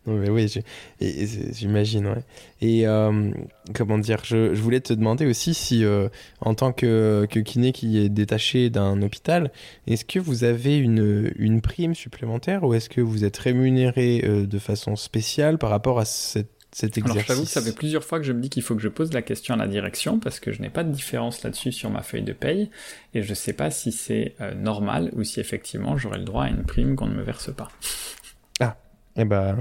Non, 0.07 0.14
mais 0.19 0.29
oui, 0.29 0.53
j'imagine, 1.01 2.07
ouais. 2.07 2.23
Et 2.61 2.87
euh, 2.87 3.31
comment 3.75 3.97
dire, 3.97 4.21
je, 4.23 4.55
je, 4.55 4.61
voulais 4.61 4.81
te 4.81 4.93
demander 4.93 5.25
aussi 5.25 5.55
si, 5.55 5.83
euh, 5.83 6.09
en 6.40 6.55
tant 6.55 6.73
que, 6.73 7.27
que, 7.31 7.40
kiné 7.40 7.73
qui 7.73 7.99
est 7.99 8.11
détaché 8.11 8.69
d'un 8.69 9.01
hôpital, 9.01 9.51
est-ce 9.87 10.05
que 10.05 10.19
vous 10.19 10.45
avez 10.45 10.77
une, 10.77 11.33
une 11.37 11.62
prime 11.62 11.95
supplémentaire 11.95 12.64
ou 12.64 12.75
est-ce 12.75 12.90
que 12.90 13.01
vous 13.01 13.25
êtes 13.25 13.38
rémunéré 13.38 14.23
euh, 14.25 14.47
de 14.47 14.59
façon 14.59 14.95
spéciale 14.97 15.57
par 15.57 15.71
rapport 15.71 15.99
à 15.99 16.05
cette 16.05 16.51
cet 16.77 16.99
exercice. 16.99 17.14
Alors, 17.14 17.23
je 17.23 17.29
t'avoue 17.29 17.45
que 17.45 17.51
ça 17.51 17.62
fait 17.62 17.73
plusieurs 17.73 18.03
fois 18.03 18.19
que 18.19 18.27
je 18.27 18.33
me 18.33 18.40
dis 18.40 18.51
qu'il 18.51 18.64
faut 18.64 18.75
que 18.75 18.83
je 18.83 18.88
pose 18.88 19.12
la 19.12 19.23
question 19.23 19.55
à 19.55 19.57
la 19.57 19.69
direction 19.69 20.19
parce 20.19 20.40
que 20.40 20.51
je 20.51 20.61
n'ai 20.61 20.71
pas 20.71 20.83
de 20.83 20.90
différence 20.90 21.45
là-dessus 21.45 21.71
sur 21.71 21.88
ma 21.88 22.03
feuille 22.03 22.25
de 22.25 22.33
paye 22.33 22.69
et 23.14 23.23
je 23.23 23.31
ne 23.31 23.35
sais 23.35 23.53
pas 23.53 23.71
si 23.71 23.93
c'est 23.93 24.35
normal 24.57 25.12
ou 25.12 25.23
si 25.23 25.38
effectivement 25.38 25.97
j'aurai 25.97 26.19
le 26.19 26.25
droit 26.25 26.47
à 26.47 26.49
une 26.49 26.64
prime 26.64 26.97
qu'on 26.97 27.07
ne 27.07 27.14
me 27.14 27.23
verse 27.23 27.55
pas. 27.55 27.69
Ah, 29.16 29.20
eh 29.22 29.24
ben, 29.24 29.61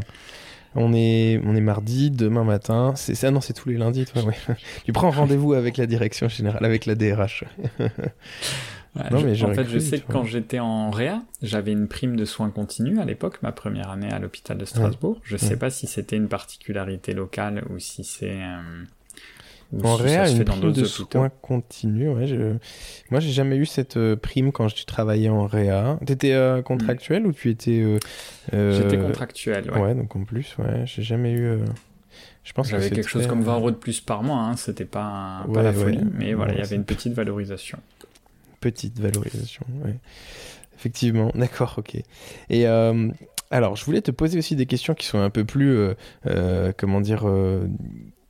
on 0.76 0.94
est, 0.94 1.40
on 1.46 1.56
est 1.56 1.62
mardi, 1.62 2.10
demain 2.10 2.44
matin. 2.44 2.94
C'est 2.96 3.16
ça, 3.16 3.32
non, 3.32 3.42
c'est 3.42 3.54
tous 3.54 3.70
les 3.70 3.78
lundis. 3.78 4.06
Toi, 4.06 4.24
tu 4.86 4.94
prends 4.94 5.12
rendez-vous 5.12 5.54
avec 5.54 5.78
la 5.78 5.86
direction 5.86 6.28
générale, 6.28 6.66
avec 6.66 6.86
la 6.86 6.96
DRH. 6.96 7.46
non, 7.80 9.22
mais 9.24 9.44
en 9.44 9.54
fait, 9.54 9.68
je 9.68 9.80
sais 9.80 10.00
que 10.00 10.12
quand 10.12 10.24
j'étais 10.24 10.60
en 10.60 10.90
Réa, 10.90 11.22
j'avais 11.42 11.72
une 11.72 11.88
prime 11.88 12.16
de 12.16 12.26
soins 12.26 12.50
continus 12.50 13.00
à 13.00 13.06
l'époque, 13.06 13.40
ma 13.44 13.52
première 13.52 13.92
année 13.92 14.12
à 14.12 14.20
l'hôpital 14.20 14.58
de 14.58 14.66
Strasbourg. 14.66 15.20
Je 15.24 15.34
ne 15.34 15.40
sais 15.40 15.58
pas 15.58 15.70
si 15.70 15.88
c'était 15.88 16.18
une 16.18 16.28
particularité 16.28 17.14
locale 17.14 17.64
ou 17.70 17.80
si 17.80 18.04
c'est 18.04 18.42
euh, 18.42 18.84
en 19.84 19.96
réa, 19.96 20.30
une 20.30 20.44
prime 20.44 20.72
de 20.72 20.86
soins 20.86 21.30
continus. 21.42 22.10
Ouais, 22.10 22.28
je... 22.28 22.56
Moi, 23.10 23.20
j'ai 23.20 23.32
jamais 23.32 23.58
eu 23.58 23.66
cette 23.66 23.98
euh, 23.98 24.16
prime 24.16 24.52
quand 24.52 24.68
je 24.68 24.86
travaillais 24.86 25.30
en 25.30 25.46
réa. 25.46 25.98
Tu 26.06 26.14
étais 26.14 26.34
euh, 26.34 26.62
contractuel 26.62 27.26
ou 27.26 27.34
tu 27.34 27.50
étais. 27.50 27.84
Euh, 28.54 28.78
J'étais 28.82 28.98
contractuel, 28.98 29.72
ouais. 29.72 29.80
ouais. 29.80 29.96
donc 29.96 30.16
en 30.16 30.24
plus, 30.24 30.56
ouais, 30.60 30.84
j'ai 30.86 31.02
jamais 31.02 31.32
eu. 31.32 31.60
Je 32.44 32.52
pense 32.52 32.70
J'avais 32.70 32.90
quelque 32.90 33.08
chose 33.08 33.28
comme 33.28 33.42
20 33.42 33.56
euros 33.56 33.72
de 33.72 33.78
plus 33.78 34.02
par 34.02 34.22
mois, 34.22 34.40
hein. 34.40 34.58
c'était 34.58 34.86
pas, 34.86 35.46
pas 35.52 35.64
la 35.64 35.72
folie, 35.72 36.04
mais 36.14 36.34
voilà, 36.34 36.54
il 36.54 36.60
y 36.60 36.62
avait 36.62 36.76
une 36.76 36.86
petite 36.86 37.14
valorisation. 37.14 37.80
Petite 38.60 39.00
valorisation, 39.00 39.66
ouais. 39.86 39.96
Effectivement, 40.78 41.32
d'accord, 41.36 41.76
ok. 41.78 41.96
Et 42.50 42.66
alors, 42.66 43.76
je 43.76 43.86
voulais 43.86 44.02
te 44.02 44.12
poser 44.12 44.38
aussi 44.38 44.56
des 44.56 44.66
questions 44.66 44.94
qui 44.94 45.06
sont 45.06 45.20
un 45.20 45.30
peu 45.30 45.46
plus, 45.46 45.88
comment 46.78 47.00
dire, 47.00 47.26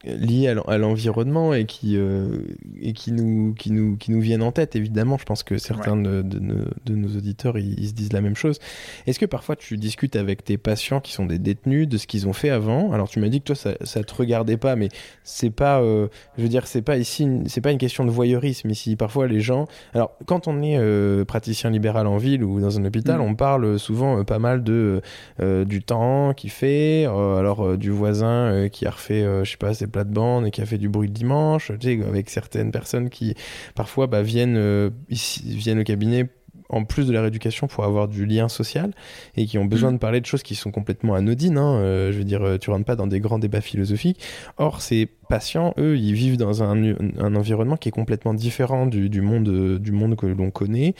liés 0.03 0.53
à 0.67 0.77
l'environnement 0.77 1.53
et 1.53 1.65
qui 1.65 1.95
euh, 1.97 2.39
et 2.81 2.93
qui 2.93 3.11
nous 3.11 3.53
qui 3.53 3.71
nous 3.71 3.95
qui 3.95 4.11
nous 4.11 4.19
viennent 4.19 4.43
en 4.43 4.51
tête 4.51 4.75
évidemment. 4.75 5.17
Je 5.17 5.23
pense 5.23 5.43
que 5.43 5.57
certains 5.57 5.95
de, 5.95 6.21
de, 6.21 6.95
nos 6.95 7.07
auditeurs 7.17 7.57
ils, 7.57 7.87
se 7.87 7.93
disent 7.93 8.11
la 8.11 8.21
même 8.21 8.35
chose. 8.35 8.59
Est-ce 9.07 9.19
que 9.19 9.25
parfois 9.25 9.55
tu 9.55 9.77
discutes 9.77 10.15
avec 10.15 10.43
tes 10.43 10.57
patients 10.57 10.99
qui 10.99 11.13
sont 11.13 11.25
des 11.25 11.39
détenus 11.39 11.87
de 11.87 11.97
ce 11.97 12.07
qu'ils 12.07 12.27
ont 12.27 12.33
fait 12.33 12.49
avant? 12.49 12.91
Alors 12.91 13.07
tu 13.07 13.19
m'as 13.19 13.29
dit 13.29 13.39
que 13.39 13.45
toi 13.45 13.55
ça 13.55 13.75
ça 13.81 14.03
te 14.03 14.13
regardait 14.13 14.57
pas 14.57 14.75
mais 14.75 14.89
c'est 15.23 15.49
pas 15.49 15.81
euh, 15.81 16.07
je 16.37 16.43
veux 16.43 16.49
dire 16.49 16.67
c'est 16.67 16.81
pas 16.81 16.97
ici 16.97 17.27
c'est 17.47 17.61
pas 17.61 17.71
une 17.71 17.77
question 17.77 18.03
de 18.03 18.11
voyeurisme 18.11 18.69
ici. 18.69 18.97
Parfois 18.97 19.27
les 19.27 19.39
gens 19.39 19.67
alors 19.93 20.17
quand 20.25 20.47
on 20.47 20.61
est 20.61 20.77
euh, 20.77 21.23
praticien 21.23 21.69
libéral 21.69 22.07
en 22.07 22.17
ville 22.17 22.43
ou 22.43 22.59
dans 22.59 22.77
un 22.77 22.83
hôpital 22.83 23.19
mm. 23.19 23.21
on 23.21 23.35
parle 23.35 23.79
souvent 23.79 24.23
pas 24.25 24.39
mal 24.39 24.63
de 24.63 25.01
du 25.39 25.81
temps 25.81 26.33
qu'il 26.33 26.49
fait 26.49 27.05
alors 27.05 27.77
du 27.77 27.89
voisin 27.89 28.67
qui 28.69 28.85
a 28.85 28.91
refait 28.91 29.23
je 29.43 29.49
sais 29.49 29.57
pas 29.57 29.73
ses 29.73 29.87
plate-bande 29.93 30.45
et 30.45 30.51
qui 30.51 30.62
a 30.62 30.65
fait 30.65 30.77
du 30.77 30.89
bruit 30.89 31.08
le 31.08 31.13
dimanche, 31.13 31.71
tu 31.79 31.99
sais, 31.99 32.06
avec 32.06 32.29
certaines 32.29 32.71
personnes 32.71 33.10
qui 33.10 33.36
parfois 33.75 34.08
bah, 34.08 34.21
viennent, 34.21 34.58
euh, 34.58 34.89
ici, 35.10 35.41
viennent 35.45 35.79
au 35.79 35.86
cabinet 35.86 36.27
en 36.69 36.84
plus 36.84 37.08
de 37.08 37.13
la 37.13 37.21
rééducation 37.21 37.67
pour 37.67 37.84
avoir 37.84 38.08
du 38.08 38.25
lien 38.25 38.49
social 38.49 38.93
et 39.38 39.45
qui 39.45 39.58
ont 39.58 39.65
besoin 39.65 39.91
mmh. 39.91 39.93
de 39.93 39.99
parler 39.99 40.21
de 40.21 40.25
choses 40.25 40.43
qui 40.43 40.56
sont 40.56 40.71
complètement 40.71 41.13
anodines. 41.13 41.58
Hein. 41.58 41.75
Euh, 41.75 42.12
je 42.12 42.17
veux 42.17 42.23
dire, 42.23 42.43
euh, 42.43 42.58
tu 42.58 42.71
rentres 42.71 42.86
pas 42.86 42.95
dans 42.95 43.08
des 43.08 43.19
grands 43.19 43.39
débats 43.39 43.62
philosophiques. 43.62 44.19
Or, 44.58 44.82
ces 44.82 45.06
patients, 45.29 45.73
eux, 45.77 45.97
ils 45.97 46.13
vivent 46.13 46.38
dans 46.38 46.63
un, 46.63 46.95
un 47.19 47.36
environnement 47.36 47.77
qui 47.77 47.89
est 47.89 47.93
complètement 47.93 48.34
différent 48.34 48.88
du, 48.88 49.10
du 49.10 49.21
monde, 49.21 49.77
du 49.79 49.91
monde 49.91 50.15
que 50.15 50.25
l'on 50.25 50.51
connaît. 50.51 50.95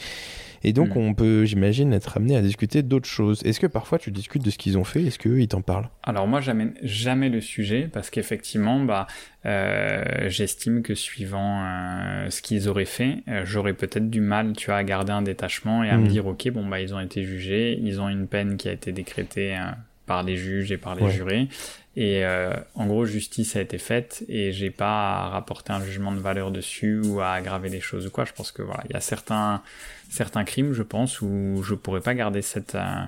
Et 0.64 0.72
donc, 0.72 0.96
mm. 0.96 0.98
on 0.98 1.14
peut, 1.14 1.44
j'imagine, 1.44 1.92
être 1.92 2.16
amené 2.16 2.36
à 2.36 2.42
discuter 2.42 2.82
d'autres 2.82 3.08
choses. 3.08 3.42
Est-ce 3.44 3.60
que 3.60 3.66
parfois 3.66 3.98
tu 3.98 4.10
discutes 4.10 4.44
de 4.44 4.50
ce 4.50 4.58
qu'ils 4.58 4.78
ont 4.78 4.84
fait? 4.84 5.02
Est-ce 5.02 5.18
qu'eux, 5.18 5.40
ils 5.40 5.48
t'en 5.48 5.60
parlent? 5.60 5.90
Alors, 6.02 6.26
moi, 6.26 6.40
j'amène 6.40 6.74
jamais 6.82 7.28
le 7.28 7.40
sujet 7.40 7.88
parce 7.92 8.10
qu'effectivement, 8.10 8.80
bah, 8.80 9.06
euh, 9.44 10.02
j'estime 10.28 10.82
que 10.82 10.94
suivant 10.94 11.62
euh, 11.62 12.30
ce 12.30 12.40
qu'ils 12.40 12.68
auraient 12.68 12.86
fait, 12.86 13.18
euh, 13.28 13.42
j'aurais 13.44 13.74
peut-être 13.74 14.08
du 14.08 14.22
mal, 14.22 14.54
tu 14.56 14.66
vois, 14.66 14.76
à 14.76 14.84
garder 14.84 15.12
un 15.12 15.22
détachement 15.22 15.84
et 15.84 15.90
à 15.90 15.98
me 15.98 16.04
mm. 16.04 16.08
dire, 16.08 16.26
ok, 16.26 16.50
bon, 16.50 16.66
bah, 16.66 16.80
ils 16.80 16.94
ont 16.94 17.00
été 17.00 17.24
jugés, 17.24 17.78
ils 17.80 18.00
ont 18.00 18.08
une 18.08 18.26
peine 18.26 18.56
qui 18.56 18.68
a 18.68 18.72
été 18.72 18.92
décrétée 18.92 19.56
par 20.06 20.22
les 20.22 20.36
juges 20.36 20.72
et 20.72 20.78
par 20.78 20.94
les 20.94 21.10
jurés. 21.10 21.48
Et 21.96 22.24
euh, 22.24 22.52
en 22.74 22.86
gros, 22.86 23.04
justice 23.04 23.54
a 23.54 23.60
été 23.60 23.78
faite 23.78 24.24
et 24.28 24.50
j'ai 24.52 24.70
pas 24.70 25.12
à 25.12 25.28
rapporter 25.28 25.72
un 25.72 25.82
jugement 25.82 26.10
de 26.10 26.18
valeur 26.18 26.50
dessus 26.50 27.00
ou 27.04 27.20
à 27.20 27.30
aggraver 27.32 27.68
les 27.68 27.80
choses 27.80 28.06
ou 28.06 28.10
quoi. 28.10 28.24
Je 28.24 28.32
pense 28.32 28.50
que 28.50 28.62
voilà, 28.62 28.82
il 28.88 28.94
y 28.94 28.96
a 28.96 29.00
certains 29.00 29.62
certains 30.08 30.44
crimes, 30.44 30.72
je 30.72 30.82
pense, 30.82 31.20
où 31.20 31.62
je 31.62 31.74
pourrais 31.74 32.00
pas 32.00 32.14
garder 32.14 32.42
cette 32.42 32.74
euh, 32.74 33.04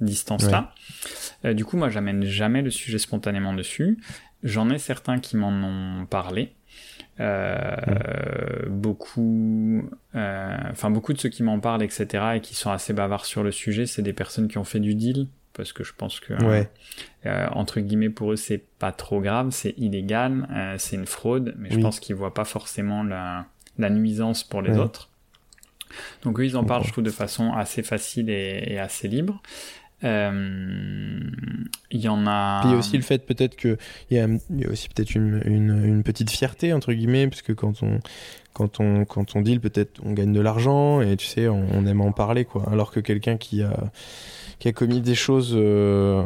distance-là. 0.00 0.72
Euh, 1.44 1.54
du 1.54 1.64
coup, 1.64 1.76
moi, 1.76 1.88
j'amène 1.90 2.24
jamais 2.24 2.62
le 2.62 2.70
sujet 2.70 2.98
spontanément 2.98 3.54
dessus. 3.54 3.98
J'en 4.42 4.70
ai 4.70 4.78
certains 4.78 5.18
qui 5.18 5.36
m'en 5.36 5.50
ont 5.50 6.06
parlé. 6.06 6.52
Euh, 7.20 7.76
beaucoup, 8.68 9.82
euh, 10.14 10.56
enfin 10.70 10.90
beaucoup 10.90 11.12
de 11.12 11.18
ceux 11.18 11.28
qui 11.28 11.42
m'en 11.42 11.60
parlent, 11.60 11.82
etc., 11.82 12.24
et 12.36 12.40
qui 12.40 12.54
sont 12.54 12.70
assez 12.70 12.94
bavards 12.94 13.26
sur 13.26 13.42
le 13.42 13.52
sujet, 13.52 13.84
c'est 13.84 14.00
des 14.00 14.14
personnes 14.14 14.48
qui 14.48 14.56
ont 14.56 14.64
fait 14.64 14.80
du 14.80 14.94
deal, 14.94 15.26
parce 15.60 15.74
que 15.74 15.84
je 15.84 15.92
pense 15.94 16.20
que 16.20 16.32
euh, 16.32 17.46
entre 17.52 17.80
guillemets 17.80 18.08
pour 18.08 18.32
eux 18.32 18.36
c'est 18.36 18.64
pas 18.78 18.92
trop 18.92 19.20
grave, 19.20 19.50
c'est 19.50 19.74
illégal, 19.76 20.48
euh, 20.50 20.76
c'est 20.78 20.96
une 20.96 21.04
fraude, 21.04 21.54
mais 21.58 21.70
je 21.70 21.78
pense 21.78 22.00
qu'ils 22.00 22.16
voient 22.16 22.32
pas 22.32 22.46
forcément 22.46 23.02
la, 23.02 23.44
la 23.76 23.90
nuisance 23.90 24.42
pour 24.42 24.62
les 24.62 24.78
autres. 24.78 25.10
Donc 26.22 26.40
eux 26.40 26.46
ils 26.46 26.56
en 26.56 26.64
parlent 26.64 26.84
je 26.84 26.92
trouve 26.92 27.04
de 27.04 27.10
façon 27.10 27.52
assez 27.52 27.82
facile 27.82 28.30
et, 28.30 28.78
assez 28.78 29.06
libre. 29.06 29.42
Euh, 30.02 31.20
il 31.90 32.00
y 32.00 32.08
en 32.08 32.26
a. 32.26 32.62
il 32.64 32.70
y 32.70 32.74
a 32.74 32.78
aussi 32.78 32.96
le 32.96 33.02
fait 33.02 33.26
peut-être 33.26 33.54
que 33.54 33.76
il 34.10 34.16
y, 34.16 34.20
a, 34.20 34.26
y 34.26 34.64
a 34.64 34.70
aussi 34.70 34.88
peut-être 34.88 35.14
une, 35.14 35.42
une, 35.44 35.84
une, 35.84 36.02
petite 36.02 36.30
fierté 36.30 36.72
entre 36.72 36.94
guillemets, 36.94 37.26
puisque 37.28 37.54
quand 37.54 37.82
on 37.82 38.00
quand 38.54 38.80
on 38.80 39.04
quand 39.04 39.36
on 39.36 39.42
deal 39.42 39.60
peut-être 39.60 40.00
on 40.02 40.14
gagne 40.14 40.32
de 40.32 40.40
l'argent 40.40 41.02
et 41.02 41.18
tu 41.18 41.26
sais 41.26 41.48
on, 41.48 41.66
on 41.74 41.84
aime 41.84 42.00
en 42.00 42.12
parler 42.12 42.46
quoi. 42.46 42.66
Alors 42.72 42.92
que 42.92 43.00
quelqu'un 43.00 43.36
qui 43.36 43.62
a 43.62 43.90
qui 44.60 44.68
a 44.68 44.72
commis 44.72 45.00
des 45.00 45.14
choses, 45.16 45.52
euh, 45.56 46.22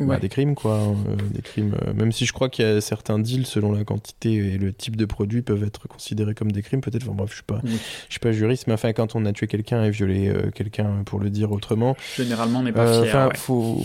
bah, 0.00 0.16
des 0.18 0.30
crimes 0.30 0.54
quoi, 0.54 0.78
hein, 0.78 0.96
euh, 1.08 1.16
des 1.30 1.42
crimes. 1.42 1.76
Euh, 1.86 1.92
même 1.92 2.10
si 2.10 2.24
je 2.24 2.32
crois 2.32 2.48
qu'il 2.48 2.64
y 2.64 2.68
a 2.68 2.80
certains 2.80 3.18
deals 3.18 3.46
selon 3.46 3.70
la 3.70 3.84
quantité 3.84 4.32
et 4.32 4.58
le 4.58 4.72
type 4.72 4.96
de 4.96 5.04
produit 5.04 5.42
peuvent 5.42 5.62
être 5.62 5.86
considérés 5.86 6.34
comme 6.34 6.50
des 6.50 6.62
crimes, 6.62 6.80
peut-être. 6.80 7.04
Enfin 7.04 7.14
bref, 7.14 7.28
je 7.30 7.34
suis 7.34 7.44
pas, 7.44 7.60
je 7.64 7.70
suis 8.08 8.18
pas 8.18 8.32
juriste, 8.32 8.66
mais 8.66 8.72
enfin 8.72 8.94
quand 8.94 9.14
on 9.14 9.26
a 9.26 9.32
tué 9.32 9.46
quelqu'un 9.46 9.84
et 9.84 9.90
violé 9.90 10.32
quelqu'un, 10.54 11.02
pour 11.04 11.20
le 11.20 11.28
dire 11.28 11.52
autrement. 11.52 11.96
Généralement, 12.16 12.60
on 12.60 12.62
n'est 12.62 12.72
pas 12.72 13.04
fier. 13.04 13.28
ouais. 13.28 13.36
Faut... 13.36 13.76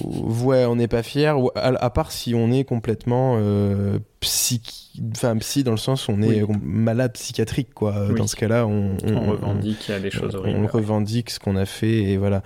ouais, 0.44 0.66
on 0.66 0.78
n'est 0.78 0.88
pas 0.88 1.04
fier. 1.04 1.36
À, 1.56 1.68
à, 1.68 1.90
part 1.90 2.14
si 2.14 2.34
on 2.34 2.52
est 2.52 2.64
complètement 2.64 3.38
psy, 4.26 4.62
enfin 5.12 5.38
psy 5.38 5.64
dans 5.64 5.72
le 5.72 5.78
sens 5.78 6.08
où 6.08 6.12
on 6.12 6.22
est 6.22 6.44
malade 6.64 7.14
psychiatrique 7.14 7.74
quoi. 7.74 8.10
Dans 8.16 8.28
ce 8.28 8.36
cas-là, 8.36 8.66
on, 8.66 8.98
on, 9.04 9.32
revendique 9.32 9.92
des 10.02 10.12
choses 10.12 10.36
horribles. 10.36 10.60
On 10.60 10.68
revendique 10.68 11.30
ce 11.30 11.40
qu'on 11.40 11.56
a 11.56 11.66
fait 11.66 12.04
et 12.04 12.18
voilà. 12.18 12.42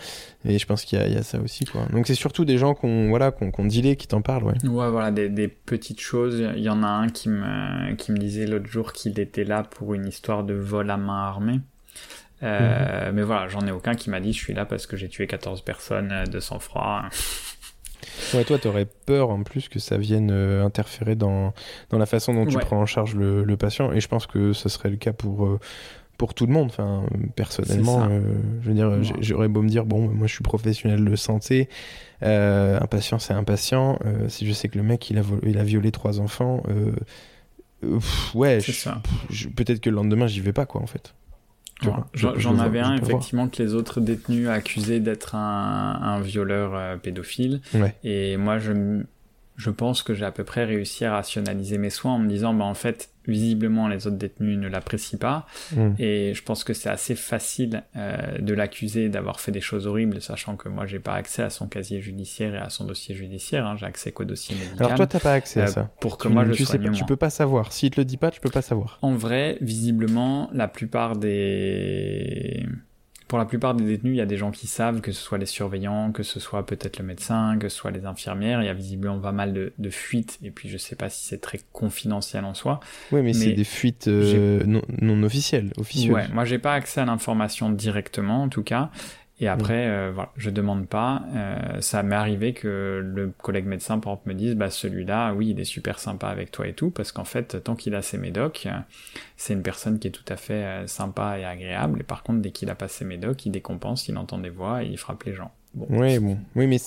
Et 0.45 0.59
je 0.59 0.65
pense 0.65 0.85
qu'il 0.85 1.01
y, 1.01 1.13
y, 1.13 1.17
a 1.17 1.23
ça 1.23 1.39
aussi 1.39 1.65
quoi. 1.65 1.85
Donc 1.91 2.07
c'est 2.07 2.15
surtout 2.15 2.45
des 2.45 2.57
gens 2.57 2.73
qu'on 2.73 3.09
voilà 3.09 3.31
qu'on 3.31 3.51
qu 3.51 3.67
dealé 3.67 3.95
qui 3.95 4.07
t'en 4.07 4.21
parlent 4.21 4.43
ouais. 4.43 4.67
Ouais 4.67 4.89
voilà 4.89 5.11
des, 5.11 5.29
des, 5.29 5.47
petites 5.47 6.01
choses. 6.01 6.43
Il 6.55 6.63
y 6.63 6.69
en 6.69 6.83
a 6.83 6.87
un 6.87 7.09
qui 7.09 7.29
me 7.29 7.93
qui 7.95 8.11
me 8.11 8.17
disait 8.17 8.45
l'autre 8.45 8.67
jour 8.67 8.93
qu'il 8.93 9.19
était 9.19 9.45
là 9.45 9.63
pour 9.63 9.93
une 9.93 10.07
histoire 10.07 10.43
de 10.43 10.53
vol 10.53 10.89
à 10.91 10.97
main 10.97 11.23
armée. 11.27 11.59
Euh, 12.43 13.07
mhm. 13.07 13.15
Mais 13.15 13.23
voilà, 13.23 13.47
j'en 13.47 13.65
ai 13.67 13.71
aucun 13.71 13.95
qui 13.95 14.09
m'a 14.09 14.19
dit 14.19 14.33
je 14.33 14.37
suis 14.37 14.53
là 14.53 14.65
parce 14.65 14.87
que 14.87 14.95
j'ai 14.95 15.09
tué 15.09 15.27
14 15.27 15.61
personnes 15.61 16.11
euh, 16.11 16.25
de 16.25 16.39
sang-froid. 16.39 17.03
Ouais, 18.33 18.43
toi, 18.43 18.57
t'aurais 18.57 18.87
peur 19.05 19.29
en 19.29 19.43
plus 19.43 19.69
que 19.69 19.79
ça 19.79 19.97
vienne 19.97 20.29
euh, 20.31 20.63
interférer 20.63 21.15
dans, 21.15 21.53
dans 21.89 21.97
la 21.97 22.05
façon 22.05 22.33
dont 22.33 22.45
tu 22.45 22.57
prends 22.57 22.79
en 22.79 22.85
charge 22.85 23.15
le, 23.15 23.43
le, 23.43 23.57
patient. 23.57 23.91
Et 23.91 23.99
je 23.99 24.07
pense 24.07 24.27
que 24.27 24.53
ce 24.53 24.69
serait 24.69 24.89
le 24.89 24.97
cas 24.97 25.13
pour, 25.13 25.45
euh, 25.45 25.59
pour 26.17 26.33
tout 26.33 26.45
le 26.45 26.53
monde. 26.53 26.67
Enfin, 26.67 27.03
personnellement, 27.35 28.07
euh, 28.09 28.21
je 28.61 28.67
veux 28.67 28.73
dire, 28.73 28.91
j'aurais 29.21 29.47
beau 29.47 29.61
me 29.61 29.69
dire, 29.69 29.85
bon, 29.85 30.07
moi 30.07 30.27
je 30.27 30.33
suis 30.33 30.43
professionnel 30.43 31.03
de 31.03 31.15
santé, 31.15 31.69
un 32.21 32.87
patient 32.89 33.19
c'est 33.19 33.33
un 33.33 33.43
patient. 33.43 33.99
si 34.27 34.47
je 34.47 34.53
sais 34.53 34.69
que 34.69 34.77
le 34.77 34.83
mec 34.83 35.09
il 35.09 35.17
a, 35.17 35.23
il 35.43 35.57
a 35.57 35.63
violé 35.63 35.91
trois 35.91 36.19
enfants, 36.19 36.63
ouais, 38.33 38.59
peut-être 39.55 39.79
que 39.79 39.89
le 39.89 39.95
lendemain 39.95 40.27
j'y 40.27 40.41
vais 40.41 40.53
pas, 40.53 40.65
quoi, 40.65 40.81
en 40.81 40.87
fait. 40.87 41.13
J'en 42.13 42.59
avais 42.59 42.79
un 42.79 42.95
effectivement 42.95 43.47
que 43.47 43.61
les 43.61 43.73
autres 43.73 44.01
détenus 44.01 44.49
accusaient 44.49 44.99
d'être 44.99 45.35
un, 45.35 45.99
un, 46.01 46.21
violeur 46.21 46.75
euh, 46.75 46.97
pédophile. 46.97 47.61
Ouais. 47.73 47.95
Et 48.03 48.37
moi, 48.37 48.59
je, 48.59 49.01
je 49.55 49.69
pense 49.69 50.03
que 50.03 50.13
j'ai 50.13 50.25
à 50.25 50.31
peu 50.31 50.43
près 50.43 50.65
réussi 50.65 51.05
à 51.05 51.13
rationaliser 51.13 51.77
mes 51.77 51.89
soins 51.89 52.13
en 52.13 52.19
me 52.19 52.27
disant, 52.27 52.53
bah 52.53 52.65
en 52.65 52.73
fait, 52.73 53.09
visiblement 53.29 53.87
les 53.87 54.07
autres 54.07 54.17
détenus 54.17 54.57
ne 54.57 54.67
l'apprécient 54.67 55.19
pas. 55.19 55.45
Mm. 55.75 55.91
Et 55.99 56.33
je 56.33 56.43
pense 56.43 56.63
que 56.63 56.73
c'est 56.73 56.89
assez 56.89 57.15
facile 57.15 57.83
euh, 57.95 58.37
de 58.39 58.53
l'accuser 58.53 59.09
d'avoir 59.09 59.39
fait 59.39 59.51
des 59.51 59.61
choses 59.61 59.87
horribles, 59.87 60.21
sachant 60.21 60.55
que 60.55 60.69
moi 60.69 60.85
j'ai 60.85 60.99
pas 60.99 61.13
accès 61.13 61.43
à 61.43 61.49
son 61.49 61.67
casier 61.67 62.01
judiciaire 62.01 62.55
et 62.55 62.59
à 62.59 62.69
son 62.69 62.85
dossier 62.85 63.15
judiciaire. 63.15 63.65
Hein, 63.65 63.75
j'ai 63.77 63.85
accès 63.85 64.11
qu'au 64.11 64.25
dossier 64.25 64.55
médical. 64.55 64.85
Alors 64.85 64.95
toi 64.95 65.07
t'as 65.07 65.19
pas 65.19 65.33
accès 65.33 65.61
à 65.61 65.65
euh, 65.65 65.67
ça. 65.67 65.91
Pour 66.01 66.17
que 66.17 66.27
moi 66.27 66.45
je 66.45 66.53
tu 66.53 66.65
sais 66.65 66.79
pas, 66.79 66.89
Tu 66.89 67.05
peux 67.05 67.15
pas 67.15 67.29
savoir. 67.29 67.71
S'il 67.71 67.91
te 67.91 68.01
le 68.01 68.05
dit 68.05 68.17
pas, 68.17 68.31
tu 68.31 68.41
peux 68.41 68.49
pas 68.49 68.61
savoir. 68.61 68.97
En 69.01 69.13
vrai, 69.13 69.57
visiblement, 69.61 70.49
la 70.53 70.67
plupart 70.67 71.15
des 71.15 72.65
pour 73.29 73.37
la 73.37 73.45
plupart 73.45 73.75
des 73.75 73.85
détenus, 73.85 74.15
il 74.15 74.17
y 74.17 74.21
a 74.21 74.25
des 74.25 74.37
gens 74.37 74.49
qui 74.49 74.65
savent, 74.65 75.01
que 75.01 75.11
ce 75.11 75.21
soit 75.21 75.37
les 75.37 75.45
surveillants, 75.45 76.11
que 76.11 76.23
ce 76.23 76.39
soit 76.39 76.65
peut-être 76.65 76.97
le 76.97 77.05
médecin, 77.05 77.57
que 77.59 77.69
ce 77.69 77.77
soit 77.77 77.91
les 77.91 78.07
infirmières. 78.07 78.63
Il 78.63 78.65
y 78.65 78.69
a 78.69 78.73
visiblement 78.73 79.19
pas 79.19 79.31
mal 79.31 79.53
de, 79.53 79.71
de 79.77 79.89
fuites, 79.91 80.39
et 80.43 80.49
puis 80.49 80.67
je 80.67 80.79
sais 80.79 80.95
pas 80.95 81.09
si 81.11 81.25
c'est 81.25 81.37
très 81.37 81.59
confidentiel 81.71 82.43
en 82.43 82.55
soi. 82.55 82.79
Oui, 83.11 83.21
mais, 83.21 83.33
c'est 83.33 83.51
des 83.51 83.63
fuites 83.63 84.07
euh, 84.07 84.63
non, 84.65 84.81
non, 84.99 85.21
officielles, 85.21 85.71
officieuses. 85.77 86.11
Ouais, 86.11 86.27
moi 86.29 86.43
j'ai 86.43 86.57
pas 86.57 86.73
accès 86.73 87.01
à 87.01 87.05
l'information 87.05 87.69
directement, 87.69 88.41
en 88.41 88.49
tout 88.49 88.63
cas. 88.63 88.89
Et 89.41 89.47
après, 89.47 89.87
euh, 89.87 90.11
voilà, 90.13 90.31
je 90.35 90.49
demande 90.49 90.87
pas. 90.87 91.23
Euh, 91.33 91.79
ça 91.79 92.03
m'est 92.03 92.15
arrivé 92.15 92.53
que 92.53 93.01
le 93.03 93.29
collègue 93.29 93.65
médecin, 93.65 93.97
par 93.99 94.13
exemple, 94.13 94.29
me 94.29 94.33
dise, 94.33 94.55
bah 94.55 94.69
celui-là, 94.69 95.33
oui, 95.33 95.51
il 95.51 95.59
est 95.59 95.65
super 95.65 95.97
sympa 95.99 96.27
avec 96.27 96.51
toi 96.51 96.67
et 96.67 96.73
tout, 96.73 96.91
parce 96.91 97.13
qu'en 97.13 97.23
fait, 97.23 97.63
tant 97.63 97.75
qu'il 97.75 97.95
a 97.95 98.01
ses 98.01 98.17
médocs, 98.17 98.67
c'est 99.37 99.53
une 99.53 99.63
personne 99.63 99.99
qui 99.99 100.09
est 100.09 100.11
tout 100.11 100.25
à 100.27 100.35
fait 100.35 100.65
euh, 100.65 100.87
sympa 100.87 101.39
et 101.39 101.45
agréable. 101.45 102.01
Et 102.01 102.03
par 102.03 102.23
contre, 102.23 102.41
dès 102.41 102.51
qu'il 102.51 102.69
a 102.69 102.75
pas 102.75 102.89
ses 102.89 103.05
médocs, 103.05 103.45
il 103.45 103.51
décompense, 103.51 104.09
il 104.09 104.17
entend 104.17 104.39
des 104.39 104.49
voix 104.49 104.83
et 104.83 104.87
il 104.87 104.97
frappe 104.97 105.23
les 105.23 105.33
gens. 105.33 105.51
Oui, 105.75 106.19
bon, 106.19 106.37
oui, 106.55 106.67
mais 106.67 106.79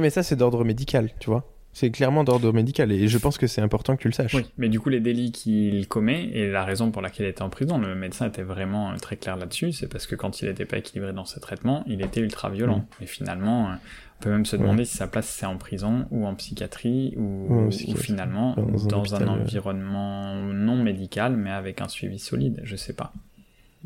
mais 0.00 0.10
ça 0.10 0.22
c'est 0.22 0.36
d'ordre 0.36 0.64
médical, 0.64 1.10
tu 1.18 1.28
vois. 1.30 1.44
C'est 1.74 1.90
clairement 1.90 2.22
d'ordre 2.22 2.52
médical 2.52 2.92
et 2.92 3.08
je 3.08 3.16
pense 3.16 3.38
que 3.38 3.46
c'est 3.46 3.62
important 3.62 3.96
que 3.96 4.02
tu 4.02 4.08
le 4.08 4.12
saches. 4.12 4.34
Oui, 4.34 4.44
mais 4.58 4.68
du 4.68 4.78
coup, 4.78 4.90
les 4.90 5.00
délits 5.00 5.32
qu'il 5.32 5.88
commet 5.88 6.24
et 6.24 6.50
la 6.50 6.64
raison 6.64 6.90
pour 6.90 7.00
laquelle 7.00 7.26
il 7.26 7.30
était 7.30 7.42
en 7.42 7.48
prison, 7.48 7.78
le 7.78 7.94
médecin 7.94 8.28
était 8.28 8.42
vraiment 8.42 8.90
euh, 8.90 8.96
très 8.96 9.16
clair 9.16 9.36
là-dessus, 9.36 9.72
c'est 9.72 9.88
parce 9.88 10.06
que 10.06 10.14
quand 10.14 10.42
il 10.42 10.48
n'était 10.48 10.66
pas 10.66 10.76
équilibré 10.76 11.14
dans 11.14 11.24
ses 11.24 11.40
traitements, 11.40 11.82
il 11.86 12.02
était 12.02 12.20
ultra 12.20 12.50
violent. 12.50 12.84
Mm. 13.00 13.02
Et 13.02 13.06
finalement, 13.06 13.70
euh, 13.70 13.74
on 14.20 14.22
peut 14.22 14.30
même 14.30 14.44
se 14.44 14.56
demander 14.56 14.84
si 14.84 14.98
sa 14.98 15.06
place 15.06 15.26
c'est 15.26 15.46
en 15.46 15.56
prison 15.56 16.06
ou 16.10 16.26
en 16.26 16.34
psychiatrie 16.34 17.14
ou, 17.16 17.70
finalement 17.96 18.54
dans, 18.88 19.14
un, 19.14 19.26
environnement 19.26 20.36
non 20.36 20.76
médical 20.76 21.36
mais 21.36 21.50
avec 21.50 21.80
un 21.80 21.88
suivi 21.88 22.18
solide, 22.18 22.60
je 22.64 22.76
sais 22.76 22.92
pas. 22.92 23.12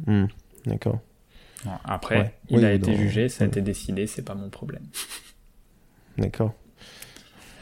Mm. 0.06 0.26
D'accord. 0.66 0.98
après, 1.84 2.34
il 2.50 2.64
a 2.64 2.72
été 2.72 2.96
jugé, 2.96 3.28
ça 3.28 3.44
a 3.44 3.46
été 3.46 3.62
décidé, 3.62 4.08
c'est 4.08 4.24
pas 4.24 4.34
mon 4.34 4.50
problème. 4.50 4.82
D'accord. 6.18 6.52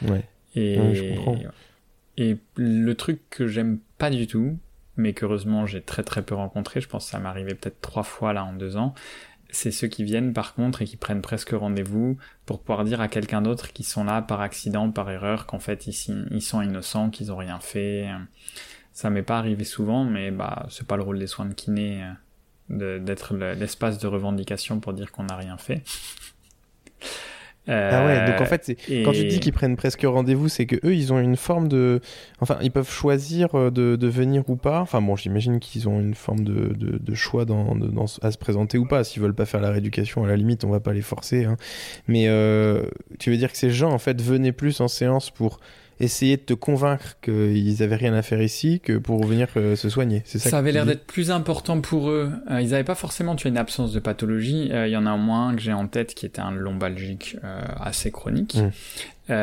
Ouais. 0.01 0.23
Et, 0.55 0.79
et 2.17 2.37
le 2.55 2.93
truc 2.95 3.21
que 3.29 3.47
j'aime 3.47 3.79
pas 3.97 4.09
du 4.09 4.27
tout, 4.27 4.57
mais 4.97 5.13
qu'heureusement 5.13 5.65
j'ai 5.65 5.81
très 5.81 6.03
très 6.03 6.21
peu 6.21 6.35
rencontré, 6.35 6.81
je 6.81 6.87
pense 6.87 7.05
que 7.05 7.11
ça 7.11 7.19
m'est 7.19 7.27
arrivé 7.27 7.55
peut-être 7.55 7.81
trois 7.81 8.03
fois 8.03 8.31
là 8.33 8.45
en 8.45 8.53
deux 8.53 8.77
ans, 8.77 8.93
c'est 9.49 9.71
ceux 9.71 9.87
qui 9.87 10.03
viennent 10.03 10.33
par 10.33 10.53
contre 10.53 10.81
et 10.81 10.85
qui 10.85 10.97
prennent 10.97 11.21
presque 11.21 11.51
rendez-vous 11.51 12.17
pour 12.45 12.59
pouvoir 12.59 12.83
dire 12.85 13.01
à 13.01 13.07
quelqu'un 13.07 13.41
d'autre 13.41 13.73
qu'ils 13.73 13.85
sont 13.85 14.03
là 14.03 14.21
par 14.21 14.41
accident, 14.41 14.89
par 14.91 15.09
erreur, 15.09 15.45
qu'en 15.45 15.59
fait 15.59 15.87
ils, 15.87 16.27
ils 16.31 16.41
sont 16.41 16.61
innocents, 16.61 17.09
qu'ils 17.09 17.31
ont 17.31 17.37
rien 17.37 17.59
fait. 17.59 18.07
Ça 18.93 19.09
m'est 19.09 19.23
pas 19.23 19.37
arrivé 19.37 19.65
souvent, 19.65 20.05
mais 20.05 20.31
bah 20.31 20.65
c'est 20.69 20.87
pas 20.87 20.95
le 20.95 21.03
rôle 21.03 21.19
des 21.19 21.27
soins 21.27 21.45
de 21.45 21.53
kiné 21.53 22.05
euh, 22.69 22.99
d'être 22.99 23.35
l'espace 23.35 23.99
de 23.99 24.07
revendication 24.07 24.79
pour 24.79 24.93
dire 24.93 25.11
qu'on 25.11 25.23
n'a 25.23 25.35
rien 25.35 25.57
fait. 25.57 25.83
Ah 27.67 28.05
ouais, 28.05 28.27
donc 28.27 28.41
en 28.41 28.45
fait, 28.45 28.77
quand 29.03 29.11
tu 29.11 29.25
dis 29.25 29.39
qu'ils 29.39 29.53
prennent 29.53 29.75
presque 29.75 30.03
rendez-vous, 30.03 30.49
c'est 30.49 30.65
que 30.65 30.75
eux, 30.85 30.93
ils 30.93 31.11
ont 31.11 31.19
une 31.19 31.35
forme 31.35 31.67
de, 31.67 31.99
enfin, 32.39 32.57
ils 32.61 32.71
peuvent 32.71 32.89
choisir 32.89 33.55
euh, 33.55 33.71
de, 33.71 33.95
de 33.95 34.07
venir 34.07 34.43
ou 34.49 34.55
pas. 34.55 34.81
Enfin 34.81 35.01
bon, 35.01 35.15
j'imagine 35.15 35.59
qu'ils 35.59 35.89
ont 35.89 35.99
une 35.99 36.13
forme 36.13 36.43
de, 36.43 36.73
de, 36.73 36.97
de 36.99 37.15
choix 37.15 37.45
dans, 37.45 37.75
dans, 37.75 38.05
à 38.21 38.31
se 38.31 38.37
présenter 38.37 38.77
ou 38.77 38.85
pas. 38.85 39.03
S'ils 39.03 39.21
veulent 39.21 39.33
pas 39.33 39.45
faire 39.45 39.61
la 39.61 39.71
rééducation, 39.71 40.23
à 40.23 40.27
la 40.27 40.35
limite, 40.35 40.63
on 40.63 40.69
va 40.69 40.79
pas 40.79 40.93
les 40.93 41.01
forcer. 41.01 41.45
Hein. 41.45 41.57
Mais 42.07 42.27
euh, 42.27 42.83
tu 43.19 43.31
veux 43.31 43.37
dire 43.37 43.51
que 43.51 43.57
ces 43.57 43.71
gens, 43.71 43.91
en 43.91 43.99
fait, 43.99 44.21
venaient 44.21 44.51
plus 44.51 44.79
en 44.81 44.87
séance 44.87 45.31
pour 45.31 45.59
essayer 45.99 46.37
de 46.37 46.41
te 46.41 46.53
convaincre 46.53 47.17
qu'ils 47.21 47.81
avaient 47.83 47.95
rien 47.95 48.13
à 48.13 48.21
faire 48.21 48.41
ici 48.41 48.79
que 48.79 48.97
pour 48.97 49.25
venir 49.25 49.47
euh, 49.57 49.75
se 49.75 49.89
soigner. 49.89 50.21
C'est 50.25 50.39
ça. 50.39 50.49
Ça 50.49 50.57
avait 50.57 50.71
l'air 50.71 50.85
d'être 50.85 51.05
plus 51.05 51.31
important 51.31 51.81
pour 51.81 52.09
eux. 52.09 52.31
Euh, 52.49 52.61
ils 52.61 52.69
n'avaient 52.69 52.83
pas 52.83 52.95
forcément 52.95 53.35
tu 53.35 53.47
as 53.47 53.49
une 53.49 53.57
absence 53.57 53.93
de 53.93 53.99
pathologie. 53.99 54.69
Il 54.71 54.89
y 54.89 54.97
en 54.97 55.05
a 55.05 55.13
au 55.13 55.17
moins 55.17 55.49
un 55.49 55.55
que 55.55 55.61
j'ai 55.61 55.73
en 55.73 55.87
tête 55.87 56.13
qui 56.13 56.25
était 56.25 56.41
un 56.41 56.51
lombalgique 56.51 57.37
assez 57.79 58.11
chronique. 58.11 58.57
Mm. 58.57 59.35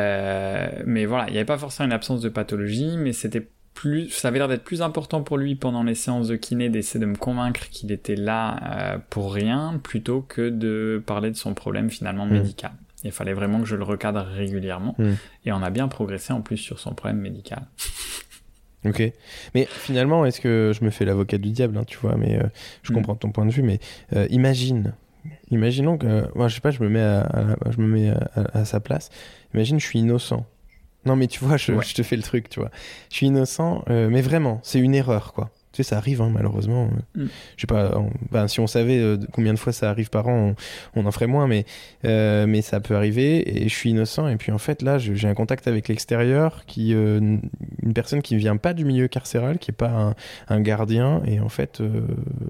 mais 0.85 1.05
voilà, 1.05 1.25
il 1.27 1.31
n'y 1.31 1.37
avait 1.37 1.45
pas 1.45 1.57
forcément 1.57 1.87
une 1.87 1.93
absence 1.93 2.21
de 2.21 2.29
pathologie, 2.29 2.97
mais 2.97 3.13
c'était 3.13 3.47
plus, 3.73 4.09
ça 4.09 4.27
avait 4.27 4.37
l'air 4.37 4.47
d'être 4.47 4.63
plus 4.63 4.83
important 4.83 5.23
pour 5.23 5.37
lui 5.37 5.55
pendant 5.55 5.83
les 5.83 5.95
séances 5.95 6.27
de 6.27 6.35
kiné 6.35 6.69
d'essayer 6.69 6.99
de 6.99 7.07
me 7.07 7.15
convaincre 7.15 7.69
qu'il 7.69 7.91
était 7.91 8.15
là 8.15 8.99
pour 9.09 9.33
rien 9.33 9.79
plutôt 9.81 10.21
que 10.21 10.49
de 10.49 11.01
parler 11.05 11.31
de 11.31 11.35
son 11.35 11.53
problème 11.53 11.89
finalement 11.89 12.25
mm. 12.25 12.33
médical. 12.33 12.71
Il 13.03 13.11
fallait 13.11 13.33
vraiment 13.33 13.59
que 13.59 13.67
je 13.67 13.75
le 13.75 13.83
recadre 13.83 14.21
régulièrement. 14.21 14.95
Hmm. 14.97 15.13
Et 15.45 15.51
on 15.51 15.61
a 15.61 15.69
bien 15.69 15.87
progressé 15.87 16.33
en 16.33 16.41
plus 16.41 16.57
sur 16.57 16.79
son 16.79 16.93
problème 16.93 17.19
médical. 17.19 17.63
Ok. 18.85 19.01
Mais 19.55 19.65
finalement, 19.65 20.25
est-ce 20.25 20.41
que 20.41 20.73
je 20.77 20.83
me 20.83 20.89
fais 20.89 21.05
l'avocat 21.05 21.37
du 21.37 21.51
diable, 21.51 21.77
hein, 21.77 21.85
tu 21.85 21.97
vois, 21.99 22.17
mais 22.17 22.37
euh, 22.37 22.43
je 22.81 22.91
hmm. 22.91 22.95
comprends 22.95 23.15
ton 23.15 23.31
point 23.31 23.45
de 23.45 23.51
vue, 23.51 23.61
mais 23.61 23.79
euh, 24.13 24.27
imagine, 24.29 24.93
imaginons 25.51 25.97
que, 25.97 26.27
moi, 26.35 26.49
je 26.49 26.55
sais 26.55 26.59
pas, 26.59 26.71
je 26.71 26.83
me 26.83 26.89
mets 26.89 26.99
à, 26.99 27.55
je 27.69 27.79
me 27.79 27.87
mets 27.87 28.13
à, 28.35 28.65
sa 28.65 28.81
place. 28.81 29.09
Imagine, 29.53 29.79
je 29.79 29.85
suis 29.85 29.99
innocent. 29.99 30.45
Non, 31.05 31.15
mais 31.15 31.27
tu 31.27 31.39
vois, 31.43 31.55
je, 31.55 31.79
je, 31.79 31.93
te 31.93 32.03
fais 32.03 32.17
le 32.17 32.23
truc, 32.23 32.49
tu 32.49 32.59
vois. 32.59 32.71
Je 33.09 33.15
suis 33.15 33.27
innocent, 33.27 33.85
euh, 33.89 34.09
mais 34.09 34.21
vraiment, 34.21 34.59
c'est 34.63 34.79
une 34.79 34.95
erreur, 34.95 35.31
quoi. 35.31 35.49
Tu 35.73 35.81
sais, 35.81 35.89
ça 35.89 35.97
arrive, 35.97 36.21
hein, 36.21 36.29
malheureusement. 36.31 36.91
Mm. 37.15 37.25
Je 37.57 37.61
sais 37.61 37.67
pas, 37.67 37.99
ben, 38.31 38.47
si 38.47 38.59
on 38.59 38.67
savait 38.67 38.99
euh, 38.99 39.17
combien 39.31 39.53
de 39.53 39.59
fois 39.59 39.73
ça 39.73 39.89
arrive 39.89 40.11
par 40.11 40.27
an, 40.27 40.53
on, 40.95 41.05
en 41.07 41.11
ferait 41.11 41.25
moins, 41.25 41.47
mais, 41.47 41.65
euh, 42.05 42.45
mais 42.45 42.61
ça 42.61 42.79
peut 42.79 42.95
arriver 42.95 43.63
et 43.63 43.67
je 43.67 43.73
suis 43.73 43.89
innocent. 43.89 44.27
Et 44.27 44.35
puis 44.35 44.51
en 44.51 44.59
fait, 44.59 44.83
là, 44.83 44.99
j'ai 44.99 45.27
un 45.27 45.33
contact 45.33 45.67
avec 45.67 45.87
l'extérieur, 45.87 46.63
qui 46.67 46.93
euh, 46.93 47.19
une 47.81 47.93
personne 47.95 48.21
qui 48.21 48.35
ne 48.35 48.39
vient 48.39 48.55
pas 48.55 48.73
du 48.73 48.85
milieu 48.85 49.07
carcéral, 49.07 49.57
qui 49.57 49.71
est 49.71 49.73
pas 49.73 50.13
un, 50.47 50.61
gardien. 50.61 51.23
Et 51.25 51.39
en 51.39 51.49
fait, 51.49 51.81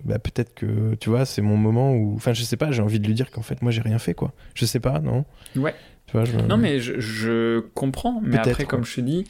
bah, 0.03 0.19
peut-être 0.19 0.53
que, 0.53 0.95
tu 0.95 1.09
vois, 1.09 1.24
c'est 1.24 1.41
mon 1.41 1.55
moment 1.55 1.93
où. 1.93 2.15
Enfin, 2.17 2.34
je 2.34 2.43
sais 2.43 2.57
pas, 2.57 2.71
j'ai 2.71 2.82
envie 2.82 2.99
de 2.99 3.07
lui 3.07 3.13
dire 3.13 3.32
qu'en 3.32 3.41
fait, 3.41 3.61
moi, 3.61 3.71
j'ai 3.71 3.82
rien 3.82 3.99
fait, 3.99 4.13
quoi. 4.13 4.34
Je 4.53 4.65
sais 4.65 4.82
pas, 4.82 4.99
non? 4.99 5.24
Ouais. 5.55 5.74
Tu 6.07 6.17
vois, 6.17 6.26
Non, 6.43 6.57
mais 6.57 6.82
je, 6.82 6.99
je 6.99 7.59
comprends. 7.74 8.21
Mais 8.21 8.38
après, 8.38 8.65
comme 8.65 8.84
je 8.84 8.95
te 8.95 9.01
dis, 9.01 9.26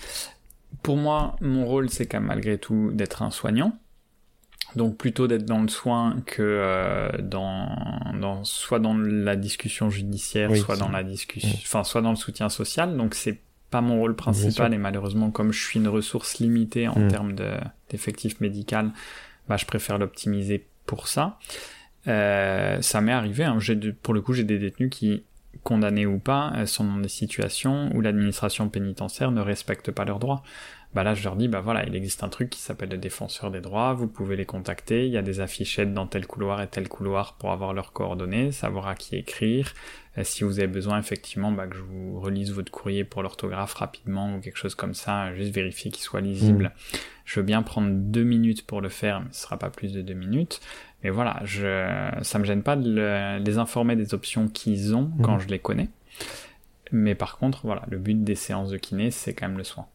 pour 0.81 0.97
moi, 0.97 1.35
mon 1.41 1.65
rôle, 1.65 1.89
c'est 1.89 2.07
quand 2.07 2.19
même 2.19 2.27
malgré 2.27 2.57
tout 2.57 2.91
d'être 2.91 3.21
un 3.21 3.29
soignant. 3.29 3.77
Donc 4.75 4.97
plutôt 4.97 5.27
d'être 5.27 5.45
dans 5.45 5.61
le 5.61 5.67
soin 5.67 6.21
que 6.25 6.41
euh, 6.41 7.09
dans, 7.21 7.69
dans 8.19 8.43
soit 8.43 8.79
dans 8.79 8.95
la 8.95 9.35
discussion 9.35 9.89
judiciaire, 9.89 10.55
soit 10.55 10.77
dans 10.77 10.89
la 10.89 11.03
discussion, 11.03 11.49
enfin 11.61 11.83
soit 11.83 12.01
dans 12.01 12.09
le 12.09 12.15
soutien 12.15 12.49
social. 12.49 12.97
Donc 12.97 13.13
c'est 13.13 13.39
pas 13.69 13.81
mon 13.81 13.99
rôle 13.99 14.15
principal 14.15 14.73
et 14.73 14.77
malheureusement 14.77 15.31
comme 15.31 15.51
je 15.51 15.63
suis 15.63 15.79
une 15.79 15.87
ressource 15.87 16.39
limitée 16.39 16.87
en 16.87 16.99
mm. 16.99 17.07
termes 17.07 17.35
d'effectifs 17.89 18.39
médicaux, 18.39 18.91
bah 19.47 19.57
je 19.57 19.65
préfère 19.65 19.97
l'optimiser 19.97 20.65
pour 20.85 21.07
ça. 21.07 21.39
Euh, 22.07 22.81
ça 22.81 23.01
m'est 23.01 23.13
arrivé. 23.13 23.43
Hein, 23.43 23.57
pour 24.01 24.13
le 24.13 24.21
coup, 24.21 24.33
j'ai 24.33 24.43
des 24.43 24.59
détenus 24.59 24.89
qui 24.91 25.23
condamnés 25.63 26.05
ou 26.05 26.19
pas, 26.19 26.51
euh, 26.55 26.65
sont 26.65 26.83
dans 26.83 26.97
des 26.97 27.09
situations 27.09 27.89
où 27.93 28.01
l'administration 28.01 28.69
pénitentiaire 28.69 29.31
ne 29.31 29.41
respecte 29.41 29.91
pas 29.91 30.03
leurs 30.03 30.19
droits 30.19 30.43
bah 30.93 31.03
là 31.03 31.15
je 31.15 31.23
leur 31.23 31.35
dis 31.35 31.47
bah 31.47 31.59
voilà 31.59 31.85
il 31.85 31.95
existe 31.95 32.23
un 32.23 32.29
truc 32.29 32.49
qui 32.49 32.59
s'appelle 32.59 32.89
le 32.89 32.97
défenseur 32.97 33.49
des 33.51 33.61
droits, 33.61 33.93
vous 33.93 34.07
pouvez 34.07 34.35
les 34.35 34.45
contacter, 34.45 35.07
il 35.07 35.11
y 35.11 35.17
a 35.17 35.21
des 35.21 35.39
affichettes 35.39 35.93
dans 35.93 36.07
tel 36.07 36.27
couloir 36.27 36.61
et 36.61 36.67
tel 36.67 36.87
couloir 36.87 37.33
pour 37.33 37.51
avoir 37.51 37.73
leurs 37.73 37.93
coordonnées, 37.93 38.51
savoir 38.51 38.87
à 38.87 38.95
qui 38.95 39.15
écrire. 39.15 39.73
Euh, 40.17 40.23
si 40.23 40.43
vous 40.43 40.59
avez 40.59 40.67
besoin 40.67 40.99
effectivement 40.99 41.51
bah, 41.51 41.65
que 41.65 41.75
je 41.75 41.81
vous 41.81 42.19
relise 42.19 42.51
votre 42.51 42.71
courrier 42.71 43.03
pour 43.03 43.23
l'orthographe 43.23 43.73
rapidement 43.73 44.35
ou 44.35 44.39
quelque 44.39 44.57
chose 44.57 44.75
comme 44.75 44.93
ça, 44.93 45.33
juste 45.33 45.53
vérifier 45.53 45.89
qu'il 45.89 46.03
soit 46.03 46.21
lisible. 46.21 46.65
Mmh. 46.65 46.97
Je 47.25 47.39
veux 47.39 47.45
bien 47.45 47.63
prendre 47.63 47.89
deux 47.91 48.23
minutes 48.23 48.67
pour 48.67 48.81
le 48.81 48.89
faire, 48.89 49.21
mais 49.21 49.29
ce 49.31 49.41
sera 49.41 49.57
pas 49.57 49.69
plus 49.69 49.93
de 49.93 50.01
deux 50.01 50.13
minutes. 50.13 50.61
Mais 51.03 51.09
voilà, 51.09 51.41
je, 51.43 52.11
ça 52.21 52.37
me 52.37 52.45
gêne 52.45 52.63
pas 52.63 52.75
de 52.75 53.39
les 53.43 53.57
informer 53.57 53.95
des 53.95 54.13
options 54.13 54.47
qu'ils 54.47 54.95
ont 54.95 55.11
quand 55.23 55.37
mmh. 55.37 55.41
je 55.41 55.47
les 55.47 55.59
connais. 55.59 55.89
Mais 56.91 57.15
par 57.15 57.37
contre, 57.37 57.61
voilà, 57.65 57.83
le 57.89 57.97
but 57.97 58.23
des 58.23 58.35
séances 58.35 58.69
de 58.69 58.77
kiné, 58.77 59.09
c'est 59.09 59.33
quand 59.33 59.47
même 59.47 59.57
le 59.57 59.63
soin. 59.63 59.87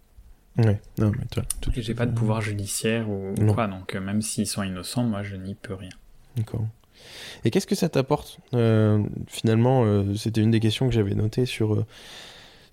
Ouais, 0.58 0.80
non, 0.98 1.12
mais 1.16 1.24
toi, 1.30 1.44
Et 1.76 1.82
j'ai 1.82 1.94
pas 1.94 2.06
de 2.06 2.12
pouvoir 2.12 2.40
judiciaire 2.40 3.08
ou, 3.08 3.32
quoi, 3.52 3.68
donc 3.68 3.94
euh, 3.94 4.00
même 4.00 4.22
s'ils 4.22 4.46
sont 4.46 4.64
innocents, 4.64 5.04
moi 5.04 5.22
je 5.22 5.36
n'y 5.36 5.54
peux 5.54 5.74
rien. 5.74 5.90
D'accord. 6.36 6.66
Et 7.44 7.50
qu'est-ce 7.50 7.66
que 7.66 7.76
ça 7.76 7.88
t'apporte 7.88 8.40
euh, 8.54 9.02
Finalement, 9.28 9.84
euh, 9.84 10.16
c'était 10.16 10.40
une 10.40 10.50
des 10.50 10.58
questions 10.58 10.88
que 10.88 10.92
j'avais 10.92 11.14
notées 11.14 11.46
sur, 11.46 11.84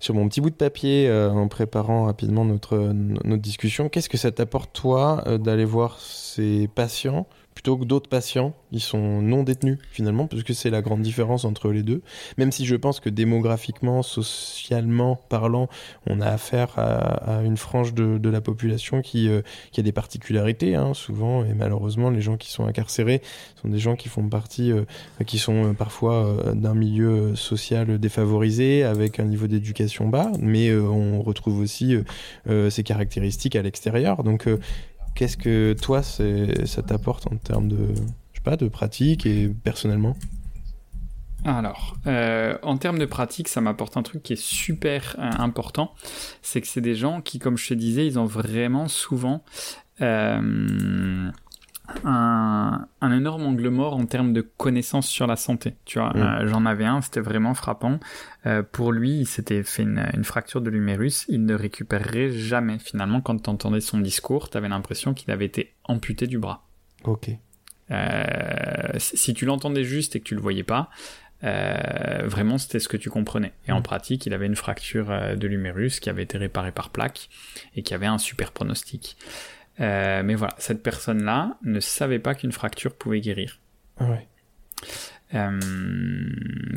sur 0.00 0.14
mon 0.14 0.28
petit 0.28 0.40
bout 0.40 0.50
de 0.50 0.56
papier 0.56 1.08
en 1.10 1.46
préparant 1.46 2.06
rapidement 2.06 2.44
notre, 2.44 2.76
notre 2.76 3.42
discussion. 3.42 3.88
Qu'est-ce 3.88 4.08
que 4.08 4.18
ça 4.18 4.32
t'apporte, 4.32 4.72
toi, 4.72 5.22
d'aller 5.38 5.64
voir 5.64 6.00
ces 6.00 6.68
patients 6.74 7.28
plutôt 7.56 7.78
que 7.78 7.86
d'autres 7.86 8.10
patients 8.10 8.54
qui 8.70 8.80
sont 8.80 9.22
non 9.22 9.42
détenus 9.42 9.78
finalement, 9.90 10.26
parce 10.26 10.42
que 10.42 10.52
c'est 10.52 10.68
la 10.68 10.82
grande 10.82 11.00
différence 11.00 11.46
entre 11.46 11.72
les 11.72 11.82
deux. 11.82 12.02
Même 12.36 12.52
si 12.52 12.66
je 12.66 12.76
pense 12.76 13.00
que 13.00 13.08
démographiquement, 13.08 14.02
socialement 14.02 15.16
parlant, 15.30 15.68
on 16.06 16.20
a 16.20 16.28
affaire 16.28 16.78
à, 16.78 17.40
une 17.42 17.56
frange 17.56 17.94
de, 17.94 18.28
la 18.28 18.42
population 18.42 19.00
qui, 19.00 19.28
euh, 19.28 19.40
qui 19.72 19.80
a 19.80 19.82
des 19.82 19.92
particularités, 19.92 20.74
hein, 20.74 20.92
souvent, 20.92 21.44
et 21.46 21.54
malheureusement, 21.54 22.10
les 22.10 22.20
gens 22.20 22.36
qui 22.36 22.50
sont 22.50 22.66
incarcérés 22.66 23.22
sont 23.62 23.68
des 23.68 23.78
gens 23.78 23.96
qui 23.96 24.10
font 24.10 24.28
partie, 24.28 24.70
euh, 24.70 24.84
qui 25.26 25.38
sont 25.38 25.70
euh, 25.70 25.72
parfois 25.72 26.36
d'un 26.54 26.74
milieu 26.74 27.34
social 27.36 27.98
défavorisé, 27.98 28.84
avec 28.84 29.18
un 29.18 29.24
niveau 29.24 29.46
d'éducation 29.46 30.08
bas, 30.08 30.30
mais 30.40 30.74
on 30.76 31.22
retrouve 31.22 31.60
aussi 31.60 31.96
ces 32.46 32.82
caractéristiques 32.82 33.56
à 33.56 33.62
l'extérieur. 33.62 34.22
Donc 34.22 34.46
Qu'est-ce 35.16 35.38
que 35.38 35.72
toi, 35.72 36.02
ça 36.02 36.82
t'apporte 36.82 37.26
en 37.26 37.36
termes 37.36 37.68
de, 37.68 37.94
je 38.32 38.38
sais 38.38 38.44
pas, 38.44 38.56
de 38.56 38.68
pratique 38.68 39.24
et 39.24 39.48
personnellement? 39.48 40.14
Alors, 41.46 41.96
euh, 42.06 42.58
en 42.62 42.76
termes 42.76 42.98
de 42.98 43.06
pratique, 43.06 43.48
ça 43.48 43.62
m'apporte 43.62 43.96
un 43.96 44.02
truc 44.02 44.22
qui 44.22 44.34
est 44.34 44.40
super 44.40 45.16
euh, 45.18 45.30
important, 45.38 45.94
c'est 46.42 46.60
que 46.60 46.66
c'est 46.66 46.82
des 46.82 46.94
gens 46.94 47.22
qui, 47.22 47.38
comme 47.38 47.56
je 47.56 47.68
te 47.68 47.74
disais, 47.74 48.06
ils 48.06 48.18
ont 48.18 48.26
vraiment 48.26 48.88
souvent 48.88 49.42
euh, 50.02 51.30
un, 52.04 52.86
un, 53.00 53.12
énorme 53.12 53.46
angle 53.46 53.68
mort 53.68 53.94
en 53.94 54.06
termes 54.06 54.32
de 54.32 54.40
connaissances 54.40 55.08
sur 55.08 55.26
la 55.26 55.36
santé. 55.36 55.74
Tu 55.84 55.98
vois, 55.98 56.10
mm. 56.10 56.16
euh, 56.16 56.48
j'en 56.48 56.66
avais 56.66 56.84
un, 56.84 57.00
c'était 57.00 57.20
vraiment 57.20 57.54
frappant. 57.54 57.98
Euh, 58.46 58.62
pour 58.62 58.92
lui, 58.92 59.20
il 59.20 59.26
s'était 59.26 59.62
fait 59.62 59.82
une, 59.82 60.06
une, 60.14 60.24
fracture 60.24 60.60
de 60.60 60.70
l'humérus. 60.70 61.24
Il 61.28 61.44
ne 61.44 61.54
récupérerait 61.54 62.30
jamais. 62.30 62.78
Finalement, 62.78 63.20
quand 63.20 63.42
tu 63.42 63.50
entendais 63.50 63.80
son 63.80 63.98
discours, 63.98 64.50
tu 64.50 64.56
avais 64.58 64.68
l'impression 64.68 65.14
qu'il 65.14 65.30
avait 65.30 65.46
été 65.46 65.74
amputé 65.84 66.26
du 66.26 66.38
bras. 66.38 66.64
Ok. 67.04 67.30
Euh, 67.90 68.92
si 68.98 69.34
tu 69.34 69.46
l'entendais 69.46 69.84
juste 69.84 70.16
et 70.16 70.20
que 70.20 70.24
tu 70.24 70.34
le 70.34 70.40
voyais 70.40 70.64
pas, 70.64 70.90
euh, 71.44 72.22
vraiment 72.24 72.58
c'était 72.58 72.80
ce 72.80 72.88
que 72.88 72.96
tu 72.96 73.10
comprenais. 73.10 73.52
Et 73.68 73.72
en 73.72 73.80
mm. 73.80 73.84
pratique, 73.84 74.26
il 74.26 74.34
avait 74.34 74.46
une 74.46 74.56
fracture 74.56 75.10
euh, 75.10 75.36
de 75.36 75.46
l'humérus 75.46 76.00
qui 76.00 76.10
avait 76.10 76.22
été 76.22 76.38
réparée 76.38 76.72
par 76.72 76.90
plaque 76.90 77.28
et 77.74 77.82
qui 77.82 77.94
avait 77.94 78.06
un 78.06 78.18
super 78.18 78.52
pronostic. 78.52 79.16
Euh, 79.80 80.22
mais 80.22 80.34
voilà, 80.34 80.54
cette 80.58 80.82
personne-là 80.82 81.56
ne 81.62 81.80
savait 81.80 82.18
pas 82.18 82.34
qu'une 82.34 82.52
fracture 82.52 82.94
pouvait 82.94 83.20
guérir. 83.20 83.60
Ouais. 84.00 84.26
Euh, 85.34 85.58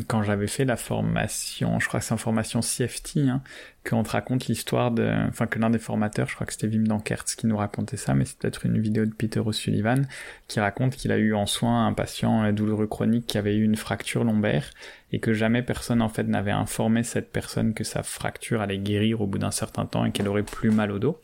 quand 0.08 0.24
j'avais 0.24 0.47
fait 0.47 0.66
la 0.66 0.76
formation, 0.76 1.80
je 1.80 1.88
crois 1.88 2.00
que 2.00 2.06
c'est 2.08 2.14
en 2.14 2.18
formation 2.18 2.62
CFT, 2.62 3.18
hein, 3.28 3.43
qu'on 3.88 4.02
te 4.02 4.10
raconte 4.10 4.47
l'histoire 4.47 4.89
de, 4.89 5.08
enfin 5.28 5.45
que 5.45 5.60
l'un 5.60 5.70
des 5.70 5.78
formateurs, 5.78 6.28
je 6.28 6.34
crois 6.34 6.47
que 6.47 6.54
c'était 6.54 6.68
Wim 6.68 6.88
Dankertz 6.88 7.36
qui 7.36 7.45
nous 7.45 7.58
racontait 7.58 7.95
ça, 7.95 8.16
mais 8.16 8.26
c'est 8.26 8.38
peut-être 8.39 8.66
une 8.66 8.80
vidéo 8.80 9.06
de 9.06 9.14
Peter 9.14 9.39
O'Sullivan 9.39 10.08
qui 10.47 10.60
raconte 10.60 10.95
qu'il 10.95 11.12
a 11.12 11.18
eu 11.18 11.36
en 11.36 11.45
soin 11.45 11.86
un 11.86 11.93
patient 11.93 12.52
douloureux 12.52 12.88
chronique 12.88 13.28
qui 13.28 13.38
avait 13.38 13.56
eu 13.56 13.64
une 13.64 13.76
fracture 13.76 14.24
lombaire 14.24 14.72
et 15.12 15.20
que 15.20 15.32
jamais 15.32 15.62
personne 15.62 16.02
en 16.02 16.10
fait 16.10 16.24
n'avait 16.24 16.50
informé 16.50 17.04
cette 17.04 17.32
personne 17.32 17.76
que 17.76 17.84
sa 17.84 18.02
fracture 18.02 18.62
allait 18.62 18.80
guérir 18.80 19.22
au 19.22 19.28
bout 19.28 19.38
d'un 19.38 19.52
certain 19.52 19.86
temps 19.86 20.06
et 20.06 20.12
qu'elle 20.12 20.28
aurait 20.28 20.43
plus 20.43 20.72
mal 20.72 20.91
au 20.91 20.97
dos. 20.97 21.22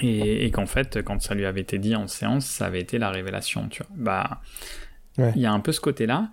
Et, 0.00 0.50
qu'en 0.50 0.66
fait, 0.66 1.02
quand 1.02 1.20
ça 1.20 1.34
lui 1.34 1.44
avait 1.44 1.60
été 1.60 1.78
dit 1.78 1.96
en 1.96 2.06
séance, 2.06 2.46
ça 2.46 2.66
avait 2.66 2.80
été 2.80 2.98
la 2.98 3.10
révélation, 3.10 3.68
tu 3.68 3.82
vois. 3.82 3.96
Bah, 3.96 5.32
il 5.34 5.40
y 5.40 5.46
a 5.46 5.52
un 5.52 5.60
peu 5.60 5.72
ce 5.72 5.80
côté-là. 5.80 6.30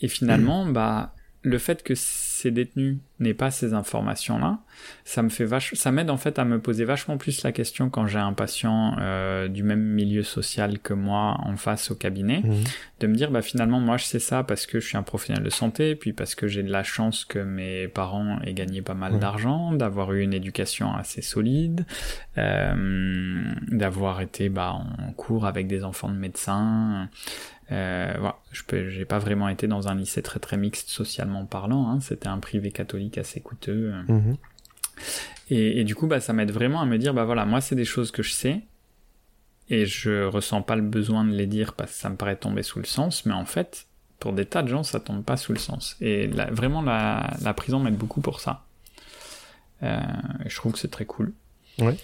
Et 0.00 0.08
finalement, 0.08 0.66
bah, 0.66 1.14
le 1.42 1.58
fait 1.58 1.82
que 1.82 1.94
ces 2.38 2.52
détenus 2.52 2.98
n'aient 3.18 3.34
pas 3.34 3.50
ces 3.50 3.74
informations-là, 3.74 4.60
ça 5.04 5.22
me 5.22 5.28
fait 5.28 5.44
vache, 5.44 5.74
ça 5.74 5.90
m'aide 5.90 6.08
en 6.08 6.16
fait 6.16 6.38
à 6.38 6.44
me 6.44 6.60
poser 6.60 6.84
vachement 6.84 7.16
plus 7.16 7.42
la 7.42 7.50
question 7.50 7.90
quand 7.90 8.06
j'ai 8.06 8.20
un 8.20 8.32
patient 8.32 8.94
euh, 9.00 9.48
du 9.48 9.64
même 9.64 9.82
milieu 9.82 10.22
social 10.22 10.78
que 10.78 10.94
moi 10.94 11.36
en 11.42 11.56
face 11.56 11.90
au 11.90 11.96
cabinet, 11.96 12.42
mhm. 12.44 12.62
de 13.00 13.06
me 13.08 13.14
dire 13.16 13.32
bah 13.32 13.42
finalement 13.42 13.80
moi 13.80 13.96
je 13.96 14.04
sais 14.04 14.20
ça 14.20 14.44
parce 14.44 14.66
que 14.66 14.78
je 14.78 14.86
suis 14.86 14.96
un 14.96 15.02
professionnel 15.02 15.42
de 15.42 15.50
santé, 15.50 15.96
puis 15.96 16.12
parce 16.12 16.36
que 16.36 16.46
j'ai 16.46 16.62
de 16.62 16.70
la 16.70 16.84
chance 16.84 17.24
que 17.24 17.40
mes 17.40 17.88
parents 17.88 18.38
aient 18.44 18.54
gagné 18.54 18.82
pas 18.82 18.94
mal 18.94 19.18
d'argent, 19.18 19.72
d'avoir 19.72 20.12
eu 20.12 20.22
une 20.22 20.32
éducation 20.32 20.94
assez 20.94 21.22
solide, 21.22 21.86
euh, 22.38 23.52
d'avoir 23.66 24.20
été 24.20 24.48
bah 24.48 24.74
en 24.74 25.12
cours 25.14 25.44
avec 25.44 25.66
des 25.66 25.82
enfants 25.82 26.08
de 26.08 26.18
médecins. 26.18 27.08
Euh, 27.70 28.14
voilà, 28.18 28.38
je 28.50 28.62
peux, 28.62 28.88
j'ai 28.88 29.04
pas 29.04 29.18
vraiment 29.18 29.48
été 29.48 29.66
dans 29.66 29.88
un 29.88 29.94
lycée 29.94 30.22
très 30.22 30.40
très 30.40 30.56
mixte 30.56 30.88
socialement 30.88 31.44
parlant. 31.44 31.90
Hein. 31.90 32.00
C'était 32.00 32.28
un 32.28 32.38
privé 32.38 32.70
catholique 32.70 33.18
assez 33.18 33.40
coûteux. 33.40 33.92
Mhm. 34.08 34.36
Et, 35.50 35.84
du 35.84 35.94
coup, 35.94 36.06
bah, 36.06 36.20
ça 36.20 36.32
m'aide 36.32 36.50
vraiment 36.50 36.80
à 36.80 36.86
me 36.86 36.98
dire, 36.98 37.14
bah 37.14 37.24
voilà, 37.24 37.46
moi, 37.46 37.60
c'est 37.60 37.74
des 37.74 37.86
choses 37.86 38.10
que 38.10 38.22
je 38.22 38.32
sais, 38.32 38.60
et 39.70 39.86
je 39.86 40.24
ressens 40.24 40.60
pas 40.62 40.76
le 40.76 40.82
besoin 40.82 41.24
de 41.24 41.32
les 41.32 41.46
dire 41.46 41.72
parce 41.72 41.92
que 41.92 41.98
ça 41.98 42.10
me 42.10 42.16
paraît 42.16 42.36
tomber 42.36 42.62
sous 42.62 42.78
le 42.78 42.84
sens, 42.84 43.24
mais 43.24 43.32
en 43.32 43.46
fait, 43.46 43.86
pour 44.18 44.32
des 44.32 44.44
tas 44.44 44.62
de 44.62 44.68
gens, 44.68 44.82
ça 44.82 45.00
tombe 45.00 45.24
pas 45.24 45.36
sous 45.36 45.52
le 45.52 45.58
sens. 45.58 45.96
Et 46.00 46.26
vraiment, 46.26 46.82
la, 46.82 47.34
la 47.40 47.54
prison 47.54 47.78
m'aide 47.78 47.96
beaucoup 47.96 48.20
pour 48.20 48.40
ça. 48.40 48.64
Euh, 49.82 50.00
je 50.44 50.56
trouve 50.56 50.72
que 50.72 50.78
c'est 50.78 50.90
très 50.90 51.06
cool. 51.06 51.32
Ouais. 51.78 51.96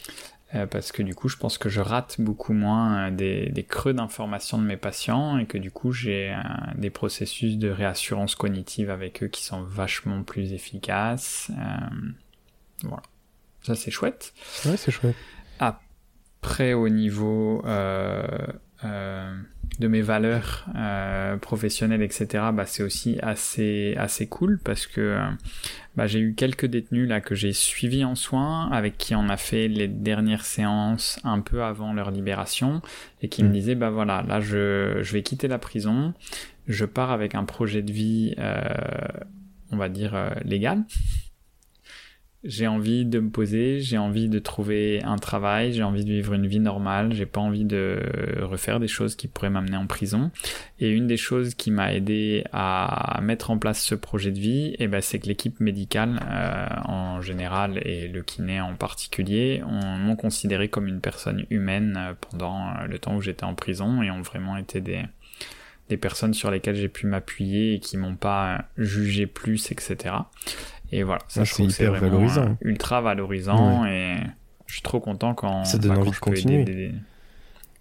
Euh, 0.54 0.66
parce 0.66 0.92
que 0.92 1.02
du 1.02 1.14
coup, 1.14 1.28
je 1.28 1.36
pense 1.36 1.58
que 1.58 1.68
je 1.68 1.80
rate 1.80 2.16
beaucoup 2.20 2.52
moins 2.52 3.08
euh, 3.08 3.10
des, 3.10 3.48
des 3.50 3.64
creux 3.64 3.92
d'information 3.92 4.58
de 4.58 4.64
mes 4.64 4.76
patients 4.76 5.38
et 5.38 5.46
que 5.46 5.58
du 5.58 5.70
coup, 5.70 5.92
j'ai 5.92 6.32
euh, 6.32 6.38
des 6.76 6.90
processus 6.90 7.58
de 7.58 7.68
réassurance 7.68 8.34
cognitive 8.34 8.90
avec 8.90 9.22
eux 9.22 9.28
qui 9.28 9.42
sont 9.44 9.62
vachement 9.62 10.22
plus 10.22 10.52
efficaces. 10.52 11.50
voilà. 12.82 13.02
Ça, 13.62 13.74
c'est 13.74 13.90
chouette. 13.90 14.34
Ouais, 14.66 14.76
c'est 14.76 14.92
chouette. 14.92 15.16
Après, 15.58 16.74
au 16.74 16.88
niveau 16.88 17.62
de 19.78 19.88
mes 19.88 20.02
valeurs 20.02 20.66
euh, 20.76 21.36
professionnelles, 21.36 22.02
etc., 22.02 22.44
bah, 22.52 22.66
c'est 22.66 22.82
aussi 22.82 23.18
assez, 23.22 23.94
assez 23.98 24.26
cool 24.26 24.58
parce 24.62 24.86
que 24.86 25.00
euh, 25.00 25.28
bah, 25.96 26.06
j'ai 26.06 26.20
eu 26.20 26.34
quelques 26.34 26.66
détenus 26.66 27.08
là 27.08 27.20
que 27.20 27.34
j'ai 27.34 27.52
suivis 27.52 28.04
en 28.04 28.14
soins, 28.14 28.70
avec 28.70 28.98
qui 28.98 29.14
on 29.14 29.28
a 29.28 29.36
fait 29.36 29.68
les 29.68 29.88
dernières 29.88 30.44
séances 30.44 31.18
un 31.24 31.40
peu 31.40 31.62
avant 31.62 31.92
leur 31.92 32.10
libération, 32.10 32.82
et 33.22 33.28
qui 33.28 33.42
me 33.42 33.48
mm. 33.48 33.52
disaient, 33.52 33.74
bah 33.74 33.90
voilà, 33.90 34.22
là 34.26 34.40
je, 34.40 35.00
je 35.02 35.12
vais 35.12 35.22
quitter 35.22 35.48
la 35.48 35.58
prison, 35.58 36.14
je 36.66 36.84
pars 36.84 37.10
avec 37.10 37.34
un 37.34 37.44
projet 37.44 37.82
de 37.82 37.92
vie, 37.92 38.34
euh, 38.38 38.62
on 39.70 39.76
va 39.76 39.88
dire, 39.88 40.14
euh, 40.14 40.30
légal, 40.44 40.84
j'ai 42.44 42.66
envie 42.66 43.04
de 43.04 43.20
me 43.20 43.30
poser, 43.30 43.80
j'ai 43.80 43.98
envie 43.98 44.28
de 44.28 44.38
trouver 44.38 45.02
un 45.02 45.16
travail, 45.16 45.72
j'ai 45.72 45.82
envie 45.82 46.04
de 46.04 46.12
vivre 46.12 46.34
une 46.34 46.46
vie 46.46 46.60
normale, 46.60 47.12
j'ai 47.12 47.26
pas 47.26 47.40
envie 47.40 47.64
de 47.64 47.98
refaire 48.42 48.80
des 48.80 48.88
choses 48.88 49.16
qui 49.16 49.28
pourraient 49.28 49.50
m'amener 49.50 49.76
en 49.76 49.86
prison. 49.86 50.30
Et 50.78 50.90
une 50.90 51.06
des 51.06 51.16
choses 51.16 51.54
qui 51.54 51.70
m'a 51.70 51.94
aidé 51.94 52.44
à 52.52 53.20
mettre 53.22 53.50
en 53.50 53.58
place 53.58 53.82
ce 53.82 53.94
projet 53.94 54.30
de 54.30 54.38
vie, 54.38 54.76
eh 54.78 54.88
ben, 54.88 55.00
c'est 55.00 55.18
que 55.18 55.26
l'équipe 55.26 55.60
médicale 55.60 56.20
euh, 56.30 56.66
en 56.84 57.20
général 57.20 57.80
et 57.86 58.08
le 58.08 58.22
kiné 58.22 58.60
en 58.60 58.74
particulier 58.74 59.62
m'ont 59.66 60.16
considéré 60.16 60.68
comme 60.68 60.86
une 60.86 61.00
personne 61.00 61.46
humaine 61.50 61.96
euh, 61.96 62.14
pendant 62.30 62.68
euh, 62.68 62.86
le 62.86 62.98
temps 62.98 63.16
où 63.16 63.20
j'étais 63.20 63.44
en 63.44 63.54
prison 63.54 64.02
et 64.02 64.10
ont 64.10 64.22
vraiment 64.22 64.56
été 64.56 64.80
des, 64.80 65.02
des 65.88 65.96
personnes 65.96 66.34
sur 66.34 66.50
lesquelles 66.50 66.76
j'ai 66.76 66.88
pu 66.88 67.06
m'appuyer 67.06 67.74
et 67.74 67.80
qui 67.80 67.96
m'ont 67.96 68.16
pas 68.16 68.64
jugé 68.76 69.26
plus, 69.26 69.70
etc. 69.70 70.14
Et 70.92 71.02
voilà, 71.02 71.22
ça 71.28 71.42
ah, 71.42 71.44
c'est 71.44 71.64
hyper 71.64 71.92
valorisant. 71.94 72.56
Ultra 72.60 73.00
valorisant 73.00 73.84
et 73.86 74.16
je 74.66 74.74
suis 74.74 74.82
trop 74.82 75.00
content 75.00 75.34
quand 75.34 75.64
ça 75.64 75.78
donne 75.78 75.94
bah, 75.94 76.00
envie 76.00 76.10
de 76.10 76.16
continuer. 76.16 76.92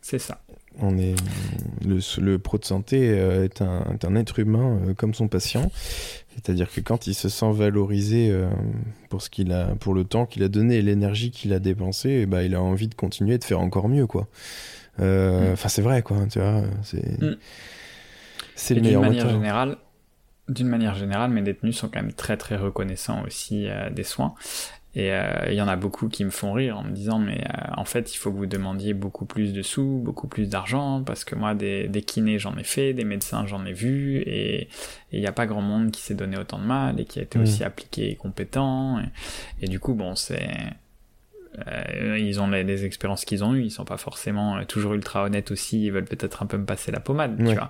C'est 0.02 0.20
ça. 0.20 0.42
On 0.80 0.98
est 0.98 1.16
le, 1.86 2.00
le, 2.20 2.40
pro 2.40 2.58
de 2.58 2.66
santé 2.66 3.12
euh, 3.12 3.44
est 3.44 3.62
un, 3.62 3.86
un 4.04 4.16
être 4.16 4.40
humain 4.40 4.80
euh, 4.88 4.94
comme 4.96 5.14
son 5.14 5.28
patient, 5.28 5.72
c'est-à-dire 6.34 6.72
que 6.72 6.82
quand 6.82 7.06
il 7.06 7.14
se 7.14 7.30
sent 7.30 7.52
valorisé 7.54 8.32
euh, 8.32 8.50
pour 9.10 9.22
ce 9.22 9.30
qu'il 9.30 9.54
a, 9.54 9.68
pour 9.76 9.94
le 9.94 10.04
temps 10.04 10.26
qu'il 10.26 10.42
a 10.42 10.48
donné 10.48 10.78
et 10.78 10.82
l'énergie 10.82 11.30
qu'il 11.30 11.54
a 11.54 11.60
dépensé, 11.60 12.26
bah, 12.26 12.44
il 12.44 12.56
a 12.56 12.62
envie 12.62 12.88
de 12.88 12.96
continuer 12.96 13.38
de 13.38 13.44
faire 13.44 13.60
encore 13.60 13.88
mieux, 13.88 14.08
quoi. 14.08 14.28
Mm. 14.98 15.54
Enfin, 15.54 15.70
c'est 15.70 15.84
vrai, 15.84 16.02
quoi. 16.02 16.26
Tu 16.30 16.40
vois, 16.40 16.64
c'est 16.82 17.22
mm. 17.22 17.38
c'est 18.56 18.74
le 18.74 18.82
meilleur. 18.82 19.02
De 19.04 19.08
manière 19.08 19.30
générale, 19.30 19.78
d'une 20.50 20.68
manière 20.68 20.96
générale, 20.96 21.32
mes 21.32 21.42
détenus 21.42 21.78
sont 21.78 21.88
quand 21.88 22.02
même 22.02 22.14
très 22.14 22.38
très 22.38 22.56
reconnaissants 22.56 23.24
aussi 23.26 23.68
euh, 23.68 23.90
des 23.90 24.04
soins. 24.04 24.36
Et 24.96 25.12
euh, 25.12 25.48
il 25.48 25.56
y 25.56 25.62
en 25.62 25.68
a 25.68 25.76
beaucoup 25.76 26.08
qui 26.08 26.24
me 26.24 26.30
font 26.30 26.54
rire 26.54 26.78
en 26.78 26.84
me 26.84 26.92
disant 26.92 27.18
mais 27.18 27.44
euh, 27.48 27.72
en 27.78 27.86
fait 27.86 28.14
il 28.14 28.18
faut 28.18 28.32
que 28.32 28.38
vous 28.38 28.46
demandiez 28.46 28.94
beaucoup 28.94 29.26
plus 29.26 29.52
de 29.52 29.64
sous, 29.64 30.00
beaucoup 30.04 30.28
plus 30.28 30.50
d'argent 30.50 31.02
parce 31.04 31.24
que 31.24 31.34
moi 31.34 31.56
des, 31.56 31.88
des 31.88 32.04
kinés 32.04 32.38
j'en 32.38 32.56
ai 32.58 32.64
fait, 32.64 32.94
des 32.94 33.04
médecins 33.04 33.48
j'en 33.48 33.66
ai 33.66 33.74
vu 33.74 34.18
et 34.18 34.68
il 35.12 35.20
n'y 35.20 35.26
a 35.26 35.32
pas 35.32 35.48
grand 35.48 35.64
monde 35.64 35.90
qui 35.90 36.04
s'est 36.04 36.14
donné 36.14 36.38
autant 36.38 36.60
de 36.60 36.66
mal 36.66 37.00
et 37.00 37.06
qui 37.06 37.18
a 37.18 37.24
été 37.24 37.40
mmh. 37.40 37.42
aussi 37.42 37.64
appliqué 37.64 38.12
et 38.12 38.16
compétent. 38.16 39.00
Et, 39.00 39.66
et 39.66 39.68
du 39.68 39.80
coup 39.80 39.96
bon 39.96 40.14
c'est 40.14 40.48
euh, 41.68 42.18
ils 42.18 42.42
ont 42.42 42.48
les, 42.48 42.86
expériences 42.86 43.26
qu'ils 43.26 43.44
ont 43.44 43.54
eues, 43.54 43.64
ils 43.64 43.72
sont 43.72 43.86
pas 43.86 43.98
forcément 43.98 44.58
euh, 44.58 44.64
toujours 44.66 44.94
ultra 44.94 45.24
honnêtes 45.24 45.52
aussi, 45.52 45.86
ils 45.86 45.92
veulent 45.92 46.06
peut-être 46.06 46.42
un 46.42 46.46
peu 46.46 46.58
me 46.58 46.66
passer 46.66 46.92
la 46.92 47.00
pommade, 47.00 47.38
tu 47.38 47.54
vois. 47.54 47.70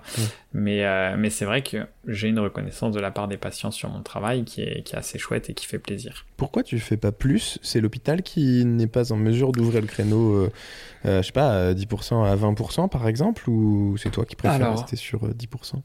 Mais, 0.52 0.84
euh, 0.84 1.16
mais 1.18 1.30
c'est 1.30 1.44
vrai 1.44 1.62
que 1.62 1.86
j'ai 2.06 2.28
une 2.28 2.38
reconnaissance 2.38 2.94
de 2.94 3.00
la 3.00 3.10
part 3.10 3.28
des 3.28 3.36
patients 3.36 3.70
sur 3.70 3.90
mon 3.90 4.02
travail 4.02 4.44
qui 4.44 4.62
est, 4.62 4.82
qui 4.82 4.94
est 4.94 4.98
assez 4.98 5.18
chouette 5.18 5.50
et 5.50 5.54
qui 5.54 5.66
fait 5.66 5.78
plaisir. 5.78 6.24
Pourquoi 6.36 6.62
tu 6.62 6.78
fais 6.78 6.96
pas 6.96 7.12
plus? 7.12 7.58
C'est 7.62 7.80
l'hôpital 7.80 8.22
qui 8.22 8.64
n'est 8.64 8.86
pas 8.86 9.12
en 9.12 9.16
mesure 9.16 9.52
d'ouvrir 9.52 9.80
le 9.80 9.86
créneau, 9.86 10.48
je 11.04 11.22
sais 11.22 11.32
pas, 11.32 11.74
10% 11.74 12.24
à 12.24 12.36
20% 12.36 12.88
par 12.88 13.06
exemple, 13.06 13.48
ou 13.50 13.96
c'est 13.98 14.10
toi 14.10 14.24
qui 14.24 14.36
préfères 14.36 14.72
rester 14.72 14.96
sur 14.96 15.28
10% 15.28 15.82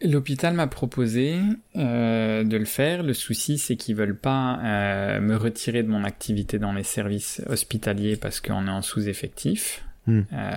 L'hôpital 0.00 0.54
m'a 0.54 0.68
proposé 0.68 1.40
euh, 1.76 2.44
de 2.44 2.56
le 2.56 2.64
faire. 2.64 3.02
Le 3.02 3.14
souci, 3.14 3.58
c'est 3.58 3.74
qu'ils 3.74 3.96
veulent 3.96 4.16
pas 4.16 4.60
euh, 4.62 5.20
me 5.20 5.36
retirer 5.36 5.82
de 5.82 5.88
mon 5.88 6.04
activité 6.04 6.58
dans 6.60 6.72
les 6.72 6.84
services 6.84 7.42
hospitaliers 7.48 8.16
parce 8.16 8.40
qu'on 8.40 8.68
est 8.68 8.70
en 8.70 8.82
sous-effectif, 8.82 9.84
hmm. 10.06 10.20
euh, 10.32 10.52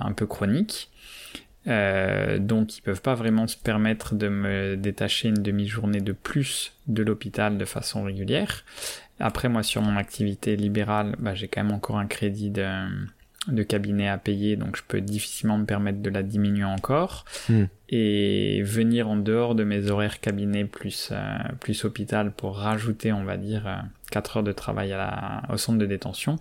un 0.00 0.12
peu 0.12 0.26
chronique. 0.26 0.90
Donc, 1.66 2.78
ils 2.78 2.80
peuvent 2.80 3.02
pas 3.02 3.16
vraiment 3.16 3.48
se 3.48 3.56
permettre 3.56 4.14
de 4.14 4.28
me 4.28 4.76
détacher 4.76 5.28
une 5.28 5.42
demi-journée 5.42 6.00
de 6.00 6.12
plus 6.12 6.72
de 6.86 7.02
l'hôpital 7.02 7.58
de 7.58 7.64
façon 7.64 8.04
régulière. 8.04 8.64
Après, 9.18 9.48
moi, 9.48 9.64
sur 9.64 9.82
mon 9.82 9.96
activité 9.96 10.54
libérale, 10.54 11.16
bah, 11.18 11.34
j'ai 11.34 11.48
quand 11.48 11.64
même 11.64 11.74
encore 11.74 11.98
un 11.98 12.06
crédit 12.06 12.50
de 12.50 12.86
de 13.48 13.62
cabinet 13.62 14.08
à 14.08 14.18
payer, 14.18 14.56
donc 14.56 14.76
je 14.76 14.82
peux 14.86 15.00
difficilement 15.00 15.58
me 15.58 15.66
permettre 15.66 16.00
de 16.00 16.10
la 16.10 16.22
diminuer 16.22 16.64
encore. 16.64 17.24
Hmm. 17.48 17.66
Et 17.88 18.62
venir 18.62 19.08
en 19.08 19.16
dehors 19.16 19.54
de 19.54 19.62
mes 19.62 19.90
horaires 19.90 20.20
cabinet 20.20 20.64
plus, 20.64 21.10
euh, 21.12 21.38
plus 21.60 21.84
hôpital 21.84 22.32
pour 22.32 22.56
rajouter, 22.56 23.12
on 23.12 23.22
va 23.22 23.36
dire, 23.36 23.66
euh, 23.66 23.76
4 24.10 24.38
heures 24.38 24.42
de 24.42 24.52
travail 24.52 24.92
à 24.92 24.96
la, 24.96 25.42
au 25.52 25.56
centre 25.56 25.78
de 25.78 25.86
détention, 25.86 26.38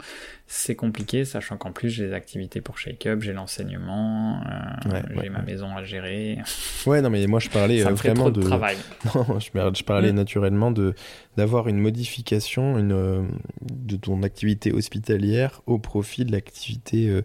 c'est 0.47 0.75
compliqué, 0.75 1.25
sachant 1.25 1.57
qu'en 1.57 1.71
plus 1.71 1.89
j'ai 1.89 2.07
des 2.07 2.13
activités 2.13 2.61
pour 2.61 2.77
Shake 2.77 3.07
Up, 3.07 3.21
j'ai 3.21 3.33
l'enseignement, 3.33 4.41
euh, 4.45 5.01
j'ai 5.21 5.29
ma 5.29 5.41
maison 5.41 5.75
à 5.75 5.83
gérer. 5.83 6.37
Ouais, 6.85 7.01
non, 7.01 7.09
mais 7.09 7.25
moi 7.25 7.39
je 7.39 7.49
parlais 7.49 7.81
Ça 7.81 7.89
euh, 7.89 7.93
vraiment 7.93 8.29
de... 8.29 8.41
travail. 8.41 8.77
non, 9.15 9.39
je, 9.39 9.83
parlais 9.83 10.11
mm. 10.11 10.15
naturellement 10.15 10.69
de 10.69 10.93
d'avoir 11.35 11.67
une 11.67 11.79
modification 11.79 12.77
une, 12.77 12.93
euh, 12.93 13.23
de 13.61 13.95
ton 13.95 14.21
activité 14.21 14.71
hospitalière 14.71 15.61
au 15.65 15.79
profit 15.79 16.25
de 16.25 16.31
l'activité 16.31 17.21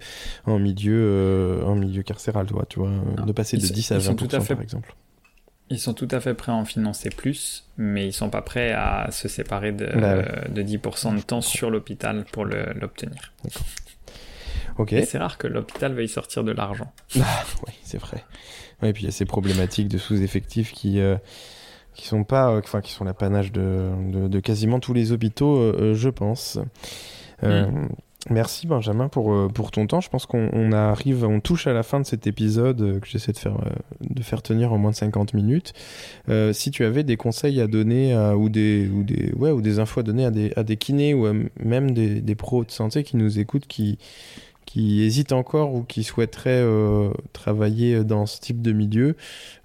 en 0.47 0.59
milieu 0.59 1.61
en 1.67 1.75
milieu 1.75 2.03
carcéral, 2.03 2.47
toi, 2.47 2.65
tu 2.69 2.79
vois, 2.79 2.91
de 3.27 3.33
passer 3.33 3.59
de 3.59 3.67
10 3.67 3.93
à 3.93 3.99
20% 3.99 4.10
par 4.15 4.63
exemple. 4.63 4.95
Ils 5.73 5.79
sont 5.79 5.95
tout 5.95 6.09
à 6.11 6.19
fait 6.19 6.35
prêts 6.35 6.51
à 6.51 6.57
en 6.57 6.65
financer 6.65 7.11
plus, 7.11 7.69
mais 7.77 8.09
ils 8.09 8.13
sont 8.13 8.29
pas 8.29 8.43
prêts 8.43 8.73
à 8.73 9.09
se 9.13 9.29
séparer 9.29 9.71
de, 9.71 9.87
bah 9.87 10.23
de 10.49 10.63
10% 10.63 11.17
de 11.17 11.21
temps 11.23 11.41
sur 11.41 11.71
l'hôpital 11.71 12.25
pour 12.33 12.45
l'obtenir. 12.45 13.33
C'est 14.89 15.19
rare 15.19 15.39
que 15.39 15.47
l'hôpital 15.47 15.93
veuille 15.93 16.09
sortir 16.09 16.45
de 16.45 16.53
l'argent. 16.53 16.93
Ah, 17.21 17.45
oui, 17.67 17.73
c'est 17.83 17.99
vrai. 17.99 18.25
et 18.83 18.93
puis 18.93 19.03
il 19.03 19.07
y 19.07 19.09
a 19.09 19.13
ces 19.13 19.25
problématiques 19.25 19.89
de 19.89 19.99
sous-effectifs 19.99 20.73
qui, 20.73 21.01
euh, 21.01 21.17
qui 21.95 22.07
sont 22.07 22.25
pas, 22.25 22.51
euh, 22.51 22.61
enfin, 22.63 22.81
qui 22.81 22.93
sont 22.93 23.05
l'apanage 23.05 23.53
de, 23.53 23.91
de, 24.11 24.29
de, 24.29 24.41
quasiment 24.41 24.81
tous 24.81 24.95
les 24.95 25.13
hôpitaux, 25.13 25.59
euh, 25.59 25.95
je 25.95 26.09
pense. 26.09 26.59
Mm. 27.43 27.89
Merci 28.29 28.67
Benjamin 28.67 29.09
pour, 29.09 29.33
euh, 29.33 29.49
pour 29.49 29.71
ton 29.71 29.87
temps. 29.87 30.03
Je 30.03 30.11
pense 30.11 30.27
qu'on 30.27 30.73
arrive, 30.73 31.25
on 31.25 31.41
touche 31.41 31.67
à 31.67 31.73
la 31.73 31.83
fin 31.83 32.01
de 32.01 32.05
cet 32.05 32.27
épisode 32.27 32.83
euh, 32.83 33.01
que 33.01 33.07
j'essaie 33.07 33.33
de 33.33 33.39
faire, 33.39 33.57
euh, 33.57 33.71
de 34.01 34.23
faire 34.23 34.43
tenir 34.43 34.75
en 34.75 34.79
moins 34.79 34.91
de 34.91 34.97
50 34.97 35.33
minutes. 35.33 35.73
si 36.53 36.71
tu 36.71 36.85
avais 36.85 37.03
des 37.03 37.17
conseils 37.17 37.61
à 37.63 37.67
donner 37.67 38.15
ou, 38.37 38.51
des, 38.51 38.89
ou, 38.89 39.03
des, 39.05 39.33
ouais, 39.33 39.51
ou 39.51 39.63
des 39.63 39.79
infos 39.79 40.01
à 40.01 40.03
donner 40.03 40.27
à 40.27 40.31
des, 40.31 40.53
à 40.57 40.63
des 40.65 40.77
kinés 40.77 41.15
ou 41.15 41.27
même 41.59 41.93
des, 41.93 42.21
des 42.21 42.35
pros 42.35 42.65
de 42.65 42.71
santé 42.71 43.05
qui 43.05 43.17
nous 43.17 43.39
écoutent, 43.39 43.67
qui, 43.67 43.99
qui 44.71 45.03
hésitent 45.03 45.33
encore 45.33 45.75
ou 45.75 45.83
qui 45.83 46.05
souhaiteraient 46.05 46.63
euh, 46.63 47.11
travailler 47.33 48.05
dans 48.05 48.25
ce 48.27 48.39
type 48.39 48.63
de 48.63 48.71
milieu, 48.71 49.17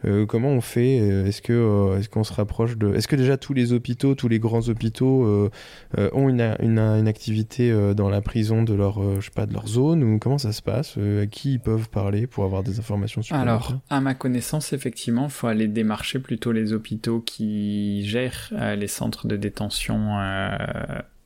euh, 0.03 0.25
comment 0.25 0.49
on 0.49 0.61
fait 0.61 0.97
Est-ce 0.97 1.43
que 1.43 1.53
euh, 1.53 1.99
est-ce 1.99 2.09
qu'on 2.09 2.23
se 2.23 2.33
rapproche 2.33 2.75
de 2.75 2.91
Est-ce 2.95 3.07
que 3.07 3.15
déjà 3.15 3.37
tous 3.37 3.53
les 3.53 3.71
hôpitaux, 3.71 4.15
tous 4.15 4.27
les 4.27 4.39
grands 4.39 4.67
hôpitaux 4.67 5.51
ont 5.95 6.29
une, 6.29 6.55
une, 6.59 6.79
une 6.79 7.07
activité 7.07 7.71
dans 7.93 8.09
la 8.09 8.21
prison 8.21 8.63
de 8.63 8.73
leur 8.73 8.99
je 9.21 9.25
sais 9.25 9.31
pas 9.31 9.45
de 9.45 9.53
leur 9.53 9.67
zone 9.67 10.03
ou 10.03 10.17
comment 10.17 10.39
ça 10.39 10.51
se 10.51 10.63
passe 10.63 10.97
À 10.97 11.27
qui 11.27 11.53
ils 11.53 11.59
peuvent 11.59 11.89
parler 11.89 12.25
pour 12.25 12.43
avoir 12.43 12.63
des 12.63 12.79
informations 12.79 13.21
supplémentaires? 13.21 13.53
Alors, 13.53 13.81
à 13.91 14.01
ma 14.01 14.15
connaissance, 14.15 14.73
effectivement, 14.73 15.25
il 15.25 15.31
faut 15.31 15.47
aller 15.47 15.67
démarcher 15.67 16.17
plutôt 16.17 16.51
les 16.51 16.73
hôpitaux 16.73 17.19
qui 17.19 18.07
gèrent 18.07 18.51
les 18.75 18.87
centres 18.87 19.27
de 19.27 19.35
détention 19.35 20.17